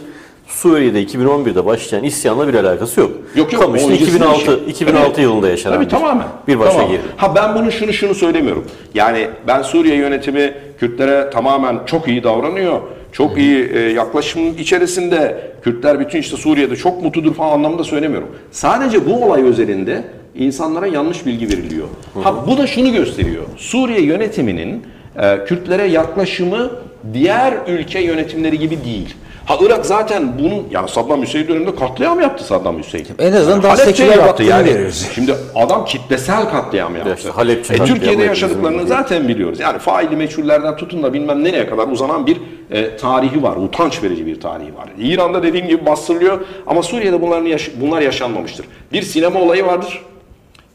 Suriye'de 0.50 1.04
2011'de 1.04 1.66
başlayan 1.66 2.04
isyanla 2.04 2.48
bir 2.48 2.54
alakası 2.54 3.00
yok. 3.00 3.12
Yok 3.36 3.54
yok. 3.54 3.62
Kamış'ta 3.62 3.88
o 3.88 3.92
öncesinde 3.92 4.16
2006 4.18 4.46
şey. 4.46 4.56
2006 4.70 5.12
Tabii. 5.12 5.22
yılında 5.22 5.50
yaşanan 5.50 5.76
Tabii 5.76 5.86
bir, 5.86 5.90
tamamen. 5.90 6.28
bir 6.48 6.60
başka 6.60 6.74
Tamam. 6.74 6.92
geri. 6.92 7.02
Ha 7.18 7.36
ben 7.36 7.56
bunu 7.56 7.72
şunu 7.72 7.94
şunu 7.94 8.16
söylemiyorum. 8.16 8.66
Yani 8.94 9.28
ben 9.48 9.62
Suriye 9.62 9.96
yönetimi 9.96 10.54
Kürtlere 10.80 11.30
tamamen 11.30 11.80
çok 11.86 12.08
iyi 12.08 12.24
davranıyor. 12.24 12.82
Çok 13.12 13.38
iyi 13.38 13.70
e, 13.74 13.80
yaklaşım 13.80 14.58
içerisinde 14.58 15.52
Kürtler 15.64 16.00
bütün 16.00 16.20
işte 16.20 16.38
Suriye'de 16.38 16.76
çok 16.76 17.04
mutludur 17.04 17.34
falan 17.34 17.52
anlamında 17.52 17.84
söylemiyorum. 17.84 18.30
Sadece 18.52 19.06
bu 19.06 19.26
olay 19.26 19.44
özelinde 19.44 20.04
insanlara 20.36 20.88
yanlış 20.88 21.26
bilgi 21.26 21.48
veriliyor. 21.50 21.88
Ha 22.24 22.48
bu 22.48 22.58
da 22.58 22.68
şunu 22.68 22.94
gösteriyor. 22.94 23.44
Suriye 23.58 24.02
yönetiminin 24.02 24.84
e, 25.22 25.46
Kürtlere 25.46 25.84
yaklaşımı 25.86 26.72
diğer 27.14 27.54
ülke 27.68 28.00
yönetimleri 28.00 28.60
gibi 28.60 28.84
değil. 28.86 29.16
Ha 29.50 29.58
Irak 29.62 29.86
zaten 29.86 30.32
bunun 30.40 30.68
yani 30.72 30.90
Saddam 30.90 31.22
Hüseyin 31.22 31.48
döneminde 31.48 31.76
katliam 31.76 32.20
yaptı 32.20 32.44
Saddam 32.44 32.80
Hüseyin. 32.80 33.08
En 33.20 33.34
azından 33.34 33.64
daha 33.64 33.72
Halepçe'yi 33.72 33.96
seküler 34.10 34.26
yaptı 34.26 34.44
baktığını 34.48 34.68
görüyoruz. 34.68 35.08
Şimdi 35.16 35.36
adam 35.56 35.86
kitlesel 35.86 36.50
katliam 36.50 36.96
yaptı. 36.96 37.14
işte 37.18 37.30
Halepçe 37.30 37.74
e, 37.74 37.78
Türkiye'de 37.78 38.24
yaşadıklarını 38.24 38.88
zaten 38.88 39.28
biliyoruz. 39.28 39.60
Yani 39.60 39.80
faili 39.80 40.16
meçhullerden 40.16 40.76
tutun 40.78 41.04
da 41.04 41.14
bilmem 41.14 41.44
nereye 41.44 41.70
kadar 41.70 41.88
uzanan 41.88 42.28
bir 42.28 42.38
e, 42.72 42.98
tarihi 42.98 43.44
var. 43.44 43.56
Utanç 43.56 44.04
verici 44.04 44.26
bir 44.26 44.42
tarihi 44.42 44.76
var. 44.76 44.90
İran'da 45.00 45.44
dediğim 45.44 45.68
gibi 45.68 45.86
bastırılıyor 45.86 46.40
ama 46.68 46.84
Suriye'de 46.84 47.22
bunların 47.22 47.46
yaş- 47.46 47.72
bunlar 47.82 48.02
yaşanmamıştır. 48.02 48.66
Bir 48.94 49.02
sinema 49.02 49.40
olayı 49.40 49.66
vardır. 49.66 50.02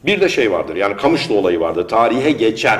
Bir 0.05 0.21
de 0.21 0.29
şey 0.29 0.51
vardır. 0.51 0.75
Yani 0.75 0.97
Kamışlı 0.97 1.35
olayı 1.35 1.59
vardır. 1.59 1.87
Tarihe 1.87 2.31
geçer. 2.31 2.79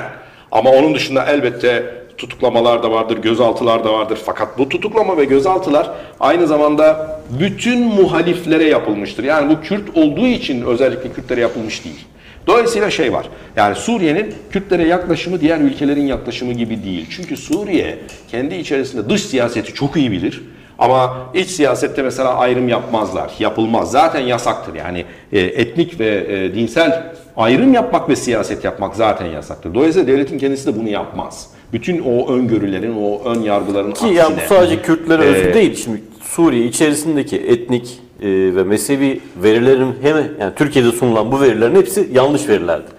Ama 0.52 0.70
onun 0.70 0.96
dışında 0.96 1.26
elbette 1.26 1.84
tutuklamalar 2.18 2.84
da 2.84 2.92
vardır, 2.92 3.18
gözaltılar 3.18 3.84
da 3.84 3.94
vardır. 3.94 4.20
Fakat 4.26 4.58
bu 4.58 4.70
tutuklama 4.70 5.18
ve 5.18 5.26
gözaltılar 5.26 5.92
aynı 6.20 6.48
zamanda 6.48 7.20
bütün 7.40 7.80
muhaliflere 7.80 8.64
yapılmıştır. 8.64 9.24
Yani 9.24 9.56
bu 9.56 9.62
Kürt 9.62 9.98
olduğu 9.98 10.28
için 10.28 10.62
özellikle 10.62 11.12
Kürtlere 11.12 11.42
yapılmış 11.42 11.86
değil. 11.86 12.06
Dolayısıyla 12.48 12.90
şey 12.92 13.14
var. 13.14 13.26
Yani 13.56 13.76
Suriye'nin 13.76 14.36
Kürtlere 14.52 14.88
yaklaşımı 14.88 15.42
diğer 15.42 15.60
ülkelerin 15.60 16.08
yaklaşımı 16.08 16.54
gibi 16.54 16.84
değil. 16.84 17.06
Çünkü 17.10 17.38
Suriye 17.38 17.98
kendi 18.32 18.56
içerisinde 18.56 19.10
dış 19.10 19.24
siyaseti 19.24 19.74
çok 19.74 19.98
iyi 19.98 20.12
bilir. 20.12 20.42
Ama 20.80 21.18
iç 21.34 21.50
siyasette 21.50 22.02
mesela 22.02 22.36
ayrım 22.36 22.68
yapmazlar. 22.68 23.32
Yapılmaz. 23.40 23.92
Zaten 23.92 24.20
yasaktır. 24.20 24.76
Yani 24.76 25.06
e, 25.32 25.40
etnik 25.40 26.00
ve 26.00 26.26
e, 26.30 26.56
dinsel 26.56 27.04
ayrım 27.38 27.74
yapmak 27.74 28.10
ve 28.10 28.16
siyaset 28.16 28.64
yapmak 28.64 28.96
zaten 28.96 29.26
yasaktır. 29.26 29.74
Dolayısıyla 29.74 30.08
devletin 30.08 30.38
kendisi 30.38 30.68
de 30.68 30.80
bunu 30.80 30.90
yapmaz. 30.90 31.50
Bütün 31.74 32.02
o 32.02 32.34
öngörülerin, 32.34 32.96
o 33.02 33.22
ön 33.26 33.42
yargıların 33.42 33.92
Ki 33.92 34.08
yani 34.08 34.36
bu 34.36 34.56
sadece 34.56 34.82
Kürtlere 34.82 35.24
Ee, 35.24 35.28
özgü 35.28 35.54
değil. 35.54 35.76
Şimdi 35.76 36.02
Suriye 36.22 36.66
içerisindeki 36.66 37.38
etnik 37.38 38.00
e, 38.22 38.28
ve 38.28 38.64
mezhebi 38.64 39.22
verilerin 39.44 39.96
hem 40.02 40.18
yani 40.40 40.54
Türkiye'de 40.56 40.92
sunulan 40.92 41.32
bu 41.32 41.42
verilerin 41.42 41.76
hepsi 41.76 42.10
yanlış 42.14 42.50
verilerdi. 42.50 42.95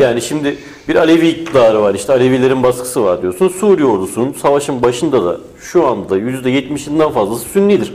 Yani 0.00 0.22
şimdi 0.22 0.56
bir 0.88 0.96
Alevi 0.96 1.28
iktidarı 1.28 1.82
var 1.82 1.94
işte 1.94 2.12
Alevilerin 2.12 2.62
baskısı 2.62 3.04
var 3.04 3.22
diyorsun. 3.22 3.48
Suriye 3.48 3.86
ordusunun 3.88 4.32
savaşın 4.32 4.82
başında 4.82 5.24
da 5.24 5.36
şu 5.60 5.86
anda 5.86 6.18
%70'inden 6.18 7.12
fazlası 7.12 7.48
Sünnidir. 7.48 7.92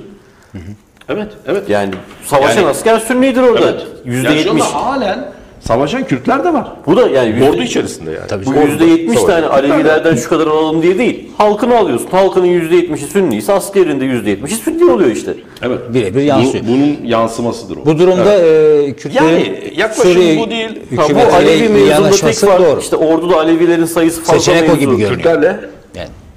Evet, 1.10 1.28
evet. 1.48 1.70
Yani 1.70 1.91
savaşan 2.26 2.62
Yani- 2.62 2.70
asker 2.70 3.00
Sünnidir 3.00 3.41
orada. 3.41 3.70
Evet. 3.72 3.88
Yani 4.06 4.16
şu 4.16 4.34
%70. 4.34 4.50
anda 4.52 4.74
halen 4.86 5.32
Savaşan 5.68 6.03
Kürtler 6.05 6.43
de 6.43 6.53
var. 6.53 6.68
Bu 6.88 6.97
da 6.97 7.07
yani 7.09 7.30
yüzde- 7.30 7.49
Ordu 7.49 7.61
içerisinde 7.61 8.11
yani. 8.11 8.28
Tabii 8.28 8.45
Bu 8.45 8.53
yüzde 8.53 8.86
yetmiş 8.86 9.22
tane 9.24 9.45
Alevilerden 9.45 10.16
şu 10.16 10.30
kadar 10.30 10.47
alalım 10.47 10.84
diye 10.84 10.97
değil. 10.97 11.30
Halkını 11.38 11.78
alıyorsun. 11.78 12.07
Halkının 12.11 12.45
yüzde 12.45 12.76
yetmişi 12.76 13.05
Sünni 13.05 13.36
ise 13.38 13.53
askerinde 13.53 14.05
yüzde 14.05 14.30
yetmişi 14.30 14.55
Sünni 14.55 14.91
oluyor 14.91 15.09
işte. 15.11 15.34
Evet. 15.61 15.80
Birebir 15.93 16.22
yansıyor. 16.22 16.64
Bu- 16.64 16.68
bunun 16.68 16.97
yansımasıdır 17.05 17.78
o. 17.78 17.86
Bu 17.86 17.99
durumda 17.99 18.34
e, 18.36 18.93
Kürtlerin 18.93 19.26
Yani 19.26 19.74
yaklaşım 19.78 20.14
Suriye 20.14 20.39
bu 20.39 20.49
değil. 20.51 20.70
Ha, 20.95 21.03
bu 21.09 21.36
Alevi 21.36 21.70
mevzunda 21.70 22.09
tek 22.11 22.36
fark 22.36 22.59
doğru. 22.59 22.80
işte 22.80 22.95
orduda 22.95 23.38
Alevilerin 23.38 23.86
sayısı 23.86 24.22
fazla 24.24 24.39
Seçenek 24.39 24.64
o 24.64 24.68
mevzu. 24.68 24.80
gibi 24.80 24.89
görünüyor. 24.91 25.11
Kürtlerle 25.11 25.59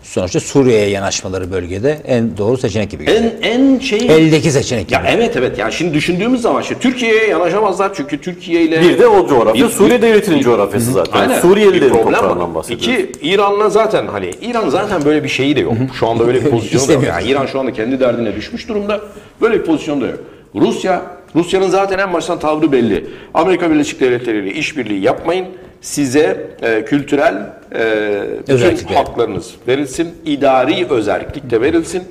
sonuçta 0.06 0.40
Suriye'ye 0.40 0.88
yanaşmaları 0.88 1.52
bölgede 1.52 1.98
en 2.06 2.36
doğru 2.36 2.56
seçenek 2.58 2.90
gibi 2.90 3.04
en 3.04 3.32
en 3.42 3.78
şey 3.78 3.98
Eldeki 3.98 4.50
seçenek 4.50 4.88
gibi. 4.88 4.94
Ya 4.94 5.04
evet 5.10 5.36
evet 5.36 5.58
yani 5.58 5.72
şimdi 5.72 5.94
düşündüğümüz 5.94 6.40
zaman 6.42 6.62
işte 6.62 6.74
Türkiye'ye 6.80 7.26
yanaşamazlar 7.26 7.94
çünkü 7.94 8.20
Türkiye 8.20 8.62
ile 8.62 8.80
Bir 8.80 8.98
de 8.98 9.06
o 9.06 9.28
coğrafya 9.28 9.66
Bir- 9.66 9.70
Suriye 9.70 10.02
devletinin 10.02 10.40
coğrafyası 10.40 10.92
zaten. 10.92 11.20
Aynen. 11.20 11.40
Suriyelilerin 11.40 11.92
toprağından 11.94 12.54
bahsediyoruz. 12.54 12.86
İki, 12.88 13.12
İran'la 13.28 13.70
zaten 13.70 14.06
hani 14.06 14.30
İran 14.42 14.68
zaten 14.68 15.04
böyle 15.04 15.24
bir 15.24 15.28
şeyi 15.28 15.56
de 15.56 15.60
yok. 15.60 15.74
Şu 15.98 16.08
anda 16.08 16.26
böyle 16.26 16.44
bir 16.44 16.50
pozisyonu 16.50 16.88
da 16.88 16.92
yok. 16.92 17.04
Yani 17.04 17.28
İran 17.28 17.46
şu 17.46 17.60
anda 17.60 17.72
kendi 17.72 18.00
derdine 18.00 18.36
düşmüş 18.36 18.68
durumda. 18.68 19.00
Böyle 19.40 19.54
bir 19.60 19.64
pozisyon 19.64 20.00
da 20.00 20.06
yok. 20.06 20.18
Rusya, 20.54 21.02
Rusya'nın 21.34 21.68
zaten 21.68 21.98
en 21.98 22.12
baştan 22.12 22.38
tavrı 22.38 22.72
belli. 22.72 23.06
Amerika 23.34 23.70
Birleşik 23.70 24.00
Devletleri 24.00 24.38
ile 24.38 24.52
işbirliği 24.54 25.00
yapmayın. 25.02 25.46
Size 25.80 26.46
e, 26.62 26.84
kültürel 26.84 27.34
e, 27.74 28.22
bütün 28.42 28.54
Özellikle. 28.54 28.94
haklarınız 28.94 29.54
verilsin. 29.68 30.14
idari 30.24 30.86
özellik 30.90 31.50
de 31.50 31.60
verilsin. 31.60 32.02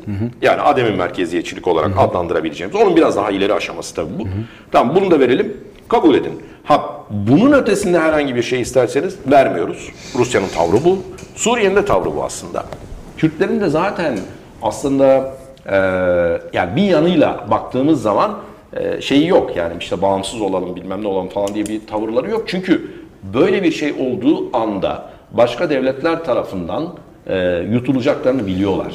Yani 0.41 0.61
ademin 0.61 0.95
merkeziyetçilik 0.95 1.67
olarak 1.67 1.91
adlandırabileceğimiz. 1.97 2.81
Onun 2.81 2.95
biraz 2.95 3.15
daha 3.15 3.31
ileri 3.31 3.53
aşaması 3.53 3.95
tabii 3.95 4.19
bu. 4.19 4.23
Tamam 4.71 4.95
bunu 4.95 5.11
da 5.11 5.19
verelim. 5.19 5.57
Kabul 5.87 6.15
edin. 6.15 6.41
Ha 6.63 6.89
bunun 7.09 7.51
ötesinde 7.51 7.99
herhangi 7.99 8.35
bir 8.35 8.41
şey 8.43 8.61
isterseniz 8.61 9.15
vermiyoruz. 9.31 9.89
Rusya'nın 10.17 10.47
tavrı 10.47 10.85
bu. 10.85 10.97
Suriye'nin 11.35 11.75
de 11.75 11.85
tavrı 11.85 12.15
bu 12.15 12.23
aslında. 12.23 12.63
Kürtlerin 13.17 13.61
de 13.61 13.69
zaten 13.69 14.19
aslında 14.61 15.33
e, 15.71 15.75
yani 16.53 16.75
bir 16.75 16.81
yanıyla 16.83 17.45
baktığımız 17.51 18.01
zaman 18.01 18.37
e, 18.73 19.01
şeyi 19.01 19.27
yok 19.27 19.55
yani 19.55 19.73
işte 19.79 20.01
bağımsız 20.01 20.41
olalım 20.41 20.75
bilmem 20.75 21.03
ne 21.03 21.07
olalım 21.07 21.29
falan 21.29 21.53
diye 21.55 21.65
bir 21.65 21.87
tavırları 21.87 22.29
yok. 22.29 22.43
Çünkü 22.47 22.91
böyle 23.33 23.63
bir 23.63 23.71
şey 23.71 23.91
olduğu 23.91 24.57
anda 24.57 25.09
başka 25.31 25.69
devletler 25.69 26.23
tarafından 26.23 26.95
e, 27.27 27.65
yutulacaklarını 27.71 28.47
biliyorlar. 28.47 28.93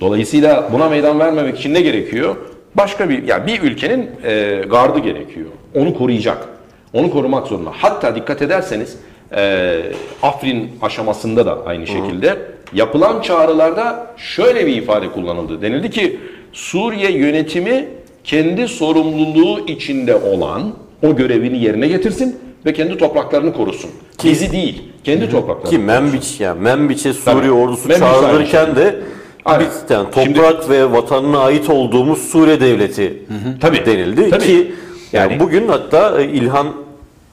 Dolayısıyla 0.00 0.68
buna 0.72 0.88
meydan 0.88 1.18
vermemek 1.18 1.58
için 1.58 1.74
ne 1.74 1.80
gerekiyor? 1.80 2.36
Başka 2.74 3.08
bir 3.08 3.22
yani 3.22 3.46
bir 3.46 3.62
ülkenin 3.62 4.10
e, 4.24 4.62
gardı 4.70 4.98
gerekiyor. 4.98 5.46
Onu 5.74 5.94
koruyacak. 5.94 6.48
Onu 6.92 7.10
korumak 7.10 7.46
zorunda. 7.46 7.70
Hatta 7.76 8.14
dikkat 8.14 8.42
ederseniz 8.42 8.96
e, 9.36 9.80
Afrin 10.22 10.70
aşamasında 10.82 11.46
da 11.46 11.66
aynı 11.66 11.86
şekilde 11.86 12.38
yapılan 12.72 13.20
çağrılarda 13.22 14.06
şöyle 14.16 14.66
bir 14.66 14.76
ifade 14.76 15.08
kullanıldı. 15.08 15.62
Denildi 15.62 15.90
ki 15.90 16.18
Suriye 16.52 17.12
yönetimi 17.12 17.88
kendi 18.24 18.68
sorumluluğu 18.68 19.66
içinde 19.66 20.16
olan 20.16 20.72
o 21.02 21.16
görevini 21.16 21.64
yerine 21.64 21.88
getirsin 21.88 22.38
ve 22.66 22.72
kendi 22.72 22.98
topraklarını 22.98 23.52
korusun. 23.52 23.90
Bizi 24.24 24.52
değil, 24.52 24.82
kendi 25.04 25.30
topraklarını. 25.30 25.70
Ki 25.70 25.78
Menbiç 25.78 26.40
yani 26.40 26.60
Menbiç'e 26.60 27.12
Suriye 27.12 27.34
Tabii. 27.40 27.50
ordusu 27.50 27.88
Menbiç 27.88 28.02
aynı 28.06 28.20
çağrılırken 28.20 28.76
de 28.76 29.00
Aynen. 29.44 29.66
yani 29.90 30.10
toprak 30.10 30.70
ve 30.70 30.92
vatanına 30.92 31.38
ait 31.38 31.70
olduğumuz 31.70 32.18
Suriye 32.18 32.60
devleti 32.60 33.22
Tabii. 33.60 33.86
denildi 33.86 34.30
Tabii. 34.30 34.44
ki 34.44 34.72
yani 35.12 35.32
Yani- 35.32 35.40
bugün 35.40 35.68
hatta 35.68 36.20
e, 36.20 36.24
İlhan 36.28 36.66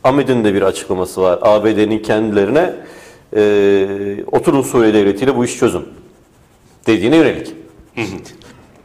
Ahmet'in 0.04 0.44
de 0.44 0.54
bir 0.54 0.62
açıklaması 0.62 1.22
var. 1.22 1.40
ABD'nin 1.42 2.00
kendilerine 2.00 2.74
e, 3.36 3.44
oturun 4.32 4.62
Suriye 4.62 4.94
devletiyle 4.94 5.36
bu 5.38 5.46
işi 5.46 5.58
çözün 5.60 5.86
dediğine 6.88 7.16
yönelik. 7.16 7.48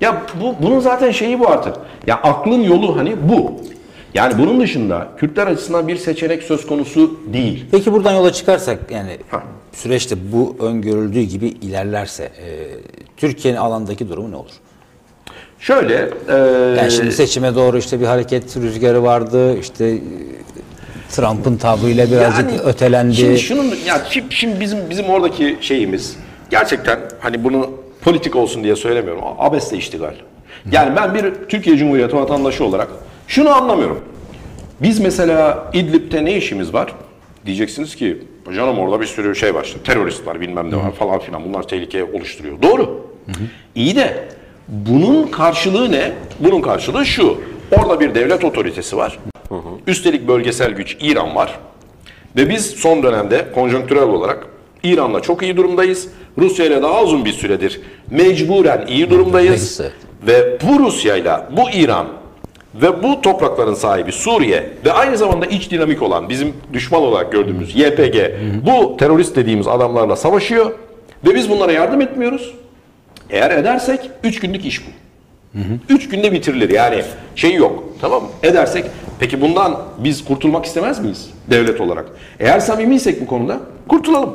Ya 0.00 0.22
bu 0.40 0.54
bunun 0.62 0.80
zaten 0.80 1.10
şeyi 1.10 1.40
bu 1.40 1.48
artık. 1.48 1.74
Ya 2.06 2.16
aklın 2.16 2.62
yolu 2.62 2.96
hani 2.96 3.16
bu. 3.28 3.52
Yani 4.14 4.38
bunun 4.38 4.60
dışında 4.60 5.08
Kürtler 5.18 5.46
açısından 5.46 5.88
bir 5.88 5.96
seçenek 5.96 6.42
söz 6.42 6.66
konusu 6.66 7.20
değil. 7.32 7.64
Peki 7.70 7.92
buradan 7.92 8.12
yola 8.12 8.32
çıkarsak 8.32 8.78
yani 8.90 9.18
Ha. 9.30 9.42
süreçte 9.72 10.16
bu 10.32 10.56
öngörüldüğü 10.60 11.22
gibi 11.22 11.48
ilerlerse 11.48 12.24
e, 12.24 12.48
Türkiye'nin 13.16 13.58
alandaki 13.58 14.08
durumu 14.08 14.30
ne 14.30 14.36
olur? 14.36 14.50
Şöyle, 15.58 16.10
e, 16.28 16.34
Yani 16.78 16.90
şimdi 16.90 17.12
seçime 17.12 17.54
doğru 17.54 17.78
işte 17.78 18.00
bir 18.00 18.06
hareket 18.06 18.56
rüzgarı 18.56 19.02
vardı. 19.02 19.58
işte 19.58 19.86
e, 19.86 19.98
Trump'ın 21.10 21.56
tavrıyla 21.56 22.10
birazcık 22.10 22.50
Yani 22.50 22.60
ötelendi. 22.60 23.14
Şimdi 23.16 23.38
şunun 23.38 23.64
ya 23.86 24.02
şimdi, 24.10 24.34
şimdi 24.34 24.60
bizim 24.60 24.78
bizim 24.90 25.06
oradaki 25.06 25.58
şeyimiz 25.60 26.16
gerçekten 26.50 26.98
hani 27.20 27.44
bunu 27.44 27.70
politik 28.02 28.36
olsun 28.36 28.64
diye 28.64 28.76
söylemiyorum. 28.76 29.22
Abesle 29.38 29.76
iştigal. 29.76 30.14
Yani 30.72 30.96
ben 30.96 31.14
bir 31.14 31.34
Türkiye 31.48 31.76
Cumhuriyeti 31.76 32.16
vatandaşı 32.16 32.64
olarak 32.64 32.88
şunu 33.28 33.50
anlamıyorum. 33.50 34.00
Biz 34.82 35.00
mesela 35.00 35.70
İdlib'te 35.74 36.24
ne 36.24 36.36
işimiz 36.36 36.74
var? 36.74 36.94
Diyeceksiniz 37.46 37.96
ki 37.96 38.18
canım 38.56 38.78
orada 38.78 39.00
bir 39.00 39.06
sürü 39.06 39.36
şey 39.36 39.54
var. 39.54 39.64
işte, 39.64 39.78
Terörist 39.78 40.26
var 40.26 40.40
bilmem 40.40 40.70
ne 40.70 40.76
var 40.76 40.92
falan 40.92 41.18
filan. 41.18 41.44
Bunlar 41.44 41.68
tehlike 41.68 42.04
oluşturuyor. 42.04 42.62
Doğru. 42.62 43.06
İyi 43.74 43.96
de 43.96 44.28
bunun 44.68 45.26
karşılığı 45.26 45.92
ne? 45.92 46.12
Bunun 46.40 46.60
karşılığı 46.60 47.06
şu. 47.06 47.40
Orada 47.78 48.00
bir 48.00 48.14
devlet 48.14 48.44
otoritesi 48.44 48.96
var. 48.96 49.18
Üstelik 49.86 50.28
bölgesel 50.28 50.72
güç 50.72 50.96
İran 51.00 51.34
var. 51.36 51.58
Ve 52.36 52.50
biz 52.50 52.66
son 52.66 53.02
dönemde 53.02 53.46
konjonktürel 53.54 54.02
olarak 54.02 54.46
İran'la 54.82 55.20
çok 55.20 55.42
iyi 55.42 55.56
durumdayız. 55.56 56.08
Rusya 56.38 56.66
ile 56.66 56.82
daha 56.82 57.02
uzun 57.02 57.24
bir 57.24 57.32
süredir 57.32 57.80
mecburen 58.10 58.86
iyi 58.88 59.10
durumdayız. 59.10 59.80
Evet. 59.80 59.92
Ve 60.26 60.58
bu 60.68 60.80
Rusya'yla 60.86 61.48
bu 61.56 61.70
İran 61.70 62.06
ve 62.74 63.02
bu 63.02 63.20
toprakların 63.20 63.74
sahibi 63.74 64.12
Suriye 64.12 64.70
ve 64.84 64.92
aynı 64.92 65.16
zamanda 65.16 65.46
iç 65.46 65.70
dinamik 65.70 66.02
olan 66.02 66.28
bizim 66.28 66.52
düşman 66.72 67.02
olarak 67.02 67.32
gördüğümüz 67.32 67.74
YPG 67.76 68.16
bu 68.66 68.96
terörist 68.96 69.36
dediğimiz 69.36 69.66
adamlarla 69.68 70.16
savaşıyor 70.16 70.70
ve 71.26 71.34
biz 71.34 71.50
bunlara 71.50 71.72
yardım 71.72 72.00
etmiyoruz. 72.00 72.54
Eğer 73.30 73.50
edersek 73.50 74.10
3 74.24 74.40
günlük 74.40 74.66
iş 74.66 74.80
bu. 74.86 74.90
3 75.88 76.08
günde 76.08 76.32
bitirilir 76.32 76.70
yani 76.70 77.02
şey 77.36 77.54
yok 77.54 77.84
tamam 78.00 78.22
mı? 78.22 78.28
Edersek 78.42 78.84
peki 79.18 79.40
bundan 79.40 79.82
biz 79.98 80.24
kurtulmak 80.24 80.64
istemez 80.64 81.00
miyiz 81.00 81.30
devlet 81.50 81.80
olarak? 81.80 82.06
Eğer 82.40 82.60
samimiysek 82.60 83.20
bu 83.20 83.26
konuda 83.26 83.60
kurtulalım. 83.88 84.30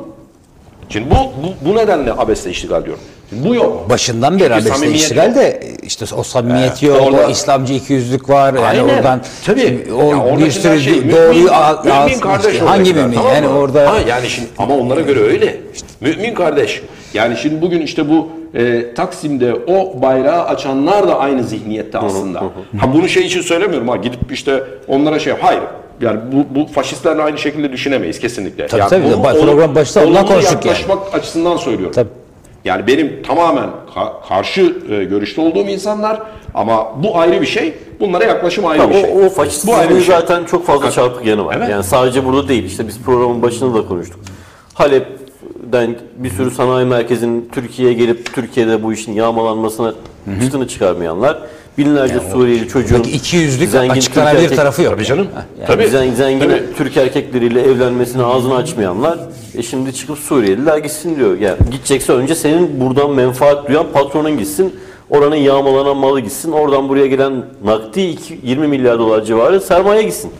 Şimdi 0.88 1.10
bu, 1.10 1.14
bu, 1.14 1.70
bu 1.70 1.76
nedenle 1.76 2.12
abesle 2.12 2.50
iştigal 2.50 2.84
diyorum. 2.84 3.02
Bu 3.32 3.54
yok. 3.54 3.90
Başından 3.90 4.34
beri 4.34 4.42
Çünkü 4.42 4.54
abesle 4.54 4.70
samimiyet 4.70 5.00
iştigal 5.02 5.26
yok. 5.26 5.36
de 5.36 5.62
işte 5.82 6.04
o 6.16 6.22
samimiyet 6.22 6.82
Ee, 6.82 6.86
yok, 6.86 7.00
orada- 7.02 7.26
o 7.26 7.30
İslamcı 7.30 7.72
ikiyüzlük 7.74 8.28
var. 8.28 8.54
Yani 8.54 8.66
Aynen. 8.66 8.84
oradan 8.96 9.20
Tabii. 9.46 9.86
o 9.94 10.10
Ya 10.12 10.38
bir 10.38 10.50
sürü 10.50 10.80
şey, 10.80 10.92
mümin- 10.92 11.12
doğruyu 11.12 11.48
mümin 11.84 12.20
kardeş 12.20 12.52
işte. 12.52 12.64
Hangi 12.64 12.94
mümin? 12.94 13.14
tamam 13.14 13.34
yani 13.34 13.46
mı? 13.46 13.58
orada 13.58 13.90
Ha, 13.92 13.96
yani 14.08 14.28
şimdi 14.28 14.48
ama 14.58 14.76
onlara 14.76 15.00
göre 15.00 15.20
öyle. 15.20 15.56
Mümin 16.00 16.34
kardeş. 16.34 16.82
Yani 17.14 17.36
şimdi 17.36 17.62
bugün 17.62 17.80
işte 17.80 18.08
bu 18.08 18.28
e, 18.54 18.94
Taksim'de 18.94 19.54
o 19.54 20.02
bayrağı 20.02 20.44
açanlar 20.44 21.08
da 21.08 21.18
aynı 21.18 21.44
zihniyette 21.44 21.98
aslında. 21.98 22.40
Ha 22.78 22.92
bunu 22.94 23.08
şey 23.08 23.22
için 23.26 23.40
söylemiyorum 23.40 23.88
ha 23.88 23.96
gidip 23.96 24.32
işte 24.32 24.62
onlara 24.88 25.18
şey 25.18 25.32
hayır. 25.40 25.62
Yani 26.00 26.20
bu, 26.32 26.60
bu 26.60 26.66
faşistlerle 26.66 27.22
aynı 27.22 27.38
şekilde 27.38 27.72
düşünemeyiz 27.72 28.18
kesinlikle. 28.20 28.66
Tabii, 28.66 28.80
yani 28.80 28.90
tabii. 28.90 29.04
bunu 29.04 29.22
program 29.46 29.74
başında 29.74 30.06
ondan 30.06 30.26
konuştuk 30.26 30.52
yani. 30.52 30.66
yaklaşmak 30.66 31.14
açısından 31.14 31.56
söylüyorum. 31.56 31.92
Tabii. 31.94 32.08
Yani 32.64 32.86
benim 32.86 33.22
tamamen 33.26 33.68
ka- 33.94 34.28
karşı 34.28 34.76
e, 34.90 35.04
görüşte 35.04 35.40
olduğum 35.40 35.58
insanlar 35.68 36.22
ama 36.54 37.02
bu 37.02 37.18
ayrı 37.18 37.40
bir 37.40 37.46
şey. 37.46 37.74
Bunlara 38.00 38.24
yaklaşım 38.24 38.66
ayrı 38.66 38.82
Ya 38.82 38.90
bir 38.90 38.94
şey. 38.94 39.26
o, 39.26 39.28
faşist 39.28 39.66
Bu 39.66 39.74
ayrı 39.74 39.90
bir 39.96 40.00
şey. 40.02 40.14
zaten 40.14 40.44
çok 40.44 40.66
fazla 40.66 40.90
çarpık 40.90 41.26
yanı 41.26 41.44
var. 41.44 41.54
Evet. 41.58 41.68
Yani 41.70 41.84
sadece 41.84 42.24
burada 42.24 42.48
değil. 42.48 42.64
İşte 42.64 42.88
biz 42.88 42.98
programın 43.02 43.42
başında 43.42 43.74
da 43.82 43.88
konuştuk. 43.88 44.20
Halep'den 44.74 45.96
bir 46.16 46.30
sürü 46.30 46.50
sanayi 46.50 46.86
merkezinin 46.86 47.48
Türkiye'ye 47.52 47.94
gelip 47.94 48.34
Türkiye'de 48.34 48.82
bu 48.82 48.92
işin 48.92 49.12
yağmalanmasına 49.12 49.94
çıtını 50.44 50.68
çıkarmayanlar. 50.68 51.38
Binlerce 51.80 52.20
Suriyeli 52.32 52.68
çocuğun 52.68 53.02
iki 53.02 53.36
yüzlük 53.36 53.68
zengin 53.68 53.94
bir 53.94 54.20
erkek- 54.20 54.56
tarafı 54.56 54.82
yok. 54.82 54.92
Tabii 54.94 55.04
canım. 55.04 55.26
Yani 55.58 55.66
Tabii. 55.66 55.82
Zen- 55.88 56.14
zengin 56.14 56.40
Tabii. 56.40 56.62
Türk 56.76 56.96
erkekleriyle 56.96 57.62
evlenmesine 57.62 58.22
ağzını 58.22 58.56
açmayanlar 58.56 59.18
e 59.54 59.62
şimdi 59.62 59.94
çıkıp 59.94 60.18
Suriyeliler 60.18 60.78
gitsin 60.78 61.16
diyor. 61.16 61.38
Yani 61.38 61.56
gidecekse 61.70 62.12
önce 62.12 62.34
senin 62.34 62.80
buradan 62.80 63.10
menfaat 63.10 63.68
duyan 63.68 63.86
patronun 63.92 64.38
gitsin. 64.38 64.74
Oranın 65.10 65.36
yağmalanan 65.36 65.96
malı 65.96 66.20
gitsin. 66.20 66.52
Oradan 66.52 66.88
buraya 66.88 67.06
gelen 67.06 67.44
nakdi 67.64 68.00
iki- 68.00 68.38
20 68.42 68.66
milyar 68.68 68.98
dolar 68.98 69.24
civarı 69.24 69.60
sermaye 69.60 70.02
gitsin. 70.02 70.30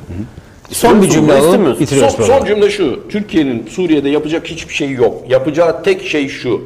son 0.71 1.03
bir 1.03 1.09
cümle 1.11 1.33
alalım 1.33 1.77
Son, 1.87 2.09
son 2.25 2.45
cümle 2.45 2.71
şu. 2.71 3.01
Türkiye'nin 3.09 3.67
Suriye'de 3.67 4.09
yapacak 4.09 4.47
hiçbir 4.47 4.75
şey 4.75 4.91
yok. 4.91 5.15
Yapacağı 5.29 5.83
tek 5.83 6.07
şey 6.07 6.29
şu. 6.29 6.61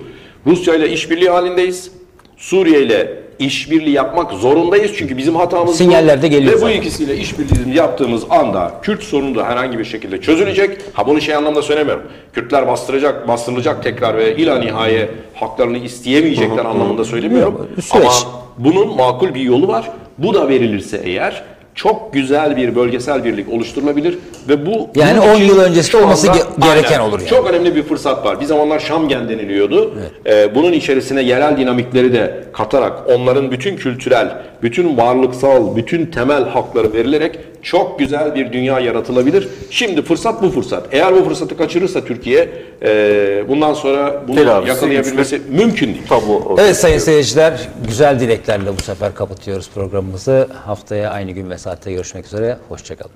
Rusya 0.46 0.74
ile 0.74 0.90
işbirliği 0.90 1.30
halindeyiz. 1.30 1.90
Suriye 2.36 2.82
ile 2.82 3.23
işbirliği 3.38 3.90
yapmak 3.92 4.32
zorundayız 4.32 4.92
çünkü 4.98 5.16
bizim 5.16 5.36
hatamız 5.36 5.76
Sinyaller 5.76 6.22
de 6.22 6.28
geliyor 6.28 6.52
Ve 6.52 6.56
bu 6.56 6.60
zaten. 6.60 6.76
ikisiyle 6.80 7.16
işbirliği 7.16 7.76
yaptığımız 7.76 8.22
anda 8.30 8.72
Kürt 8.82 9.02
sorunu 9.02 9.34
da 9.34 9.44
herhangi 9.46 9.78
bir 9.78 9.84
şekilde 9.84 10.20
çözülecek. 10.20 10.78
Ha 10.92 11.06
bunu 11.06 11.20
şey 11.20 11.34
anlamda 11.34 11.62
söylemiyorum. 11.62 12.02
Kürtler 12.32 12.68
bastıracak, 12.68 13.28
bastırılacak 13.28 13.82
tekrar 13.82 14.16
ve 14.18 14.36
ila 14.36 14.58
nihaye 14.58 15.08
haklarını 15.34 15.78
isteyemeyecekler 15.78 16.64
anlamında 16.64 17.04
söylemiyorum. 17.04 17.68
Süreç. 17.82 18.04
Ama 18.06 18.12
bunun 18.58 18.96
makul 18.96 19.34
bir 19.34 19.40
yolu 19.40 19.68
var. 19.68 19.90
Bu 20.18 20.34
da 20.34 20.48
verilirse 20.48 21.00
eğer 21.04 21.42
çok 21.74 22.12
güzel 22.12 22.56
bir 22.56 22.74
bölgesel 22.76 23.24
birlik 23.24 23.52
oluşturulabilir 23.52 24.18
ve 24.48 24.66
bu 24.66 24.90
Yani 24.94 25.20
bunun 25.20 25.28
10 25.30 25.34
için 25.36 25.44
yıl 25.48 25.58
öncesinde 25.60 25.98
şu 25.98 26.04
olması 26.04 26.30
anda- 26.32 26.66
gereken 26.66 27.00
olur 27.00 27.18
yani. 27.20 27.28
Çok 27.28 27.50
önemli 27.50 27.76
bir 27.76 27.82
fırsat 27.82 28.24
var. 28.26 28.40
Bir 28.40 28.44
zamanlar 28.44 28.78
Şamgen 28.78 29.28
deniliyordu. 29.28 29.94
Ee, 30.26 30.54
bunun 30.54 30.72
içerisine 30.72 31.22
yerel 31.22 31.56
dinamikleri 31.56 32.12
de 32.12 32.44
katarak 32.52 32.92
onların 33.10 33.50
bütün 33.50 33.76
kültürel, 33.76 34.42
bütün 34.62 34.96
varlıksal, 34.96 35.76
bütün 35.76 36.06
temel 36.06 36.44
hakları 36.48 36.92
verilerek 36.92 37.38
çok 37.64 37.98
güzel 37.98 38.34
bir 38.34 38.52
dünya 38.52 38.80
yaratılabilir. 38.80 39.48
Şimdi 39.70 40.02
fırsat 40.02 40.42
bu 40.42 40.50
fırsat. 40.50 40.88
Eğer 40.92 41.14
bu 41.14 41.24
fırsatı 41.24 41.56
kaçırırsa 41.56 42.04
Türkiye 42.04 42.48
e, 42.82 43.44
bundan 43.48 43.74
sonra 43.74 44.22
bunu 44.28 44.36
Telafisi 44.36 44.68
yakalayabilmesi 44.68 45.42
mümkün 45.50 45.86
değil. 45.86 46.06
Tablo 46.08 46.56
Evet 46.58 46.76
sayın 46.76 46.98
seyirciler, 46.98 47.68
güzel 47.88 48.20
dileklerle 48.20 48.78
bu 48.78 48.82
sefer 48.82 49.14
kapatıyoruz 49.14 49.70
programımızı. 49.74 50.48
Haftaya 50.64 51.10
aynı 51.10 51.30
gün 51.30 51.50
ve 51.50 51.58
saatte 51.58 51.92
görüşmek 51.92 52.26
üzere. 52.26 52.58
Hoşçakalın. 52.68 53.12